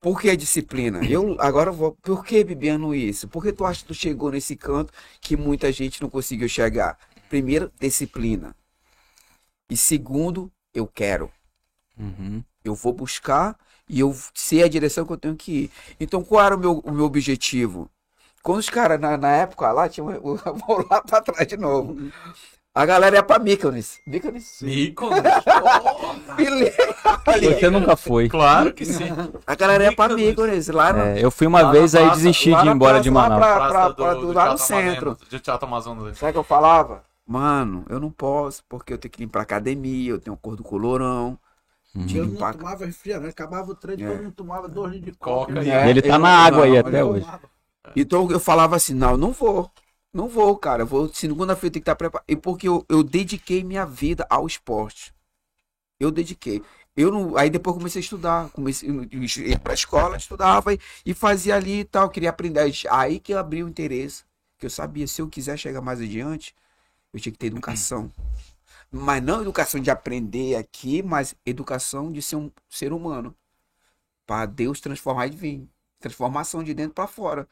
[0.00, 1.04] Por que disciplina?
[1.04, 1.92] Eu agora vou.
[2.02, 3.28] Por que, Bibiano, isso?
[3.28, 6.98] Por que tu acha que tu chegou nesse canto que muita gente não conseguiu chegar?
[7.28, 8.54] Primeiro, disciplina.
[9.70, 11.32] E segundo, eu quero.
[11.98, 12.42] Uhum.
[12.64, 13.56] Eu vou buscar
[13.88, 15.70] e eu sei a direção que eu tenho que ir.
[15.98, 17.90] Então, qual era o meu, o meu objetivo?
[18.42, 21.96] Quando os caras, na, na época lá, tinha, vou lá para trás de novo.
[22.78, 23.98] A galera ia pra Mykonos.
[24.06, 24.60] Mykonos?
[24.62, 25.18] Mykonos?
[27.58, 28.28] Você nunca foi.
[28.28, 29.08] Claro que sim.
[29.44, 30.68] A galera ia pra Mykonos.
[30.68, 31.00] Lá no...
[31.00, 33.40] é, eu fui uma lá vez aí desisti de ir embora de Manaus.
[33.40, 35.18] Lá, pra, pra, pra, do, lá no centro.
[35.28, 36.16] De Teatro Amazonas.
[36.16, 37.02] Sabe o que eu falava?
[37.26, 40.54] Mano, eu não posso, porque eu tenho que ir pra academia, eu tenho um cor
[40.54, 41.36] do colorão.
[41.96, 42.06] Hum.
[42.14, 42.52] Eu não pra...
[42.52, 44.14] tomava refrigerante, acabava o treino, é.
[44.14, 45.52] eu não tomava dois litros de coca.
[45.52, 47.26] coca é, ele tá na água não, aí até hoje.
[47.96, 49.68] Então eu falava assim, não, eu não vou.
[50.12, 50.84] Não vou, cara.
[50.84, 52.24] Vou segunda-feira tem que estar preparado.
[52.28, 55.14] E porque eu, eu dediquei minha vida ao esporte.
[56.00, 56.62] Eu dediquei.
[56.96, 61.14] Eu não, aí depois comecei a estudar, comecei ir para a escola, estudava e, e,
[61.14, 62.72] fazia ali e tal, queria aprender.
[62.90, 64.24] Aí que eu abri o interesse,
[64.58, 66.56] que eu sabia se eu quiser chegar mais adiante,
[67.12, 68.12] eu tinha que ter educação.
[68.90, 73.34] Mas não educação de aprender aqui, mas educação de ser um ser humano.
[74.26, 75.68] Para Deus transformar e vir.
[76.00, 77.48] Transformação de dentro para fora.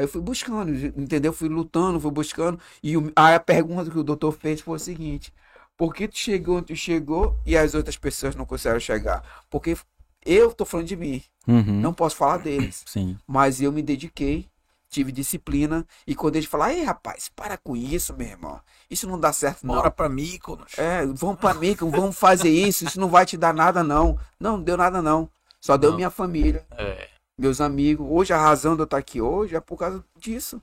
[0.00, 1.30] Aí eu fui buscando, entendeu?
[1.30, 2.58] Fui lutando, fui buscando.
[2.82, 5.30] E o, aí a pergunta que o doutor fez foi o seguinte:
[5.76, 9.22] por que tu chegou onde tu chegou e as outras pessoas não conseguiram chegar?
[9.50, 9.76] Porque
[10.24, 11.22] eu tô falando de mim.
[11.46, 11.80] Uhum.
[11.82, 12.82] Não posso falar deles.
[12.88, 13.18] Sim.
[13.26, 14.48] Mas eu me dediquei,
[14.88, 15.86] tive disciplina.
[16.06, 18.58] E quando eles falaram, ei, rapaz, para com isso, meu irmão.
[18.90, 19.74] Isso não dá certo, não.
[19.74, 20.78] Bora pra Mykonos.
[20.78, 22.86] É, vamos pra Mykonos, vamos fazer isso.
[22.86, 24.18] Isso não vai te dar nada, não.
[24.40, 25.28] Não, não deu nada, não.
[25.60, 26.64] Só deu minha família.
[26.70, 28.06] É meus amigos.
[28.08, 30.62] Hoje a razão de eu estar aqui hoje é por causa disso.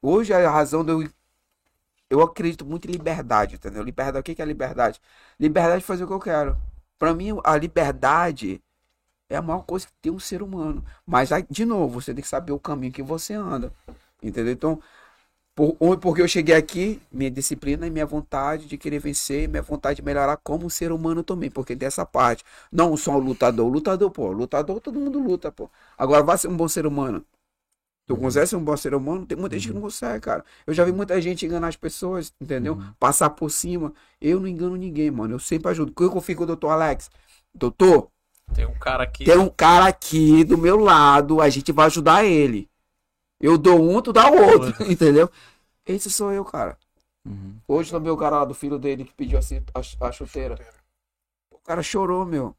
[0.00, 1.08] Hoje a razão de eu.
[2.10, 3.82] Eu acredito muito em liberdade, entendeu?
[3.82, 4.98] Liberdade, o que é liberdade?
[5.38, 6.56] Liberdade de fazer o que eu quero.
[6.98, 8.62] Para mim, a liberdade
[9.28, 10.82] é a maior coisa que tem um ser humano.
[11.06, 13.70] Mas, de novo, você tem que saber o caminho que você anda.
[14.22, 14.52] Entendeu?
[14.54, 14.82] Então,
[15.58, 19.96] por, porque eu cheguei aqui, minha disciplina e minha vontade de querer vencer, minha vontade
[19.96, 24.08] de melhorar como ser humano também, porque dessa parte, não só o lutador, o lutador,
[24.12, 25.68] pô, lutador todo mundo luta, pô.
[25.96, 27.24] Agora vai ser um bom ser humano.
[28.06, 28.20] Tu uhum.
[28.20, 29.26] consegue ser um bom ser humano?
[29.26, 29.58] Tem muita uhum.
[29.58, 30.44] gente que não consegue, cara.
[30.64, 32.74] Eu já vi muita gente enganar as pessoas, entendeu?
[32.74, 32.92] Uhum.
[32.96, 33.92] Passar por cima.
[34.20, 35.34] Eu não engano ninguém, mano.
[35.34, 35.92] Eu sempre ajudo.
[35.92, 37.10] Quando eu fico com o doutor Alex,
[37.52, 38.08] doutor,
[38.54, 39.24] tem um cara aqui.
[39.24, 42.70] Tem um cara aqui do meu lado, a gente vai ajudar ele.
[43.40, 45.30] Eu dou um, tu dá o outro, entendeu?
[45.86, 46.76] Esse sou eu, cara.
[47.24, 47.56] Uhum.
[47.66, 50.58] Hoje também o cara lá do filho dele que pediu assim, a, a chuteira.
[51.50, 52.54] O cara chorou, meu.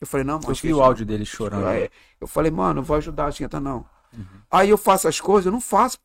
[0.00, 0.58] Eu falei, não, mas.
[0.58, 1.90] Eu vi o áudio dele chorando.
[2.20, 3.84] Eu falei, mano, não vou ajudar, esquenta não.
[4.12, 4.24] Uhum.
[4.50, 5.98] Aí eu faço as coisas, eu não faço.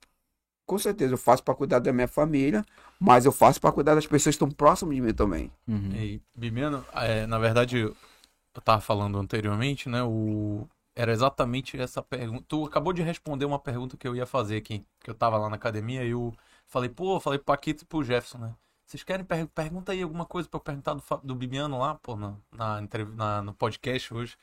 [0.66, 2.66] Com certeza, eu faço para cuidar da minha família,
[3.00, 5.52] mas eu faço para cuidar das pessoas que estão próximas de mim também.
[5.68, 5.92] Uhum.
[5.94, 10.02] E, Bimiano, é, na verdade, eu tava falando anteriormente, né?
[10.04, 12.44] O, era exatamente essa pergunta.
[12.48, 14.86] Tu acabou de responder uma pergunta que eu ia fazer aqui.
[15.00, 16.34] Que eu tava lá na academia e eu
[16.68, 18.54] falei, pô, falei pro Paquito e pro Jefferson, né?
[18.86, 22.16] Vocês querem per pergunta aí alguma coisa pra eu perguntar do, do Bibiano lá, pô,
[22.16, 22.82] na, na,
[23.16, 24.38] na, no podcast hoje.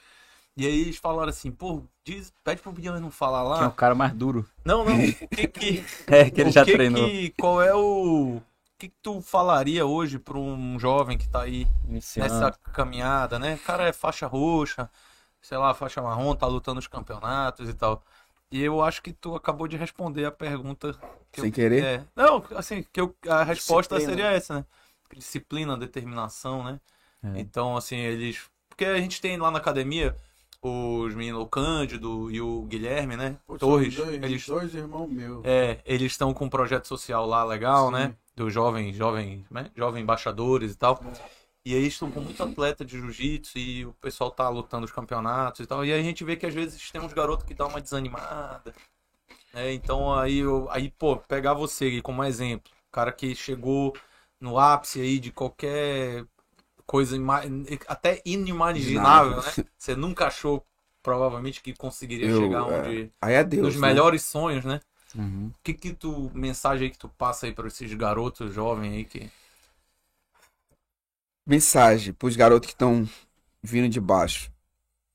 [0.56, 3.58] E aí eles falaram assim, pô, diz, pede pro Bibiano não falar lá.
[3.58, 4.48] Que é o cara mais duro.
[4.64, 5.84] Não, não, o que que...
[6.08, 7.08] é, que ele já que treinou.
[7.08, 8.38] Que, qual é o...
[8.38, 8.42] O
[8.80, 12.32] que, que tu falaria hoje para um jovem que tá aí Iniciando.
[12.32, 13.56] nessa caminhada, né?
[13.56, 14.90] O cara é faixa roxa,
[15.40, 18.02] sei lá, faixa marrom, tá lutando nos campeonatos e tal.
[18.50, 20.92] E eu acho que tu acabou de responder a pergunta.
[21.32, 21.84] Sem eu, querer?
[21.84, 24.22] É, não, assim, que eu, a resposta Disciplina.
[24.22, 24.64] seria essa, né?
[25.14, 26.80] Disciplina, determinação, né?
[27.22, 27.40] É.
[27.40, 28.40] Então, assim, eles.
[28.68, 30.16] Porque a gente tem lá na academia
[30.62, 33.36] os meninos, o Cândido e o Guilherme, né?
[33.46, 33.94] Pô, Torres.
[33.94, 35.44] Dois, eles, dois irmãos meus.
[35.44, 37.92] É, eles estão com um projeto social lá legal, Sim.
[37.92, 38.14] né?
[38.34, 39.70] Dos jovens, jovens, né?
[39.76, 41.02] jovens embaixadores e tal.
[41.04, 41.39] É.
[41.64, 45.60] E aí estão com muito atleta de jiu-jitsu e o pessoal tá lutando os campeonatos
[45.60, 45.84] e tal.
[45.84, 48.74] E aí a gente vê que às vezes tem uns garotos que dão uma desanimada.
[49.52, 49.74] Né?
[49.74, 52.72] Então aí, eu, aí, pô, pegar você como exemplo.
[52.90, 53.94] Cara que chegou
[54.40, 56.24] no ápice aí de qualquer
[56.86, 57.16] coisa
[57.86, 59.64] até inimaginável, né?
[59.78, 60.66] Você nunca achou,
[61.02, 63.02] provavelmente, que conseguiria eu, chegar é, onde.
[63.02, 63.10] É...
[63.20, 63.62] Aí é Deus.
[63.62, 63.88] Nos né?
[63.88, 64.80] melhores sonhos, né?
[65.14, 65.52] Uhum.
[65.62, 66.30] Que que tu.
[66.34, 69.30] Mensagem aí que tu passa aí para esses garotos jovens aí que
[71.46, 73.08] mensagem para os garotos que estão
[73.62, 74.50] vindo de baixo.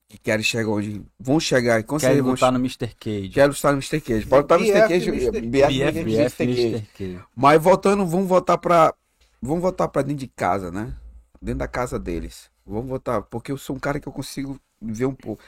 [0.07, 1.83] Que querem chegar onde vão chegar.
[1.83, 2.93] Com Querem lutar no Mr.
[2.99, 3.29] Cage.
[3.29, 3.99] Quero estar no Mr.
[4.01, 4.25] Cage.
[4.27, 4.87] Pode estar no Mr.
[4.87, 5.11] Cage.
[5.11, 6.81] BF, BF, Mr.
[6.95, 7.19] Cage.
[7.35, 8.93] Mas voltando, vamos voltar para
[9.41, 10.93] vamos voltar para dentro de casa, né?
[11.41, 12.49] Dentro da casa deles.
[12.65, 15.41] Vamos voltar, porque eu sou um cara que eu consigo ver um pouco.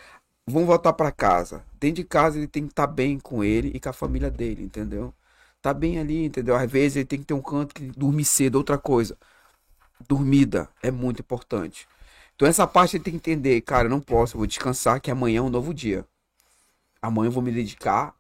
[0.45, 1.63] Vamos voltar para casa.
[1.79, 4.31] Dentro de casa ele tem que estar tá bem com ele e com a família
[4.31, 5.13] dele, entendeu?
[5.61, 6.55] Tá bem ali, entendeu?
[6.55, 9.17] Às vezes ele tem que ter um canto que dormir cedo, outra coisa
[10.07, 11.87] dormida é muito importante.
[12.35, 15.39] Então essa parte tem que entender, cara, eu não posso, eu vou descansar que amanhã
[15.39, 16.05] é um novo dia.
[17.01, 18.13] Amanhã eu vou me dedicar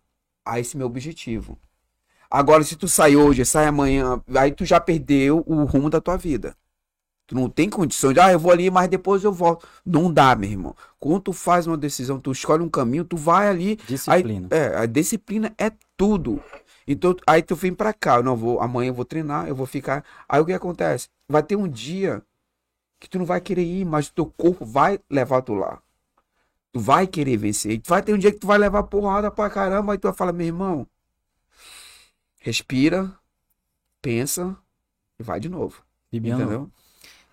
[0.45, 1.57] a esse meu objetivo.
[2.29, 6.17] Agora, se tu sai hoje, sai amanhã, aí tu já perdeu o rumo da tua
[6.17, 6.55] vida.
[7.25, 9.67] Tu não tem condição de, ah, eu vou ali, mas depois eu volto.
[9.85, 10.75] Não dá, meu irmão.
[10.97, 13.75] Quando tu faz uma decisão, tu escolhe um caminho, tu vai ali.
[13.85, 14.47] Disciplina.
[14.49, 16.41] Aí, é, a disciplina é tudo.
[16.87, 19.65] Então, aí tu vem pra cá, eu não vou, amanhã eu vou treinar, eu vou
[19.65, 20.05] ficar.
[20.27, 21.09] Aí o que acontece?
[21.27, 22.23] Vai ter um dia
[22.99, 25.81] que tu não vai querer ir, mas o teu corpo vai levar tu lá.
[26.71, 27.81] Tu vai querer vencer.
[27.85, 30.31] Vai ter um dia que tu vai levar porrada pra caramba, aí tu vai falar,
[30.31, 30.87] meu irmão,
[32.39, 33.13] respira,
[34.01, 34.55] pensa
[35.19, 35.83] e vai de novo.
[36.09, 36.71] Bibiano, entendeu?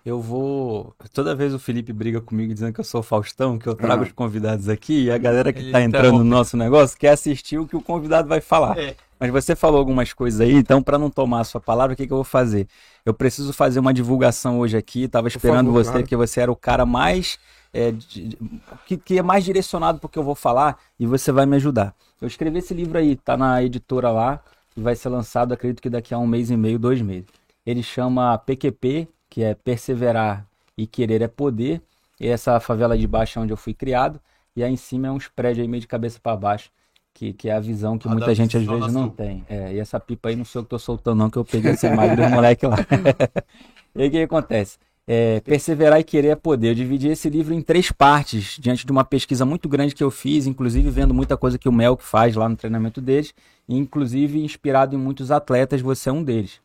[0.04, 0.94] Eu vou.
[1.14, 4.12] Toda vez o Felipe briga comigo dizendo que eu sou Faustão, que eu trago os
[4.12, 7.66] convidados aqui, e a galera que Ele tá entrando no nosso negócio quer assistir o
[7.66, 8.78] que o convidado vai falar.
[8.78, 8.94] É.
[9.18, 12.06] Mas você falou algumas coisas aí, então para não tomar a sua palavra, o que,
[12.06, 12.66] que eu vou fazer?
[13.06, 16.02] Eu preciso fazer uma divulgação hoje aqui, tava esperando favor, você, claro.
[16.02, 17.38] porque você era o cara mais.
[17.72, 18.38] É, de,
[18.86, 21.92] que, que é mais direcionado porque eu vou falar e você vai me ajudar.
[22.20, 24.40] Eu escrevi esse livro aí, tá na editora lá,
[24.76, 27.26] e vai ser lançado, acredito que daqui a um mês e meio, dois meses.
[27.66, 30.46] Ele chama PQP, que é perseverar
[30.78, 31.82] e querer é poder.
[32.20, 34.20] E essa favela de baixo é onde eu fui criado.
[34.54, 36.70] E aí em cima é uns prédios aí meio de cabeça para baixo.
[37.12, 39.44] Que, que é a visão que a muita gente às vezes não tem.
[39.48, 41.72] É, e essa pipa aí não sou eu que tô soltando, não, que eu peguei
[41.72, 42.76] esse imagem do moleque lá.
[43.94, 44.78] e aí o que acontece?
[45.04, 46.68] É, perseverar e querer é poder.
[46.68, 50.12] Eu dividi esse livro em três partes, diante de uma pesquisa muito grande que eu
[50.12, 53.34] fiz, inclusive vendo muita coisa que o Melk faz lá no treinamento deles,
[53.68, 56.60] e inclusive inspirado em muitos atletas, você é um deles.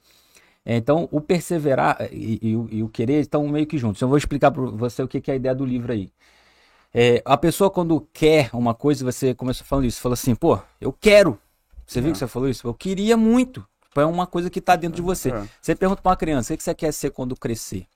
[0.66, 4.02] É, então, o perseverar e, e, e, o querer estão meio que juntos.
[4.02, 6.12] Eu vou explicar para você o que, que é a ideia do livro aí.
[6.94, 10.92] É, a pessoa, quando quer uma coisa, você começou falando isso, falou assim, pô, eu
[10.92, 11.40] quero.
[11.86, 12.68] Você viu que você falou isso?
[12.68, 13.66] Eu queria muito.
[13.88, 15.30] Tipo, é uma coisa que está dentro de você.
[15.32, 15.48] É.
[15.62, 17.88] Você pergunta para uma criança, o que você quer ser quando crescer?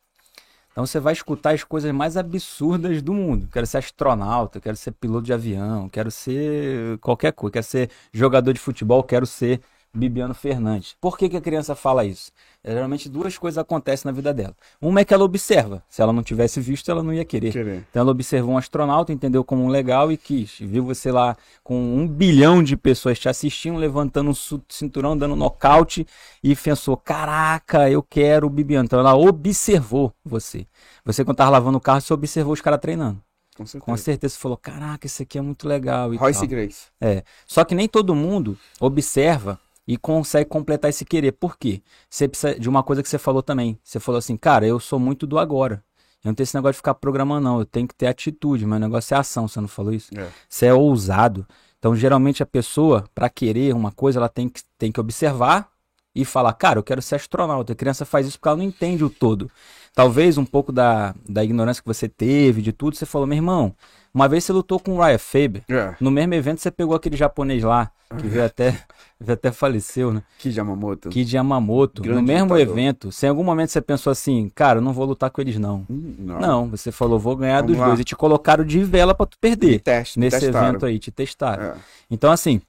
[0.72, 3.48] Então você vai escutar as coisas mais absurdas do mundo.
[3.52, 8.52] Quero ser astronauta, quero ser piloto de avião, quero ser qualquer coisa, quero ser jogador
[8.54, 9.62] de futebol, quero ser
[9.96, 10.96] Bibiano Fernandes.
[11.00, 12.32] Por que, que a criança fala isso?
[12.64, 14.56] É, geralmente duas coisas acontecem na vida dela.
[14.82, 15.84] Uma é que ela observa.
[15.88, 17.52] Se ela não tivesse visto, ela não ia querer.
[17.52, 17.86] querer.
[17.90, 20.58] Então ela observou um astronauta, entendeu como um legal e quis.
[20.60, 26.08] Viu você lá com um bilhão de pessoas te assistindo, levantando um cinturão, dando nocaute
[26.44, 28.86] e pensou: caraca, eu quero o Bibiano.
[28.86, 30.66] Então ela observou você.
[31.06, 33.22] Você quando estava lavando o carro, você observou os caras treinando.
[33.56, 33.86] Com certeza.
[33.86, 36.12] Com certeza você falou: caraca, isso aqui é muito legal.
[36.16, 36.88] Royce Grace.
[37.00, 37.24] É.
[37.46, 41.34] Só que nem todo mundo observa e consegue completar esse querer.
[41.34, 41.82] Por quê?
[42.10, 43.78] Você precisa de uma coisa que você falou também.
[43.84, 45.84] Você falou assim, cara, eu sou muito do agora.
[46.24, 47.60] Eu não tenho esse negócio de ficar programando, não.
[47.60, 48.66] Eu tenho que ter atitude.
[48.66, 49.48] Meu negócio é ação.
[49.48, 50.18] Você não falou isso?
[50.18, 50.30] É.
[50.48, 51.46] Você é ousado.
[51.78, 55.73] Então, geralmente, a pessoa, para querer uma coisa, ela tem que, tem que observar
[56.16, 57.74] e falar, cara, eu quero ser astronauta.
[57.74, 59.50] A criança faz isso porque ela não entende o todo.
[59.96, 63.74] Talvez um pouco da, da ignorância que você teve, de tudo, você falou, meu irmão,
[64.14, 65.64] uma vez você lutou com o Ryan Faber.
[65.70, 65.96] É.
[66.00, 68.80] No mesmo evento você pegou aquele japonês lá, que veio até,
[69.20, 70.22] veio até faleceu, né?
[70.38, 71.10] Kid Yamamoto.
[71.10, 72.02] Kid Yamamoto.
[72.02, 72.62] Grande no mesmo lutador.
[72.78, 75.58] evento, se em algum momento você pensou assim, cara, eu não vou lutar com eles
[75.58, 75.86] não.
[75.90, 77.88] Hum, não, não você falou, vou ganhar Vamos dos lá.
[77.88, 78.00] dois.
[78.00, 79.80] E te colocaram de vela para tu perder.
[79.80, 80.70] Teste, nesse testaram.
[80.70, 81.64] evento aí, te testaram.
[81.64, 81.76] É.
[82.10, 82.62] Então assim,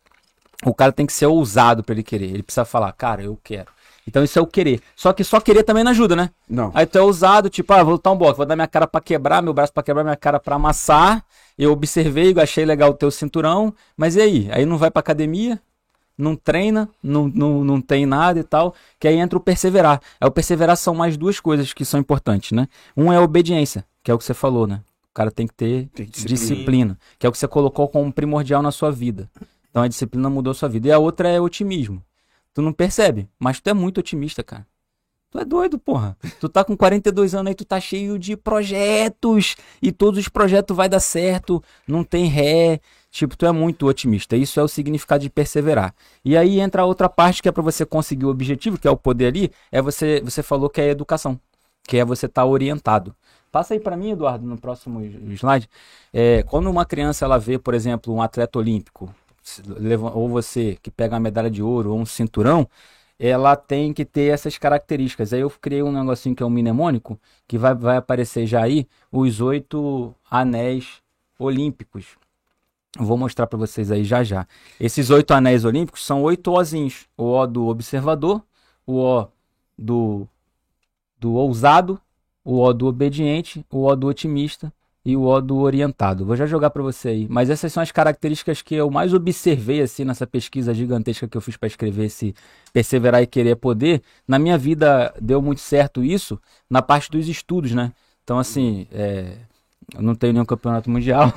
[0.64, 2.26] o cara tem que ser ousado para ele querer.
[2.26, 3.68] Ele precisa falar, cara, eu quero.
[4.06, 4.80] Então isso é o querer.
[4.94, 6.30] Só que só querer também não ajuda, né?
[6.48, 6.70] Não.
[6.74, 9.00] Aí tu é ousado, tipo, ah, vou lutar um boxe, vou dar minha cara para
[9.00, 11.24] quebrar, meu braço para quebrar, minha cara para amassar.
[11.58, 14.48] Eu observei, achei legal o teu cinturão, mas e aí?
[14.52, 15.60] Aí não vai pra academia,
[16.18, 20.00] não treina, não, não, não tem nada e tal, que aí entra o perseverar.
[20.20, 22.68] É o perseverar são mais duas coisas que são importantes, né?
[22.96, 24.80] Um é a obediência, que é o que você falou, né?
[25.10, 26.28] O cara tem que ter tem disciplina.
[26.28, 29.30] disciplina, que é o que você colocou como primordial na sua vida.
[29.74, 30.86] Então a disciplina mudou sua vida.
[30.86, 32.01] E a outra é otimismo.
[32.55, 34.64] Tu não percebe, mas tu é muito otimista, cara.
[35.32, 36.16] Tu é doido, porra.
[36.38, 40.76] Tu tá com 42 anos aí, tu tá cheio de projetos e todos os projetos
[40.76, 42.78] vai dar certo, não tem ré.
[43.10, 44.36] Tipo, tu é muito otimista.
[44.36, 45.92] Isso é o significado de perseverar.
[46.24, 48.90] E aí entra a outra parte que é para você conseguir o objetivo, que é
[48.92, 51.36] o poder ali, é você, você falou que é educação,
[51.82, 53.12] que é você estar tá orientado.
[53.51, 55.01] Passa aí para mim, Eduardo, no próximo
[55.32, 55.68] slide.
[56.12, 59.12] É, quando uma criança ela vê, por exemplo, um atleta olímpico,
[60.14, 62.68] ou você que pega uma medalha de ouro ou um cinturão,
[63.18, 65.32] ela tem que ter essas características.
[65.32, 68.88] Aí eu criei um negocinho que é um mnemônico, que vai, vai aparecer já aí
[69.12, 71.02] os oito anéis
[71.38, 72.16] olímpicos.
[72.98, 74.46] vou mostrar para vocês aí já já.
[74.80, 77.06] Esses oito anéis olímpicos são oito ozinhos.
[77.16, 78.42] O O do observador,
[78.86, 79.28] o O
[79.78, 80.28] do,
[81.18, 82.00] do ousado,
[82.44, 84.72] o O do obediente, o O do otimista,
[85.05, 86.24] e o O do orientado.
[86.24, 87.26] Vou já jogar para você aí.
[87.28, 91.40] Mas essas são as características que eu mais observei assim nessa pesquisa gigantesca que eu
[91.40, 92.35] fiz para escrever esse
[92.72, 94.02] perseverar e querer poder.
[94.26, 96.40] Na minha vida deu muito certo isso
[96.70, 97.93] na parte dos estudos, né?
[98.22, 99.36] Então assim, é...
[99.94, 101.32] eu não tenho nenhum campeonato mundial.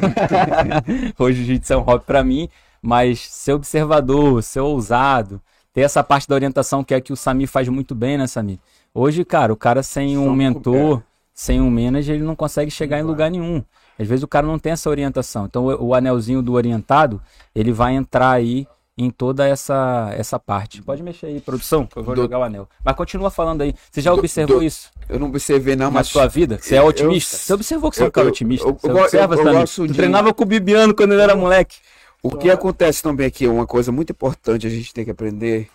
[1.19, 2.47] Hoje o jiu-jitsu é um hobby para mim,
[2.81, 5.41] mas ser observador, ser ousado,
[5.73, 8.59] ter essa parte da orientação que é que o Sami faz muito bem, né, Sami?
[8.93, 11.03] Hoje, cara, o cara sem um mentor,
[11.37, 13.63] sem um manager, ele não consegue chegar em lugar nenhum.
[13.99, 15.45] Às vezes o cara não tem essa orientação.
[15.45, 17.21] Então o, o anelzinho do orientado,
[17.53, 20.81] ele vai entrar aí em toda essa essa parte.
[20.81, 22.23] Pode mexer aí, produção, que eu vou do...
[22.23, 22.67] jogar o anel.
[22.83, 23.75] Mas continua falando aí.
[23.91, 24.65] Você já observou do...
[24.65, 24.89] isso?
[25.07, 26.57] Eu não observei não, Na sua vida?
[26.59, 27.35] Você é otimista?
[27.35, 27.39] Eu...
[27.39, 28.67] Você observou que você é um cara otimista?
[28.67, 29.93] Eu, eu, você observa, eu, eu, eu de...
[29.93, 31.77] treinava com o Bibiano quando ele era moleque.
[32.23, 35.69] O que acontece também aqui, uma coisa muito importante a gente tem que aprender,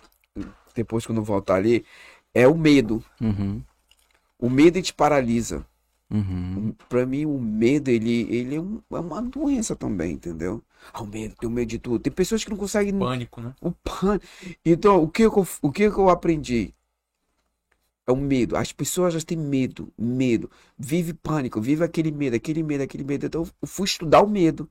[0.75, 1.85] depois quando voltar ali,
[2.33, 3.01] é o medo.
[3.21, 3.61] Uhum.
[4.43, 5.65] O medo te paralisa.
[6.11, 6.75] Uhum.
[6.89, 10.61] Para mim, o medo, ele, ele é, um, é, uma doença também, entendeu?
[10.91, 11.99] Ah, o medo, tem o medo de tudo.
[11.99, 12.99] Tem pessoas que não conseguem.
[12.99, 13.55] Pânico, né?
[13.61, 14.25] O pânico.
[14.65, 16.75] Então, o que, eu, o que eu aprendi?
[18.05, 18.57] É o medo.
[18.57, 20.51] As pessoas já têm medo, medo.
[20.77, 23.25] Vive pânico, vive aquele medo, aquele medo, aquele medo.
[23.25, 24.69] Então, eu fui estudar o medo.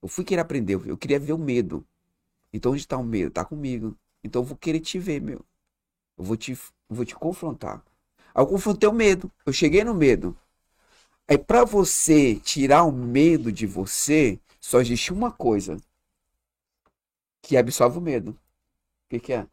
[0.00, 1.84] Eu fui querer aprender, eu queria ver o medo.
[2.52, 3.32] Então, onde está o medo?
[3.32, 3.98] Tá comigo.
[4.22, 5.44] Então, eu vou querer te ver, meu.
[6.16, 6.56] Eu vou te,
[6.88, 7.82] vou te confrontar.
[8.34, 9.30] Eu confrontei o medo.
[9.44, 10.36] Eu cheguei no medo.
[11.28, 15.76] Aí para você tirar o medo de você, só existe uma coisa
[17.40, 18.32] que absorve o medo.
[18.32, 18.38] O
[19.10, 19.46] que, que é?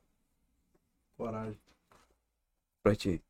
[1.15, 1.59] Coragem.
[2.81, 3.21] Pra ti.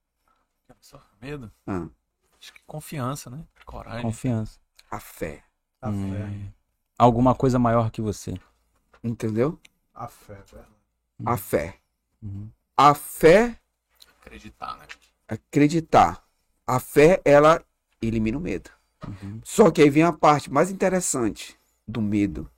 [0.69, 1.51] Absorve medo?
[1.65, 1.87] Ah.
[2.39, 3.45] Acho que confiança, né?
[3.65, 4.01] Coragem.
[4.01, 4.59] Confiança.
[4.89, 5.43] A fé.
[5.81, 6.11] A hum.
[6.11, 6.53] fé.
[6.97, 8.39] Alguma coisa maior que você.
[9.03, 9.59] Entendeu?
[9.93, 10.77] A fé, velho.
[11.25, 11.79] A fé.
[12.21, 12.49] Uhum.
[12.75, 13.59] A fé.
[14.21, 14.87] Acreditar, né?
[15.27, 16.23] Acreditar.
[16.65, 17.63] A fé, ela
[18.01, 18.69] elimina o medo.
[19.05, 19.39] Uhum.
[19.43, 22.49] Só que aí vem a parte mais interessante do medo.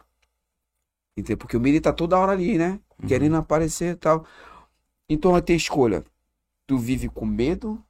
[1.16, 1.38] Entendeu?
[1.38, 2.80] Porque o medo está toda hora ali, né?
[3.00, 3.08] Uhum.
[3.08, 4.26] Querendo aparecer e tal.
[5.08, 6.04] Então vai ter escolha.
[6.66, 7.84] Tu vive com medo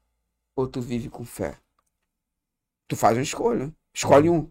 [0.56, 1.58] ou tu vive com fé?
[2.90, 3.72] tu faz uma escolha.
[3.94, 4.50] Escolhe um.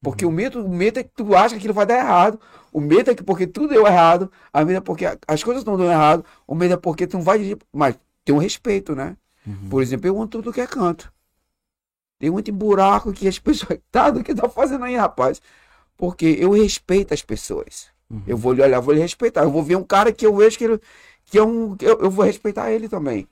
[0.00, 2.40] Porque o medo, o medo é que tu acha que aquilo vai dar errado.
[2.72, 4.32] O medo é que porque tudo deu errado.
[4.52, 6.24] A medo é porque as coisas não dão errado.
[6.46, 7.56] O medo é porque tu não vai.
[7.72, 7.98] Mas
[8.28, 9.16] tem um respeito, né?
[9.46, 9.70] Uhum.
[9.70, 11.10] Por exemplo, eu amo tudo que é canto.
[12.18, 13.80] Tem muito buraco que as pessoas.
[13.90, 15.40] Tá, do que tá fazendo aí, rapaz?
[15.96, 17.88] Porque eu respeito as pessoas.
[18.10, 18.22] Uhum.
[18.26, 19.44] Eu vou lhe olhar, vou lhe respeitar.
[19.44, 20.78] Eu vou ver um cara que eu vejo que, ele,
[21.24, 21.74] que é um.
[21.80, 23.26] Eu, eu vou respeitar ele também.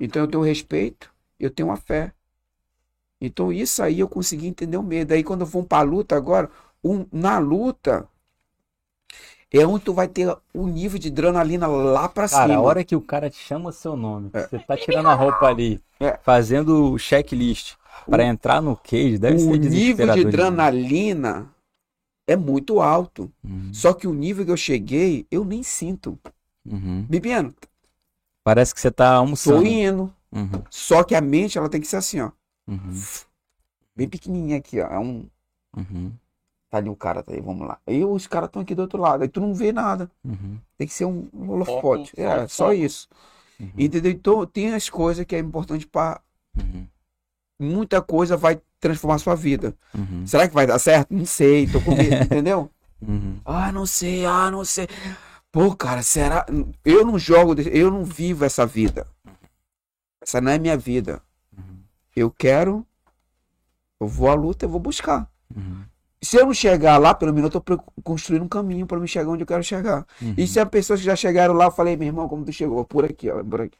[0.00, 2.14] Então eu tenho respeito, eu tenho a fé.
[3.20, 5.12] Então isso aí eu consegui entender o medo.
[5.12, 6.50] Aí quando vamos para a luta agora,
[6.82, 8.08] um, na luta
[9.58, 12.40] é onde tu vai ter o nível de adrenalina lá para cima.
[12.40, 14.46] Cara, a hora que o cara te chama seu nome, é.
[14.46, 16.18] você tá tirando a roupa ali, é.
[16.22, 17.74] fazendo o checklist
[18.08, 21.48] para entrar no cage, deve o ser O nível de adrenalina
[22.26, 23.30] é muito alto.
[23.42, 23.72] Uhum.
[23.72, 26.18] Só que o nível que eu cheguei, eu nem sinto.
[26.64, 27.06] Uhum.
[28.42, 29.60] Parece que você tá almoçando.
[29.60, 30.14] Tô indo.
[30.32, 30.62] Uhum.
[30.70, 32.30] Só que a mente, ela tem que ser assim, ó.
[32.66, 33.00] Uhum.
[33.94, 34.86] Bem pequenininha aqui, ó.
[34.86, 35.26] É um.
[35.76, 36.12] Uhum.
[36.68, 37.78] Tá ali o cara, tá aí, vamos lá.
[37.86, 39.22] Aí os caras estão aqui do outro lado.
[39.22, 40.10] Aí tu não vê nada.
[40.24, 40.58] Uhum.
[40.76, 42.10] Tem que ser um, um holofote.
[42.10, 42.76] Foco, é, foco, só foco.
[42.76, 43.08] isso.
[43.60, 43.70] Uhum.
[43.78, 44.12] Entendeu?
[44.12, 46.20] Então tem as coisas que é importante para.
[46.56, 46.86] Uhum.
[47.58, 49.74] Muita coisa vai transformar a sua vida.
[49.94, 50.26] Uhum.
[50.26, 51.14] Será que vai dar certo?
[51.14, 52.70] Não sei, tô com medo, entendeu?
[53.44, 54.88] Ah, não sei, ah, não sei.
[55.50, 56.44] Pô, cara, será?
[56.84, 59.06] Eu não jogo, eu não vivo essa vida.
[60.20, 61.22] Essa não é minha vida.
[62.14, 62.86] Eu quero,
[64.00, 65.30] eu vou à luta, eu vou buscar.
[65.54, 65.84] Uhum.
[66.26, 69.30] Se eu não chegar lá, pelo menos eu tô construindo um caminho para me chegar
[69.30, 70.06] onde eu quero chegar.
[70.20, 70.34] Uhum.
[70.36, 72.84] E se as pessoas que já chegaram lá, eu falei, meu irmão, como tu chegou?
[72.84, 73.78] Por aqui, ó, por aqui.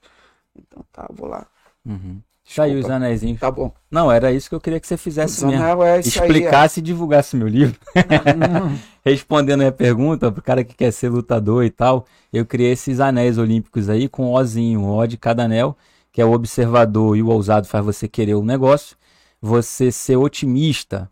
[0.57, 1.47] Então tá, vou lá.
[1.85, 2.21] Uhum.
[2.55, 3.23] Tá aí os anéis.
[3.41, 3.73] Tá bom.
[3.91, 5.83] Não, era isso que eu queria que você fizesse mesmo.
[5.83, 6.85] É Explicasse aí, é.
[6.85, 7.79] e divulgasse meu livro.
[9.05, 13.37] Respondendo a pergunta, pro cara que quer ser lutador e tal, eu criei esses anéis
[13.37, 15.77] olímpicos aí com o Ozinho, o O de cada anel
[16.17, 18.97] que é o observador e o ousado faz você querer o negócio,
[19.39, 21.11] você ser otimista,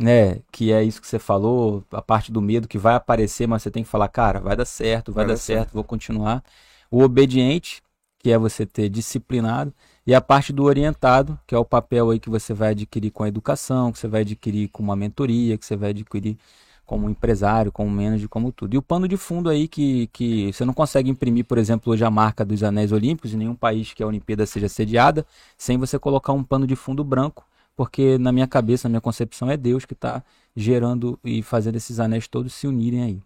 [0.00, 3.62] né, que é isso que você falou, a parte do medo que vai aparecer, mas
[3.62, 5.84] você tem que falar, cara, vai dar certo, vai, vai dar, dar certo, certo, vou
[5.84, 6.42] continuar.
[6.90, 7.82] O obediente,
[8.18, 9.72] que é você ter disciplinado,
[10.06, 13.22] e a parte do orientado, que é o papel aí que você vai adquirir com
[13.22, 16.36] a educação, que você vai adquirir com uma mentoria, que você vai adquirir
[16.84, 18.74] como empresário, como manager, como tudo.
[18.74, 22.04] E o pano de fundo aí que, que você não consegue imprimir, por exemplo, hoje
[22.04, 25.26] a marca dos anéis olímpicos em nenhum país que a Olimpíada seja sediada,
[25.56, 27.46] sem você colocar um pano de fundo branco,
[27.76, 30.22] porque na minha cabeça, na minha concepção, é Deus que está
[30.54, 33.22] gerando e fazendo esses anéis todos se unirem aí.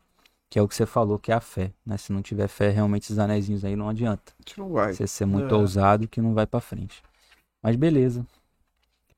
[0.50, 1.72] Que é o que você falou, que é a fé.
[1.84, 1.98] Né?
[1.98, 4.32] Se não tiver fé, realmente esses anéis aí não adianta.
[4.56, 4.94] Não vai.
[4.94, 5.58] Você ser muito é.
[5.58, 7.02] ousado que não vai para frente.
[7.62, 8.24] Mas beleza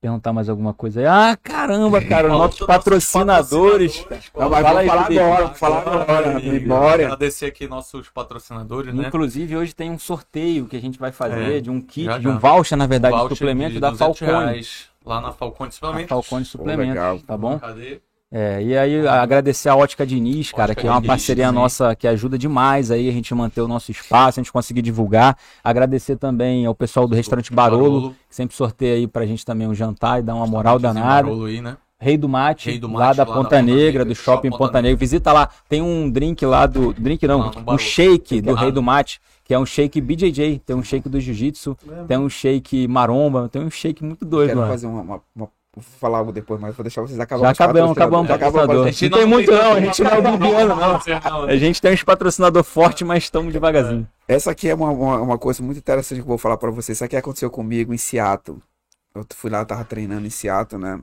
[0.00, 1.06] perguntar mais alguma coisa aí.
[1.06, 4.04] Ah, caramba, cara, nossos patrocinadores.
[4.34, 6.40] Não, mas fala falar agora, vou falar agora.
[6.40, 7.06] Memória.
[7.06, 9.06] Agradecer aqui nossos patrocinadores, né?
[9.06, 12.12] Inclusive, hoje tem um sorteio que a gente vai fazer é, de um kit, já,
[12.12, 12.18] já.
[12.18, 14.30] de um voucher, na verdade, um voucher suplemento da Falcone.
[14.30, 16.08] Reais, lá na Falcone Suplementos.
[16.08, 17.58] Falcone Suplementos, tá bom?
[17.58, 18.00] Cadê?
[18.32, 21.96] É, e aí agradecer a Ótica Diniz, cara, Ótica que é uma Diniz, parceria nossa
[21.96, 25.36] que ajuda demais aí a gente manter o nosso espaço, a gente conseguir divulgar.
[25.64, 28.16] Agradecer também ao pessoal do restaurante Barolo, Barolo.
[28.28, 31.24] que sempre sorteia aí pra gente também um jantar e dá uma moral danada.
[31.24, 31.76] Barolo aí, né?
[32.00, 34.50] Rei do Mate, Rei do Mate lá da lá Ponta, Ponta Negra, Negra, do Shopping
[34.50, 34.90] Ponta, Ponta Negra.
[34.90, 34.98] Negra.
[34.98, 36.94] Visita lá, tem um drink lá do.
[36.94, 40.60] Drink não, não um shake do Rei do Mate, que é um shake BJJ.
[40.64, 41.76] Tem um shake do Jiu-Jitsu,
[42.08, 44.72] tem um shake maromba, tem um shake muito doido, Quero mano.
[44.72, 47.54] fazer uma, uma, uma Vou falar algo depois, mas vou deixar vocês acabarem.
[47.54, 48.86] Já acabamos, acabamos já patrocinador.
[48.86, 51.46] A gente não, tem muito não, a gente não é Bibiano, não.
[51.46, 54.06] A gente tem uns patrocinador forte, mas estamos devagarzinho.
[54.26, 56.98] Essa aqui é uma, uma, uma, coisa muito interessante que eu vou falar para vocês.
[56.98, 58.58] Isso aqui aconteceu comigo em Seattle.
[59.14, 61.00] Eu fui lá, tava treinando em Seattle, né?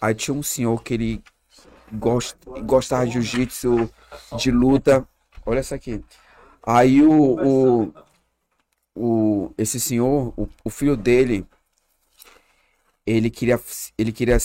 [0.00, 1.22] Aí tinha um senhor que ele
[1.92, 3.90] gost, gostava de jiu-jitsu,
[4.36, 5.06] de luta.
[5.44, 6.02] Olha essa aqui.
[6.66, 7.94] Aí o, o,
[8.94, 11.46] o esse senhor, o, o filho dele
[13.06, 13.58] ele queria
[13.98, 14.38] ele queria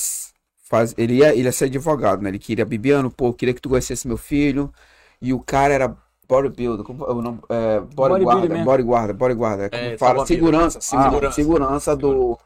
[0.64, 2.30] fazer ele ia, ele ia ser advogado, né?
[2.30, 4.74] Ele queria Bibiano, pô, queria que tu conhecesse meu filho.
[5.22, 10.26] E o cara era bodybuilder, como o nome, é, bodyguarda, bodyguarda, bodyguarda, como é, fala,
[10.26, 12.38] segurança, segurança, ah, segurança do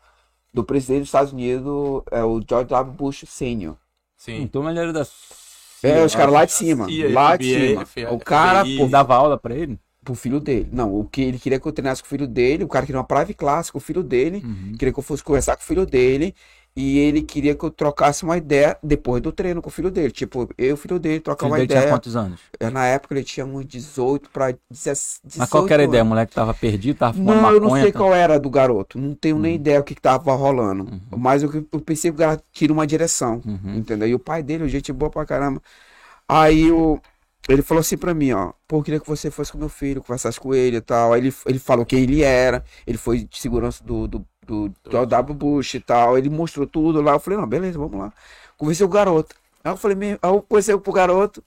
[0.54, 2.94] do presidente dos Estados Unidos, é o George W.
[2.94, 3.76] Bush Senior.
[4.18, 4.42] Sim.
[4.42, 5.06] Então ele era da
[5.84, 8.12] É, os caras lá de cima, lá de cima.
[8.12, 10.70] O cara, pô, dava aula para ele pro filho dele.
[10.72, 13.00] Não, o que ele queria que eu treinasse com o filho dele, o cara queria
[13.00, 14.74] uma private classe com o filho dele, uhum.
[14.78, 16.34] queria que eu fosse conversar com o filho dele,
[16.76, 20.12] e ele queria que eu trocasse uma ideia depois do treino com o filho dele.
[20.12, 21.82] Tipo, eu e o filho dele trocar uma ideia.
[21.82, 22.40] tinha quantos anos?
[22.60, 25.38] É, na época ele tinha uns 18 para 18.
[25.38, 26.04] Mas qual era a ideia?
[26.04, 28.00] O moleque tava perdido, tava fumando Não, maconha, eu não sei tá...
[28.00, 28.98] qual era do garoto.
[28.98, 29.42] Não tenho uhum.
[29.42, 30.84] nem ideia o que, que tava rolando.
[30.84, 31.18] Uhum.
[31.18, 33.42] Mas eu, eu pensei que o cara tira uma direção.
[33.46, 33.76] Uhum.
[33.76, 34.08] Entendeu?
[34.08, 35.62] E o pai dele, gente boa pra caramba.
[36.28, 37.00] Aí o.
[37.48, 40.02] Ele falou assim pra mim, ó, pô, eu queria que você fosse com meu filho,
[40.02, 41.14] conversasse com ele e tal.
[41.14, 45.34] Aí ele, ele falou quem ele era, ele foi de segurança do, do, do W.
[45.36, 46.18] Bush e tal.
[46.18, 47.14] Ele mostrou tudo lá.
[47.14, 48.14] Eu falei, não, beleza, vamos lá.
[48.58, 49.36] Conversei com o garoto.
[49.64, 51.44] Aí eu falei, aí eu conheci pro garoto.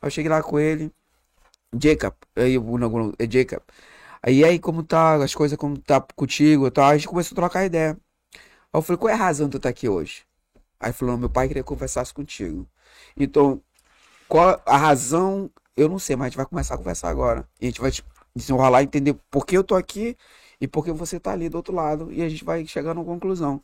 [0.00, 0.92] Aí eu cheguei lá com ele.
[1.80, 2.14] Jacob.
[2.36, 3.62] Aí o não, é Jacob.
[4.22, 6.86] Aí aí, como tá as coisas, como tá contigo e tal.
[6.86, 7.98] Aí a gente começou a trocar ideia.
[8.72, 10.22] Aí eu falei, qual é a razão de tu tá aqui hoje?
[10.80, 12.66] Aí falou, meu pai queria conversar contigo.
[13.16, 13.60] Então,
[14.28, 17.48] qual a razão, eu não sei, mas a gente vai começar a conversar agora.
[17.60, 17.92] E a gente vai
[18.34, 20.16] desenrolar, entender por que eu tô aqui
[20.64, 22.10] e por que você tá ali do outro lado.
[22.10, 23.62] E a gente vai chegar numa conclusão.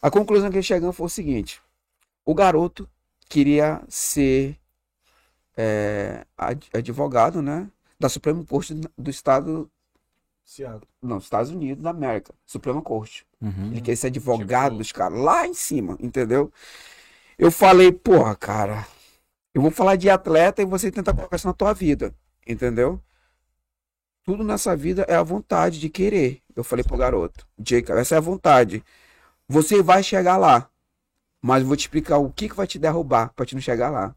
[0.00, 1.60] A conclusão que chegamos foi o seguinte:
[2.24, 2.88] o garoto
[3.28, 4.56] queria ser
[5.56, 6.24] é,
[6.72, 7.68] advogado, né?
[7.98, 9.70] Da Suprema Corte do Estado.
[10.42, 10.88] Seattle.
[11.00, 12.32] Não, Estados Unidos da América.
[12.46, 13.26] Suprema Corte.
[13.40, 13.70] Uhum.
[13.70, 14.78] Ele quer ser advogado tipo...
[14.78, 16.50] dos caras lá em cima, entendeu?
[17.38, 18.86] Eu falei, porra, cara,
[19.54, 22.14] eu vou falar de atleta e você tentar colocar isso na tua vida,
[22.46, 23.00] entendeu?
[24.30, 26.40] Tudo nessa vida é a vontade de querer.
[26.54, 28.80] Eu falei pro garoto, Jacob, essa é a vontade.
[29.48, 30.70] Você vai chegar lá,
[31.42, 33.90] mas eu vou te explicar o que, que vai te derrubar pra te não chegar
[33.90, 34.14] lá.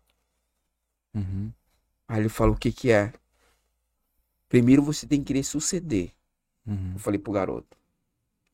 [1.16, 1.52] Uhum.
[2.08, 3.12] Aí ele falou, o que que é?
[4.48, 6.12] Primeiro você tem que querer suceder.
[6.64, 6.92] Uhum.
[6.94, 7.76] Eu falei pro garoto,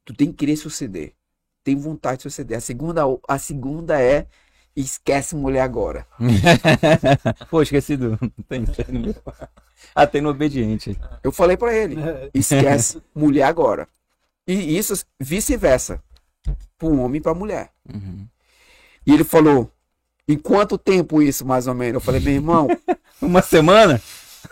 [0.05, 1.13] tu tem que querer suceder.
[1.61, 2.57] Tem vontade de suceder.
[2.57, 4.27] A segunda, a segunda é
[4.73, 6.07] esquece mulher agora.
[7.51, 8.17] Pô, esquecido.
[8.47, 9.13] Tem, tem
[9.95, 10.01] no...
[10.01, 10.97] Ah, tem no obediente.
[11.23, 11.95] Eu falei para ele,
[12.33, 13.87] esquece mulher agora.
[14.47, 16.01] E isso vice-versa.
[16.77, 17.71] Para um homem e para mulher.
[17.91, 18.27] Uhum.
[19.05, 19.71] E ele falou,
[20.27, 21.95] em quanto tempo isso, mais ou menos?
[21.95, 22.67] Eu falei, meu irmão.
[23.21, 24.01] Uma semana?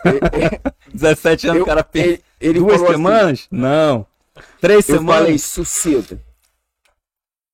[0.92, 2.08] 17 anos, o cara pensa.
[2.08, 3.40] Ele, ele Duas assim, semanas?
[3.40, 4.06] Assim, Não.
[4.60, 5.20] Três eu semanas?
[5.20, 6.20] Eu falei, sucinto.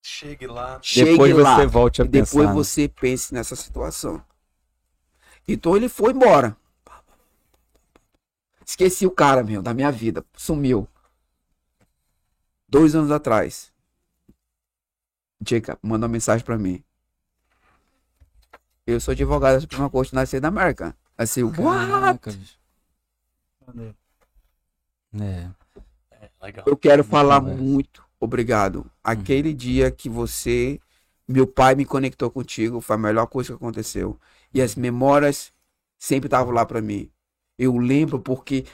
[0.03, 0.79] Chegue lá.
[0.83, 2.39] Chegue depois lá, você volte a pensar.
[2.39, 4.23] Depois você pense nessa situação.
[5.47, 6.57] Então ele foi embora.
[8.67, 10.25] Esqueci o cara, meu, da minha vida.
[10.37, 10.89] Sumiu.
[12.69, 13.73] Dois anos atrás.
[15.47, 16.83] Jacob mandou uma mensagem para mim.
[18.87, 20.97] Eu sou advogado da Suprema Corte na da América.
[21.17, 23.97] Assim, Caraca, what?
[25.21, 25.51] É.
[26.11, 26.65] é legal.
[26.67, 28.91] Eu quero falar muito obrigado.
[29.03, 29.57] Aquele uhum.
[29.57, 30.81] dia que você,
[31.27, 34.19] meu pai me conectou contigo, foi a melhor coisa que aconteceu.
[34.53, 35.53] E as memórias
[35.99, 37.11] sempre estavam lá para mim.
[37.59, 38.65] Eu lembro porque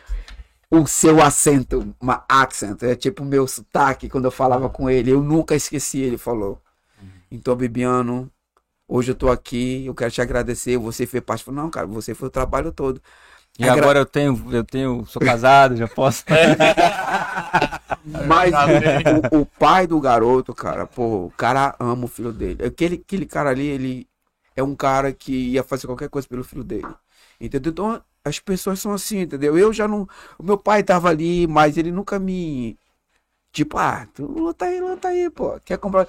[0.70, 5.10] o seu acento, uma accent, é tipo o meu sotaque quando eu falava com ele.
[5.10, 6.60] Eu nunca esqueci, ele falou.
[7.30, 8.30] Então, Bibiano,
[8.88, 10.76] hoje eu tô aqui, eu quero te agradecer.
[10.78, 11.50] Você fez parte.
[11.50, 13.00] Não, cara, você foi o trabalho todo.
[13.58, 13.82] E Agra...
[13.82, 16.24] agora eu tenho, eu tenho, sou casado, já posso.
[18.26, 18.52] Mas
[19.32, 22.64] o, o, pai do garoto, cara, pô, o cara ama o filho dele.
[22.64, 24.08] Aquele, aquele cara ali, ele
[24.56, 26.86] é um cara que ia fazer qualquer coisa pelo filho dele.
[27.40, 27.70] Entendeu?
[27.72, 29.56] Então, as pessoas são assim, entendeu?
[29.56, 30.08] Eu já não.
[30.38, 32.78] O meu pai tava ali, mas ele nunca me.
[33.52, 35.58] Tipo, ah, tu luta aí, luta aí, pô.
[35.64, 36.06] Quer comprar.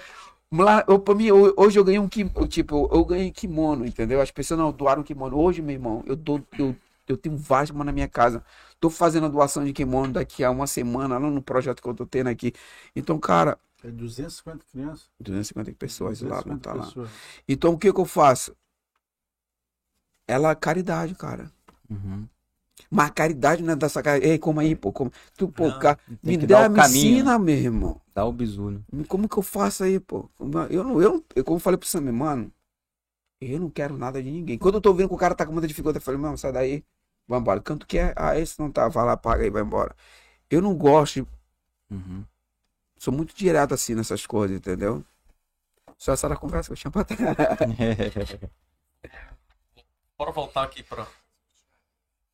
[0.53, 4.19] Lá, eu, pra mim, hoje eu ganhei um kimono, tipo, eu ganhei kimono, entendeu?
[4.21, 5.38] As pessoas não doaram kimono.
[5.39, 6.75] Hoje, meu irmão, eu dou, eu
[7.11, 8.43] eu tenho vários kimonos na minha casa.
[8.79, 11.93] Tô fazendo a doação de kimono daqui a uma semana, lá no projeto que eu
[11.93, 12.53] tô tendo aqui.
[12.95, 13.57] Então, cara.
[13.83, 15.09] É 250 crianças?
[15.19, 17.09] 250 pessoas 250 lá, vão estar tá lá.
[17.47, 18.55] Então, o que que eu faço?
[20.27, 21.51] Ela é caridade, cara.
[21.91, 22.27] Uhum.
[22.89, 24.26] Mas caridade não é dessa cara.
[24.26, 24.91] Ei, como aí, pô?
[24.91, 25.11] Como...
[25.38, 28.01] Tu, pô, não, cara, me dá, me ensina, meu irmão.
[28.13, 28.80] Dá o bisu, né?
[29.07, 30.30] Como que eu faço aí, pô?
[30.69, 32.51] Eu não, eu, eu como eu falei pro Sam, mano,
[33.39, 34.57] eu não quero nada de ninguém.
[34.57, 36.51] Quando eu tô vendo que o cara tá com muita dificuldade, eu falei, mano, sai
[36.51, 36.84] daí
[37.27, 37.61] vai embora.
[37.61, 39.95] Canto que é, ah, esse não tá, vai lá, paga aí, vai embora.
[40.49, 41.27] Eu não gosto.
[41.89, 42.26] Uhum.
[42.97, 45.03] Sou muito direto assim nessas coisas, entendeu?
[45.97, 47.38] Só essa era a conversa que eu tinha pra trás.
[50.18, 51.07] Bora voltar aqui pra.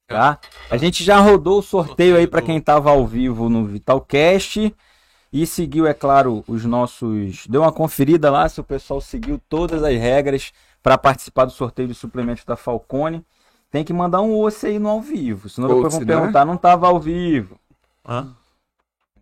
[0.08, 0.40] Tá?
[0.72, 4.74] A gente já rodou o sorteio aí para quem tava ao vivo no Vitalcast
[5.34, 7.46] e seguiu, é claro, os nossos.
[7.48, 11.90] Deu uma conferida lá se o pessoal seguiu todas as regras para participar do sorteio
[11.90, 13.26] de suplementos da Falcone.
[13.70, 15.50] Tem que mandar um osso aí no ao vivo.
[15.50, 17.60] Senão depois vão perguntar, não estava ao vivo.
[18.08, 18.34] Hã?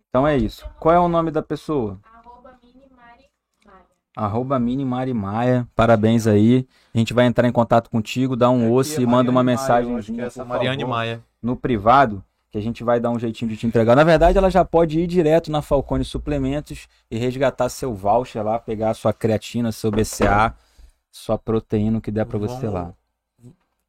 [0.08, 0.64] Então é isso.
[0.78, 1.98] Qual é o nome da pessoa?
[4.16, 5.68] Arroba Mini Mari Maia.
[5.76, 6.66] Parabéns aí.
[6.94, 9.94] A gente vai entrar em contato contigo, dá um osso é e manda uma mensagem.
[9.94, 11.22] Acho que é essa Mariane favor, Maia.
[11.42, 13.94] No privado, que a gente vai dar um jeitinho de te entregar.
[13.94, 18.58] Na verdade, ela já pode ir direto na Falcone Suplementos e resgatar seu voucher lá,
[18.58, 20.54] pegar sua creatina, seu BCA,
[21.12, 22.94] sua proteína, o que der para você lá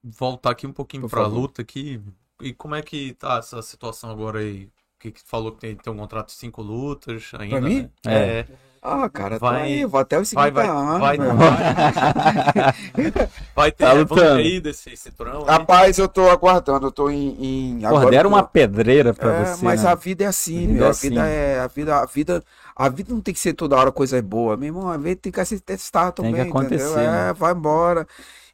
[0.03, 2.01] voltar aqui um pouquinho para a luta aqui.
[2.41, 4.69] E como é que tá essa situação agora aí?
[4.99, 7.81] Que, que falou que tem, tem um contrato de cinco lutas ainda, pra mim?
[7.81, 8.39] Né?
[8.39, 8.47] É.
[8.89, 10.99] Ah, cara, vai, aí, vou até os 50 vai, anos.
[10.99, 14.39] Vai, vai, vai, vai ter tá lutando.
[14.39, 15.43] aí desse cinturão?
[15.43, 17.75] Rapaz, eu tô aguardando, eu tô em.
[17.77, 19.65] em Porra, deram uma pedreira pra é, você.
[19.65, 19.89] Mas né?
[19.89, 21.07] a vida é assim, a vida, meu, é, assim.
[21.07, 21.59] a vida é.
[21.59, 22.43] A vida, a vida,
[22.73, 24.87] a vida não tem que ser toda hora coisa boa, meu irmão.
[24.87, 26.33] A vida tem que se testar também.
[26.33, 26.95] Tem que acontecer.
[26.95, 27.29] Né?
[27.29, 28.07] É, vai embora.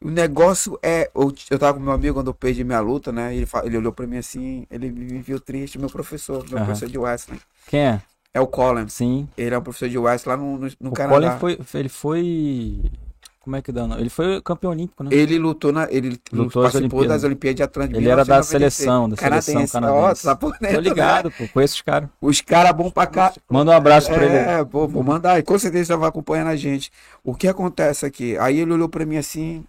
[0.03, 1.11] O negócio é.
[1.13, 3.35] Eu, eu tava com meu amigo quando eu perdi minha luta, né?
[3.35, 6.65] Ele, ele olhou pra mim assim, ele me viu triste, meu professor, meu uhum.
[6.65, 7.39] professor de Wesley.
[7.67, 8.01] Quem é?
[8.33, 8.87] É o Colin.
[8.87, 9.29] Sim.
[9.37, 11.37] Ele é um professor de West lá no, no, no o Canadá.
[11.37, 12.81] Colin foi, ele foi.
[13.39, 13.83] Como é que dá?
[13.99, 15.09] Ele foi campeão olímpico, né?
[15.11, 15.85] Ele lutou na.
[15.91, 17.95] Ele lutou participou das Olimpíadas de Atlanta.
[17.95, 20.27] Ele era da seleção, da seleção canadense.
[20.27, 21.47] Ó, Tô ligado, pô.
[21.49, 22.09] Conheço os caras.
[22.21, 23.33] Os caras bons pra cá.
[23.49, 24.35] Manda um abraço pra ele.
[24.35, 25.37] É, pô, vou mandar.
[25.37, 26.89] E com certeza vai acompanhando a gente.
[27.23, 28.37] O que acontece aqui?
[28.37, 29.65] Aí ele olhou pra mim assim.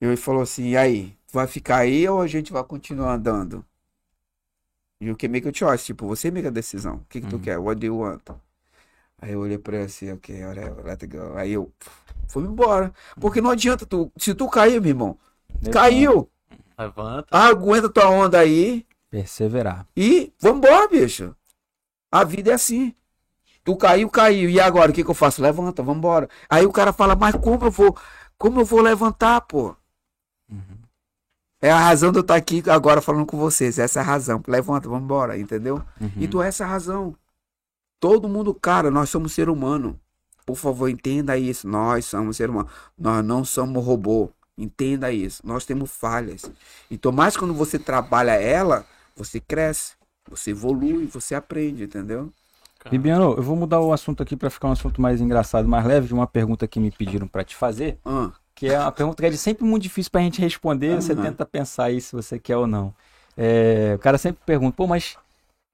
[0.00, 1.14] E ele falou assim: e aí?
[1.32, 3.64] Vai ficar aí ou a gente vai continuar andando?
[5.02, 6.94] E o que make a choice, tipo, você make a decisão.
[6.94, 7.30] O que, que uhum.
[7.32, 7.58] tu quer?
[7.58, 8.22] What do you want?
[9.20, 11.36] Aí eu olhei pra ele assim, ok, whatever, let go.
[11.36, 11.72] Aí eu
[12.28, 12.94] fui embora.
[13.20, 14.12] Porque não adianta tu.
[14.16, 15.18] Se tu cair, meu irmão,
[15.72, 16.30] caiu.
[16.78, 17.36] Levanta.
[17.36, 18.86] Aguenta tua onda aí.
[19.10, 19.88] Perseverar.
[19.96, 21.34] E vambora, bicho.
[22.08, 22.94] A vida é assim.
[23.64, 24.48] Tu caiu, caiu.
[24.48, 25.42] E agora, o que, que eu faço?
[25.42, 26.28] Levanta, vambora.
[26.48, 27.96] Aí o cara fala, mas como eu vou.
[28.38, 29.74] Como eu vou levantar, pô?
[30.48, 30.81] Uhum.
[31.62, 33.78] É a razão de eu estar aqui agora falando com vocês.
[33.78, 34.42] Essa é a razão.
[34.48, 35.80] Levanta, vamos embora, entendeu?
[36.00, 36.10] Uhum.
[36.16, 37.14] Então essa é a razão.
[38.00, 39.96] Todo mundo, cara, nós somos ser humano.
[40.44, 41.68] Por favor, entenda isso.
[41.68, 42.68] Nós somos ser humano.
[42.98, 44.28] Nós não somos robô.
[44.58, 45.40] Entenda isso.
[45.46, 46.50] Nós temos falhas.
[46.90, 48.84] Então, mais quando você trabalha ela,
[49.14, 49.92] você cresce,
[50.28, 52.32] você evolui, você aprende, entendeu?
[52.90, 56.08] Bibiano, eu vou mudar o assunto aqui para ficar um assunto mais engraçado, mais leve,
[56.08, 58.00] de uma pergunta que me pediram para te fazer.
[58.04, 61.00] Ah que é uma pergunta que é sempre muito difícil para a gente responder, uhum.
[61.00, 62.94] você tenta pensar aí se você quer ou não.
[63.36, 65.16] É, o cara sempre pergunta, pô, mas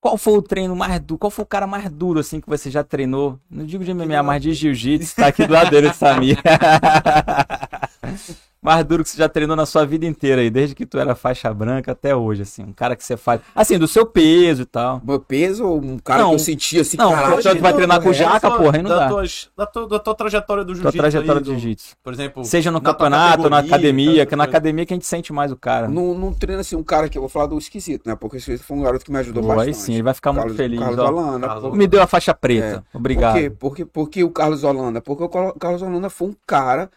[0.00, 1.18] qual foi o treino mais duro?
[1.18, 3.38] Qual foi o cara mais duro assim que você já treinou?
[3.50, 6.38] Não digo de MMA, mas de jiu-jitsu, tá aqui do lado dele, Samir.
[8.60, 11.14] mais duro que você já treinou na sua vida inteira aí, desde que tu era
[11.14, 14.66] faixa branca até hoje, assim, um cara que você faz, assim, do seu peso e
[14.66, 15.00] tal.
[15.04, 18.02] Meu peso ou um cara não, que eu sentia assim, não, caralho, você vai treinar
[18.02, 19.08] com jaca, porra, aí não da dá.
[19.08, 20.92] Tuas, da, tua, da tua trajetória do jiu-jitsu.
[20.92, 21.96] Tua trajetória do jiu-jitsu.
[22.02, 25.52] Por exemplo, seja no campeonato, na academia, que na academia que a gente sente mais
[25.52, 25.88] o cara.
[25.88, 28.16] Não, não treina assim um cara que eu vou falar do esquisito, né?
[28.16, 29.76] Porque esse foi um garoto que me ajudou Boa, bastante.
[29.76, 30.80] Aí sim, ele vai ficar Carlos, muito feliz.
[30.80, 31.08] Carlos ó.
[31.08, 31.46] Holanda.
[31.46, 32.84] Carlos Me deu a faixa preta.
[32.92, 32.96] É.
[32.96, 33.34] Obrigado.
[33.34, 33.50] Por quê?
[33.50, 35.00] Porque, porque o Carlos Holanda?
[35.00, 36.90] Porque o Carlos Holanda foi um cara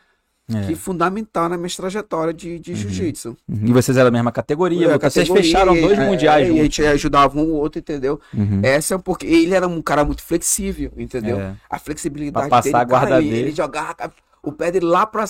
[0.57, 0.67] é.
[0.67, 2.77] que fundamental na minha trajetória de, de uhum.
[2.77, 3.37] jiu-jitsu.
[3.47, 3.61] Uhum.
[3.65, 6.57] E vocês eram da mesma categoria, é, vocês categoria, fecharam dois é, mundiais juntos.
[6.57, 8.19] E a gente ajudava um ou outro, entendeu?
[8.33, 8.61] Uhum.
[8.63, 11.39] Essa é porque ele era um cara muito flexível, entendeu?
[11.39, 11.55] É.
[11.69, 13.37] A flexibilidade pra passar dele, a guarda cara, dele.
[13.37, 14.13] ele jogava
[14.43, 15.25] o pé dele lá pra...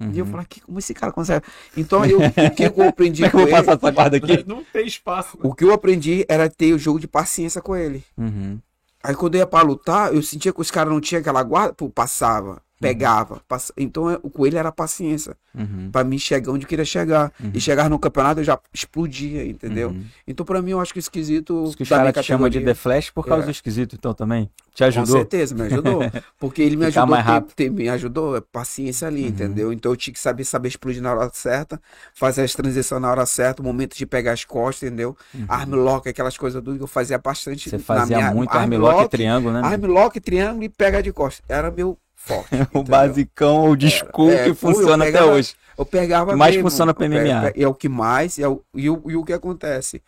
[0.00, 0.12] Uhum.
[0.12, 1.44] E eu falei, como esse cara consegue?
[1.76, 4.44] Então, eu, o que eu aprendi com eu vou passar essa guarda aqui?
[4.48, 5.38] Não tem espaço.
[5.42, 8.02] O que eu aprendi era ter o jogo de paciência com ele.
[8.16, 8.58] Uhum.
[9.04, 11.72] Aí quando eu ia pra lutar, eu sentia que os caras não tinham aquela guarda,
[11.72, 13.40] pô, passava pegava.
[13.46, 13.70] Pass...
[13.76, 15.36] Então é, o coelho era paciência.
[15.52, 15.90] Uhum.
[15.90, 17.32] para mim chegar onde queria chegar.
[17.42, 17.50] Uhum.
[17.52, 19.88] E chegar no campeonato eu já explodia, entendeu?
[19.88, 20.04] Uhum.
[20.26, 21.64] Então para mim eu acho que o esquisito.
[21.64, 23.46] Isso que os caras te chamam de The Flash por causa é.
[23.46, 24.48] do esquisito, então também.
[24.72, 25.06] Te ajudou?
[25.06, 26.00] Com certeza, me ajudou.
[26.38, 27.08] Porque ele me ajudou.
[27.08, 27.54] Mais rápido.
[27.54, 29.28] Ter, me ajudou, é paciência ali, uhum.
[29.28, 29.72] entendeu?
[29.72, 31.80] Então eu tinha que saber, saber explodir na hora certa,
[32.14, 35.16] fazer as transições na hora certa, o momento de pegar as costas, entendeu?
[35.34, 35.44] Uhum.
[35.48, 37.68] Armlock, aquelas coisas do que eu fazia bastante.
[37.68, 38.32] Você fazia minha...
[38.32, 39.60] muito armlock e triângulo, né?
[39.64, 41.44] Armlock, triângulo e pega de costas.
[41.48, 42.50] Era meu forte.
[42.72, 45.54] o basicão, o disco é, que funciona pegava, até hoje.
[45.76, 47.52] Eu pegava o mais mesmo, funciona para MMA.
[47.56, 50.02] É o que mais, é o, e, o, e o que acontece?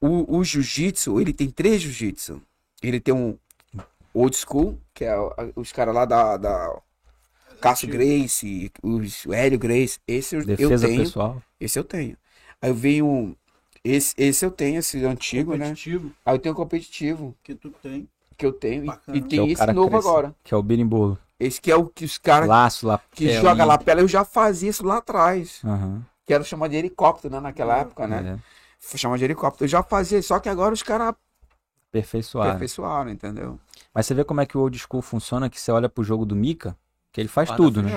[0.00, 2.40] O, o jiu-jitsu, ele tem três jiu-jitsu.
[2.82, 3.36] Ele tem um
[4.12, 5.14] old school, que é
[5.56, 6.78] os caras lá da, da
[7.60, 9.98] Cássio Grace, os, o Hélio Grace.
[10.06, 11.02] Esse eu, Defesa eu tenho.
[11.02, 11.42] Pessoal.
[11.58, 12.16] Esse eu tenho.
[12.60, 13.36] Aí eu venho.
[13.82, 15.74] Esse, esse eu tenho, esse antigo, né?
[16.24, 17.34] Aí eu tenho o competitivo.
[17.42, 18.08] Que tu tem.
[18.36, 18.84] Que eu tenho.
[18.84, 19.16] Bacana.
[19.16, 20.34] E tem é esse novo cresce, agora.
[20.44, 21.18] Que é o birimbolo.
[21.38, 24.84] Esse que é o que os caras Laço, que joga lapela, eu já fazia isso
[24.84, 25.60] lá atrás.
[25.64, 26.02] Uhum.
[26.24, 27.40] Que era chamado de helicóptero, né?
[27.40, 28.38] Naquela época, né?
[28.38, 28.96] É.
[28.96, 29.64] Chamado de helicóptero.
[29.64, 31.14] Eu já fazia, só que agora os caras
[31.88, 32.50] aperfeiçoaram.
[32.50, 33.58] aperfeiçoaram, entendeu?
[33.92, 36.24] Mas você vê como é que o old school funciona, que você olha pro jogo
[36.24, 36.76] do Mika,
[37.12, 37.92] que ele faz guarda tudo, né?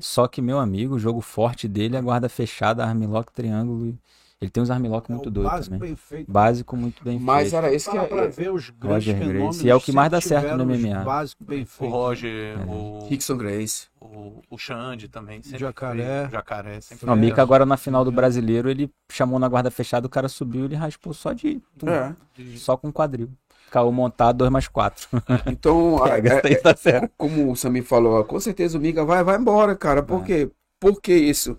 [0.00, 3.96] Só que, meu amigo, o jogo forte dele é guarda fechada, armlock, triângulo
[4.42, 5.88] ele tem uns armlock muito é doidos básico também.
[5.88, 6.32] Bem feito.
[6.32, 7.56] Básico muito bem Mas feito.
[7.56, 8.04] era esse que é.
[8.04, 9.66] Pra ver os grandes Roger Grace.
[9.66, 11.04] E é o que mais dá certo no MMA.
[11.04, 11.88] Básico bem feito.
[11.88, 12.64] O Roger, é.
[12.66, 13.06] o.
[13.08, 13.86] Rickson Grace.
[14.00, 15.40] O, o Xande também.
[15.44, 16.22] Jacaré.
[16.22, 16.80] Foi, jacaré.
[16.80, 20.10] Sempre não, o Mika agora na final do brasileiro, ele chamou na guarda fechada, o
[20.10, 21.62] cara subiu ele raspou só de.
[21.86, 22.12] É.
[22.56, 23.30] Só com quadril.
[23.70, 25.08] Caô montado 2 mais 4.
[25.46, 26.18] Então, é,
[26.52, 27.12] é, tá certo.
[27.16, 30.02] como o Samir falou, com certeza o Mika vai, vai embora, cara.
[30.02, 30.24] Por é.
[30.24, 30.50] quê?
[30.80, 31.56] Por que isso?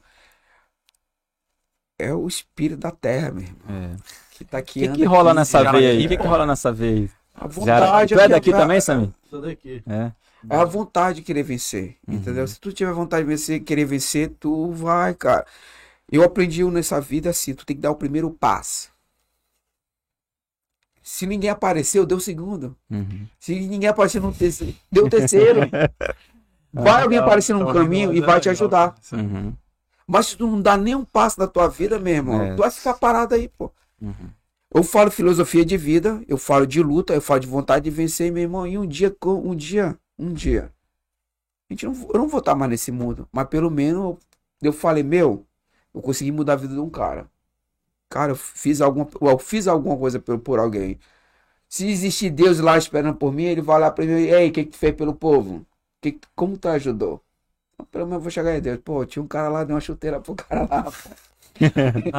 [2.04, 3.58] É o espírito da terra, meu irmão.
[3.70, 3.96] É.
[4.32, 4.86] Que tá aqui.
[4.86, 6.06] O que, que rola nessa veia aí?
[6.06, 7.10] O que, que rola nessa veia aí?
[7.36, 8.14] A vontade.
[8.14, 9.10] Tu é daqui também, Samir?
[9.30, 9.84] Sou daqui.
[9.88, 10.12] É.
[10.50, 12.16] É a vontade de querer vencer, uhum.
[12.16, 12.46] entendeu?
[12.48, 15.46] Se tu tiver vontade de vencer, querer vencer, tu vai, cara.
[16.12, 18.92] Eu aprendi nessa vida assim, tu tem que dar o primeiro passo.
[21.02, 22.76] Se ninguém apareceu, deu o segundo.
[22.90, 23.26] Uhum.
[23.40, 25.62] Se ninguém apareceu no terceiro, deu o terceiro.
[26.74, 28.96] vai alguém aparecer no caminho e vai te ajudar.
[29.12, 29.54] Uhum.
[30.14, 32.54] Mas se tu não dá nem um passo na tua vida, meu irmão, é.
[32.54, 33.72] tu vai ficar parado aí, pô.
[34.00, 34.30] Uhum.
[34.72, 38.32] Eu falo filosofia de vida, eu falo de luta, eu falo de vontade de vencer,
[38.32, 38.68] meu irmão.
[38.68, 40.72] E um dia, um dia, um dia,
[41.68, 43.28] a gente não, eu não vou estar mais nesse mundo.
[43.32, 44.18] Mas pelo menos
[44.62, 45.48] eu falei, meu,
[45.92, 47.28] eu consegui mudar a vida de um cara.
[48.08, 51.00] Cara, eu fiz alguma, eu fiz alguma coisa por, por alguém.
[51.68, 54.66] Se existe Deus lá esperando por mim, ele vai lá para mim, ei, o que,
[54.66, 55.66] que tu fez pelo povo?
[56.00, 57.23] Que, como tu ajudou?
[57.92, 58.80] Pelo menos eu vou chegar em Deus.
[58.84, 60.92] Pô, tinha um cara lá, deu uma chuteira pro cara lá.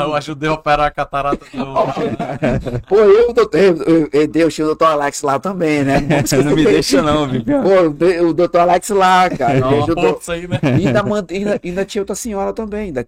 [0.05, 2.83] eu ajudei a operar a catarata do.
[2.89, 6.01] Pô, eu, doutor, eu, eu, Deus, tinha o doutor Alex lá também, né?
[6.25, 7.45] Você não me deixa, não, viu?
[7.45, 9.61] Pô, o doutor Alex lá, cara.
[9.61, 10.21] Não, ajudou.
[10.29, 10.61] Aí, né?
[10.63, 12.87] ainda, ainda, ainda tinha outra senhora também.
[12.87, 13.07] Ainda,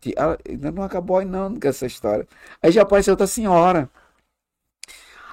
[0.48, 2.26] ainda não acabou aí, não, com essa história.
[2.62, 3.88] Aí já apareceu outra senhora.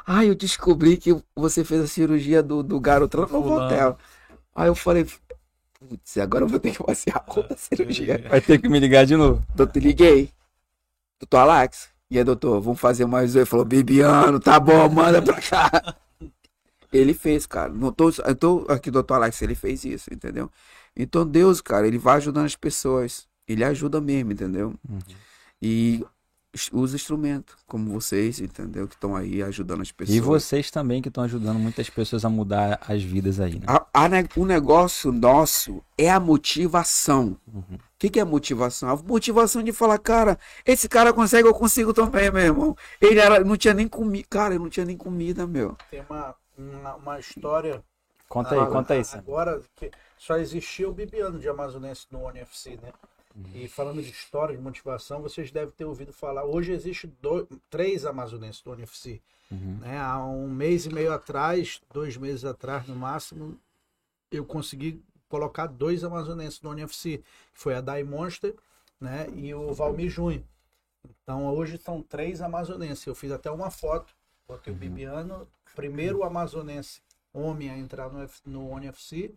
[0.05, 3.97] Ai, eu descobri que você fez a cirurgia do, do garoto lá no hotel.
[4.55, 5.05] Aí eu falei,
[5.87, 8.25] putz, agora eu vou ter que fazer a outra cirurgia.
[8.29, 9.43] Vai ter que me ligar de novo.
[9.55, 10.31] Doutor, liguei
[11.23, 13.35] doutor Alex, e aí, doutor, vamos fazer mais.
[13.35, 15.95] Ele falou, Bibiano, tá bom, manda pra cá.
[16.93, 17.71] ele fez, cara.
[17.71, 20.51] Não tô, eu tô aqui, doutor Alex, ele fez isso, entendeu?
[20.95, 23.27] Então, Deus, cara, ele vai ajudando as pessoas.
[23.47, 24.75] Ele ajuda mesmo, entendeu?
[24.87, 24.99] Uhum.
[25.61, 26.05] E
[26.71, 28.87] os instrumentos, como vocês, entendeu?
[28.87, 30.15] Que estão aí ajudando as pessoas.
[30.15, 33.65] E vocês também que estão ajudando muitas pessoas a mudar as vidas aí, né?
[33.67, 37.37] A, a, o negócio nosso é a motivação.
[37.47, 37.79] O uhum.
[37.97, 38.89] que, que é motivação?
[38.89, 42.77] A motivação de falar, cara, esse cara consegue, eu consigo também, meu irmão.
[43.01, 45.75] Ele era, não tinha nem comida, cara, ele não tinha nem comida, meu.
[45.89, 47.83] Tem uma, uma, uma história.
[48.29, 49.01] Conta aí, ah, conta aí.
[49.13, 52.91] Agora, que só existia o Bibiano de Amazonense no ONFC, né?
[53.55, 56.45] E falando de história, de motivação, vocês devem ter ouvido falar.
[56.45, 59.21] Hoje existe dois, três amazonenses do UFC.
[59.49, 59.79] Uhum.
[59.79, 59.97] Né?
[59.99, 63.57] Há um mês e meio atrás, dois meses atrás no máximo,
[64.31, 67.17] eu consegui colocar dois amazonenses do UFC.
[67.53, 68.55] Que foi a Dai Monster
[69.01, 69.27] né?
[69.33, 70.43] e o Valmir Júnior.
[71.23, 73.05] Então hoje são três amazonenses.
[73.05, 74.13] Eu fiz até uma foto,
[74.47, 74.77] botei uhum.
[74.77, 77.01] o Bibiano, primeiro amazonense
[77.33, 79.33] homem a entrar no, no ONFC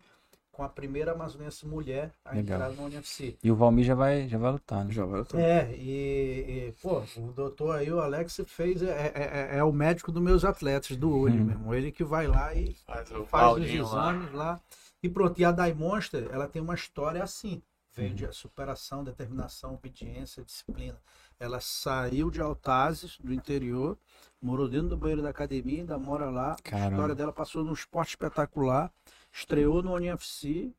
[0.57, 2.59] com a primeira amazonense mulher a Legal.
[2.59, 3.37] entrar no UFC.
[3.43, 4.91] E o Valmir já vai, já vai lutar, né?
[4.91, 5.39] Já vai lutar.
[5.39, 9.71] É, e, e pô, o doutor aí, o Alex, fez, é, é, é, é o
[9.71, 11.45] médico dos meus atletas do olho hum.
[11.45, 11.75] mesmo.
[11.75, 14.53] Ele que vai lá e faz, faz os exames lá.
[14.53, 14.61] lá.
[15.03, 17.61] E pronto, e a Dai Monster, ela tem uma história assim.
[17.93, 20.97] Veio de superação, determinação, obediência, disciplina.
[21.39, 23.95] Ela saiu de Altazes, do interior,
[24.41, 26.55] morou dentro do banheiro da academia, ainda mora lá.
[26.63, 26.87] Caramba.
[26.87, 28.91] A história dela passou num esporte espetacular
[29.37, 30.71] estreou no ONFC,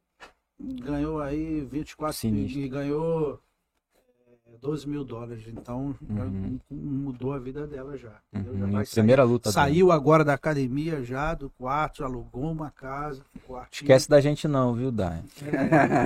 [0.58, 2.60] ganhou aí 24 Sinistro.
[2.60, 3.40] e ganhou
[4.60, 5.44] 12 é, mil dólares.
[5.46, 6.58] Então uhum.
[6.68, 8.20] mudou a vida dela já.
[8.32, 8.72] Uhum.
[8.72, 9.30] já primeira sair.
[9.30, 9.52] luta.
[9.52, 9.94] Saiu dela.
[9.94, 13.22] agora da academia já, do quarto, alugou uma casa.
[13.70, 15.22] Esquece da gente não, viu, Dai?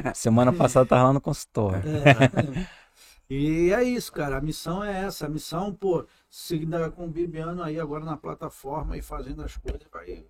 [0.05, 0.13] É.
[0.15, 1.83] Semana passada tava lá no consultório.
[1.87, 2.83] É.
[3.31, 4.37] E é isso, cara.
[4.37, 5.25] A missão é essa.
[5.25, 9.81] A missão, pô, seguida com o Bibiano aí agora na plataforma e fazendo as coisas,
[9.91, 10.23] vai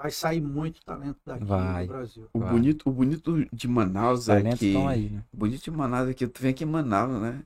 [0.00, 2.28] vai sair muito talento daqui vai, do Brasil.
[2.32, 5.22] O bonito, o bonito de Manaus é que aí, né?
[5.32, 7.42] o bonito de Manaus é que tu vem aqui em Manaus, né?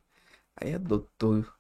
[0.56, 1.52] Aí é doutor,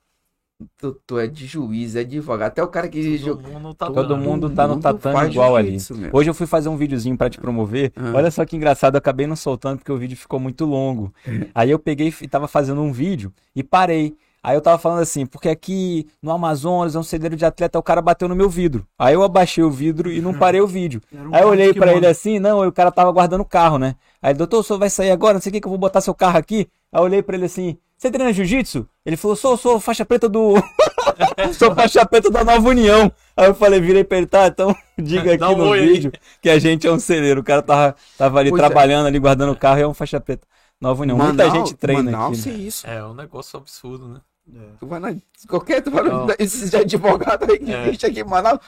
[0.80, 4.50] doutor é de juiz, é advogado, até o cara que todo mundo tá, todo mundo
[4.50, 5.78] tá no tatame igual ali.
[6.12, 7.92] Hoje eu fui fazer um videozinho para te promover.
[7.96, 8.12] Ah.
[8.14, 11.12] Olha só que engraçado, eu acabei não soltando porque o vídeo ficou muito longo.
[11.52, 14.16] Aí eu peguei e tava fazendo um vídeo e parei.
[14.44, 17.82] Aí eu tava falando assim, porque aqui no Amazonas é um celeiro de atleta, o
[17.82, 18.86] cara bateu no meu vidro.
[18.98, 21.00] Aí eu abaixei o vidro e não parei o vídeo.
[21.10, 23.96] Um aí eu olhei para ele assim, não, o cara tava guardando o carro, né?
[24.20, 26.02] Aí, doutor, o senhor vai sair agora, não sei o que, que eu vou botar
[26.02, 26.68] seu carro aqui.
[26.92, 28.86] Aí eu olhei para ele assim, você treina jiu-jitsu?
[29.06, 30.56] Ele falou, sou, sou faixa preta do.
[31.58, 33.10] sou faixa preta da Nova União.
[33.34, 36.20] Aí eu falei, virei pra ele, tá, então diga aqui um no vídeo aí.
[36.42, 37.40] que a gente é um celeiro.
[37.40, 38.66] O cara tava, tava ali pois é.
[38.66, 39.08] trabalhando, é.
[39.08, 40.46] ali guardando o carro e é um faixa preta.
[40.78, 41.16] Nova União.
[41.16, 42.50] Manaus, Muita gente treina Manaus aqui.
[42.50, 42.54] Né?
[42.56, 42.86] É, isso.
[42.86, 44.20] é um negócio absurdo, né?
[44.52, 44.76] É.
[44.78, 45.14] Tu vai na.
[45.48, 45.82] Qualquer.
[45.82, 47.86] Tu vai na, esses de advogado aí que é.
[47.88, 48.60] existe aqui em Manaus,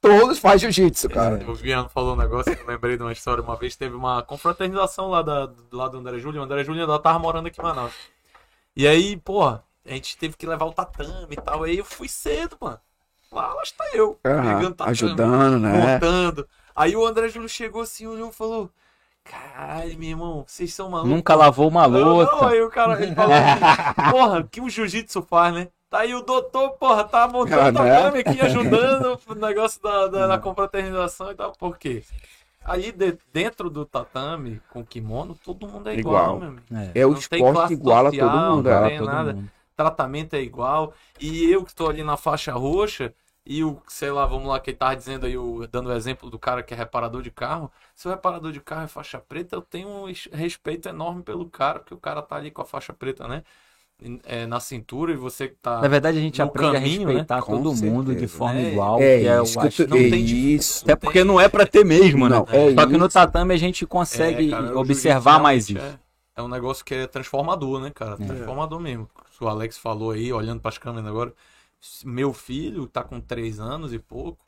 [0.00, 1.42] todos fazem jiu-jitsu, cara.
[1.42, 3.42] É, o Viano falou um negócio eu lembrei de uma história.
[3.42, 6.40] Uma vez teve uma confraternização lá, da, lá do André Júlio.
[6.40, 7.94] O André Júlio ainda tava morando aqui em Manaus.
[8.76, 11.64] E aí, porra, a gente teve que levar o tatame e tal.
[11.64, 12.78] Aí eu fui cedo, mano.
[13.32, 14.18] Lá, lá está eu.
[14.24, 15.94] Uhum, tatame, ajudando, né?
[15.94, 16.48] Montando.
[16.76, 18.70] Aí o André Júlio chegou assim, olhou e falou.
[19.24, 21.10] Caralho, meu irmão, vocês são malucos.
[21.10, 22.30] Nunca lavou uma louça.
[22.32, 25.68] Não, aí o cara ele falou assim, porra, que o jiu-jitsu faz, né?
[25.88, 28.20] Tá aí o doutor, porra, tá montando ah, a né?
[28.20, 31.52] aqui, ajudando o negócio da, da, da confraternização e tal.
[31.52, 32.02] Por quê?
[32.64, 36.38] Ali de, dentro do tatame, com kimono, todo mundo é igual, igual.
[36.40, 36.64] meu amigo.
[36.94, 38.70] É, é o esporte igual a todo mundo.
[38.70, 39.32] Não tem nada.
[39.34, 39.50] Mundo.
[39.76, 40.92] Tratamento é igual.
[41.20, 43.12] E eu que estou ali na faixa roxa,
[43.46, 46.30] e o, sei lá, vamos lá, que ele tava dizendo aí, o, dando o exemplo
[46.30, 47.70] do cara que é reparador de carro.
[47.94, 51.80] Se o reparador de carro é faixa preta, eu tenho um respeito enorme pelo cara,
[51.80, 53.42] porque o cara tá ali com a faixa preta, né?
[54.24, 55.80] É, na cintura e você que tá.
[55.80, 57.12] Na verdade, a gente aprende caminho, a né?
[57.12, 57.42] respeitar né?
[57.46, 59.00] todo mundo de forma é, igual.
[59.00, 60.84] É, é isso, acho, não é tem isso.
[60.84, 62.36] Até porque não é para ter mesmo, né?
[62.36, 62.72] não, né?
[62.72, 65.78] É Só que no tatame a gente consegue cara, observar mais isso.
[65.78, 65.98] É,
[66.36, 68.16] é, um negócio que é transformador, né, cara?
[68.18, 68.26] É.
[68.26, 69.08] Transformador mesmo.
[69.40, 71.32] O Alex falou aí, olhando para as câmeras agora
[72.04, 74.44] meu filho tá com três anos e pouco,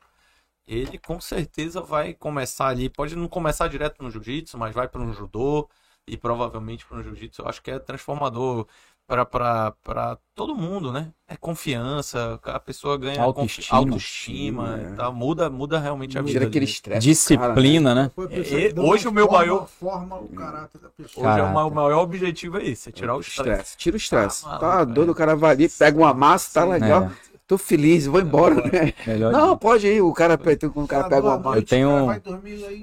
[0.67, 5.01] ele com certeza vai começar ali, pode não começar direto no jiu-jitsu, mas vai para
[5.01, 5.69] um judô
[6.05, 7.41] e provavelmente para um jiu-jitsu.
[7.41, 8.67] Eu acho que é transformador
[9.07, 11.13] para todo mundo, né?
[11.29, 14.95] É confiança, a pessoa ganha autoestima, autoestima é.
[14.95, 15.09] tá?
[15.09, 16.33] muda, muda realmente a vida.
[16.33, 17.07] Tira aquele estresse.
[17.07, 18.11] Disciplina, cara, né?
[18.17, 18.73] né?
[18.75, 21.29] É, hoje o meu forma, maior forma o caráter da pessoa.
[21.29, 23.77] Hoje é o maior, maior objetivo é esse, é tirar o estresse.
[23.77, 24.43] Tira o estresse.
[24.45, 27.03] Ah, tá doido, o cara vai ali, pega uma massa, tá legal.
[27.03, 28.93] É tô feliz, vou embora, né?
[29.07, 29.59] Melhor não, de...
[29.61, 31.55] pode ir, o cara, o cara pega uma mão.
[31.55, 32.07] Eu tenho,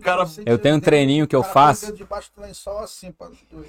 [0.02, 1.94] cara, eu tenho um treininho que eu faço.
[2.82, 3.12] Assim,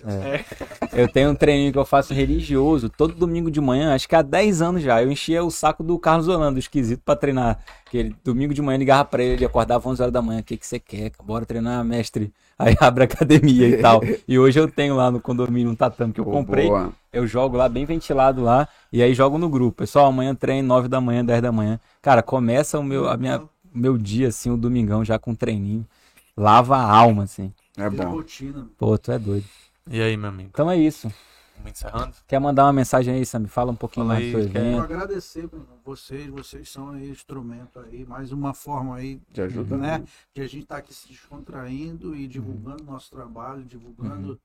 [0.05, 0.45] é.
[1.01, 4.21] Eu tenho um treininho que eu faço religioso, todo domingo de manhã, acho que há
[4.21, 5.03] 10 anos já.
[5.03, 7.59] Eu enchia o saco do Carlos Holanda, esquisito, pra treinar.
[7.95, 10.43] Que ele, domingo de manhã ligava pra ele, ele acordava 11 horas da manhã, o
[10.43, 11.13] que, que você quer?
[11.23, 12.29] Bora treinar, mestre.
[12.59, 14.01] Aí abre a academia e tal.
[14.27, 16.67] E hoje eu tenho lá no condomínio um tatame que eu comprei.
[16.67, 16.91] Boa.
[17.13, 19.77] Eu jogo lá bem ventilado lá e aí jogo no grupo.
[19.77, 21.79] Pessoal, amanhã treino 9 da manhã, 10 da manhã.
[22.01, 23.41] Cara, começa o meu a minha
[23.73, 25.87] meu dia assim, o domingão já com treininho.
[26.35, 27.49] Lava a alma assim.
[27.77, 28.09] É bom.
[28.09, 28.67] Rotina.
[28.77, 29.45] Pô, tu é doido.
[29.89, 30.49] E aí, meu amigo?
[30.51, 31.09] Então é isso.
[31.57, 32.15] Vamos encerrando?
[32.27, 33.47] Quer mandar uma mensagem aí, Sam?
[33.47, 34.53] Fala um pouquinho Fala mais do evento.
[34.53, 35.49] Quero agradecer
[35.83, 40.03] vocês, vocês são aí instrumento aí, mais uma forma aí de ajuda, né?
[40.33, 42.91] De a gente estar tá aqui se descontraindo e divulgando uhum.
[42.91, 44.39] nosso trabalho, divulgando uhum.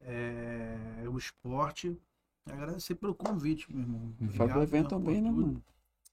[0.00, 1.96] é, o esporte.
[2.50, 4.12] Agradecer pelo convite, meu irmão.
[4.36, 5.62] Fala do evento também, né, mano?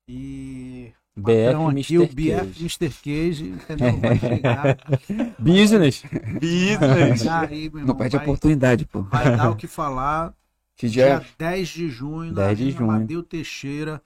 [0.08, 1.98] E BF aqui, Mr.
[2.00, 2.90] o BF Mr.
[3.04, 4.00] Cage, entendeu?
[4.00, 4.78] Vai chegar.
[5.40, 6.04] Business.
[6.34, 7.28] Business.
[7.28, 9.04] Aí, irmão, não perde vai, a oportunidade, pô.
[9.04, 10.34] Vai dar o que falar.
[10.76, 11.20] Que dia?
[11.20, 12.90] dia 10 de junho, 10 de junho.
[12.90, 14.02] Amadeu Teixeira.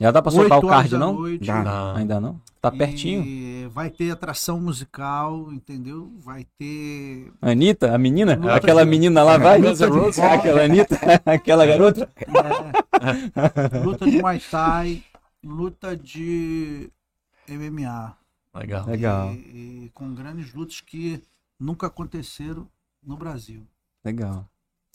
[0.00, 1.12] Já dá pra soltar o card, não?
[1.12, 1.94] Noite, não?
[1.94, 2.40] Ainda não?
[2.60, 3.68] Tá pertinho.
[3.70, 6.12] vai ter atração musical, entendeu?
[6.24, 7.32] Vai ter.
[7.40, 8.36] Anitta, a menina?
[8.36, 8.90] Luta Aquela de...
[8.90, 9.60] menina lá vai?
[10.32, 10.98] Aquela Anitta?
[11.26, 12.08] Aquela garota?
[12.18, 13.78] É.
[13.84, 15.02] Luta de Muay Thai
[15.42, 16.90] luta de
[17.48, 18.16] MMA.
[18.54, 18.86] Legal.
[18.86, 19.32] Legal.
[19.32, 21.22] E, e, com grandes lutas que
[21.58, 22.68] nunca aconteceram
[23.02, 23.66] no Brasil.
[24.04, 24.48] Legal.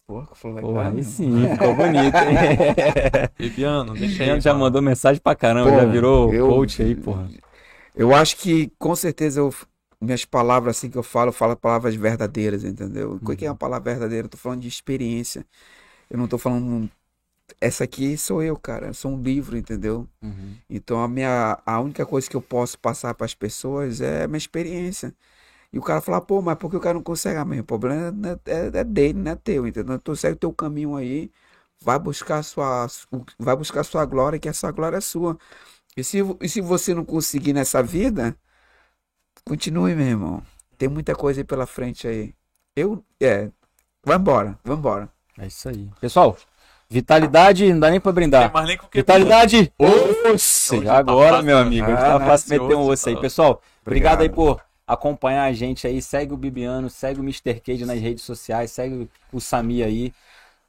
[0.06, 0.72] Porra, foi legal.
[0.72, 2.16] Porra, aí sim, ficou bonito.
[3.38, 4.40] Bibiano, deixa aí.
[4.40, 7.28] já mandou mensagem pra caramba, porra, já virou eu, coach aí, porra.
[7.94, 9.54] Eu acho que com certeza eu,
[10.00, 13.20] minhas palavras assim que eu falo, eu falo palavras verdadeiras, entendeu?
[13.22, 14.28] O que é uma palavra verdadeira?
[14.28, 15.46] Eu tô falando de experiência.
[16.10, 16.90] Eu não tô falando
[17.62, 18.88] essa aqui sou eu, cara.
[18.88, 20.08] Eu sou um livro, entendeu?
[20.22, 20.56] Uhum.
[20.70, 24.28] Então a minha a única coisa que eu posso passar para as pessoas é a
[24.28, 25.14] minha experiência.
[25.72, 27.38] E o cara fala, pô, mas por que o cara não consegue?
[27.40, 29.96] Ah, o problema é, é, é, dele, não é teu, entendeu?
[29.96, 31.32] Então segue o teu caminho aí,
[31.82, 32.88] vai buscar sua
[33.40, 35.38] vai buscar sua glória, que essa glória é sua.
[35.96, 38.38] E se, e se você não conseguir nessa vida,
[39.46, 40.44] continue, meu irmão.
[40.78, 42.36] Tem muita coisa aí pela frente aí.
[42.76, 43.52] Eu, é,
[44.06, 44.58] vai embora.
[45.38, 45.90] É isso aí.
[46.00, 46.38] Pessoal,
[46.90, 48.52] Vitalidade, não dá nem pra brindar.
[48.66, 49.74] Nem Vitalidade!
[50.34, 50.82] Osso!
[50.82, 51.86] Tá agora, meu amigo.
[51.86, 53.18] A gente tá fácil meter um osso aí.
[53.18, 56.02] Pessoal, obrigado, obrigado aí por acompanhar a gente aí.
[56.02, 57.60] Segue o Bibiano, segue o Mr.
[57.60, 60.14] Cage nas redes sociais, segue o Sami aí.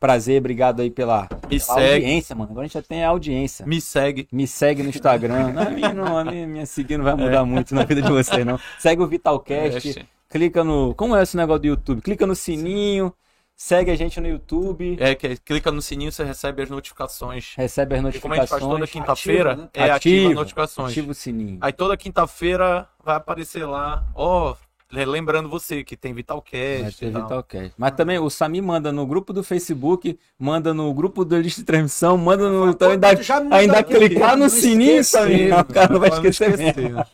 [0.01, 1.95] Prazer, obrigado aí pela, Me pela segue.
[1.95, 2.51] audiência, mano.
[2.51, 3.67] Agora a gente já tem audiência.
[3.67, 4.29] Me segue.
[4.31, 5.53] Me segue no Instagram.
[5.53, 7.45] não, a minha, não, a minha, minha seguir não vai mudar é.
[7.45, 8.59] muito na vida de vocês, não.
[8.79, 10.01] Segue o Vitalcast.
[10.01, 10.95] É, clica no.
[10.95, 12.03] Como é esse negócio do YouTube?
[12.03, 13.13] Clica no sininho.
[13.61, 14.97] Segue a gente no YouTube.
[15.01, 17.55] É, que clica no sininho, você recebe as notificações.
[17.57, 18.15] Recebe as notificações.
[18.15, 19.69] E como a gente faz toda quinta-feira, né?
[19.75, 20.91] é ativa, ativa notificações.
[20.93, 21.59] Ativa o sininho.
[21.61, 24.55] Aí toda quinta-feira vai aparecer lá, ó,
[24.93, 26.83] lembrando você que tem Vitalcast.
[26.83, 27.75] Vai ter Vitalcast.
[27.77, 31.67] Mas também o Sami manda no grupo do Facebook, manda no grupo da lista de
[31.67, 32.71] transmissão, manda no.
[32.71, 33.09] Então ainda,
[33.51, 35.51] ainda clicar no sininho, Sami.
[35.51, 36.57] O cara não vai esquecer.
[36.57, 37.05] Mesmo.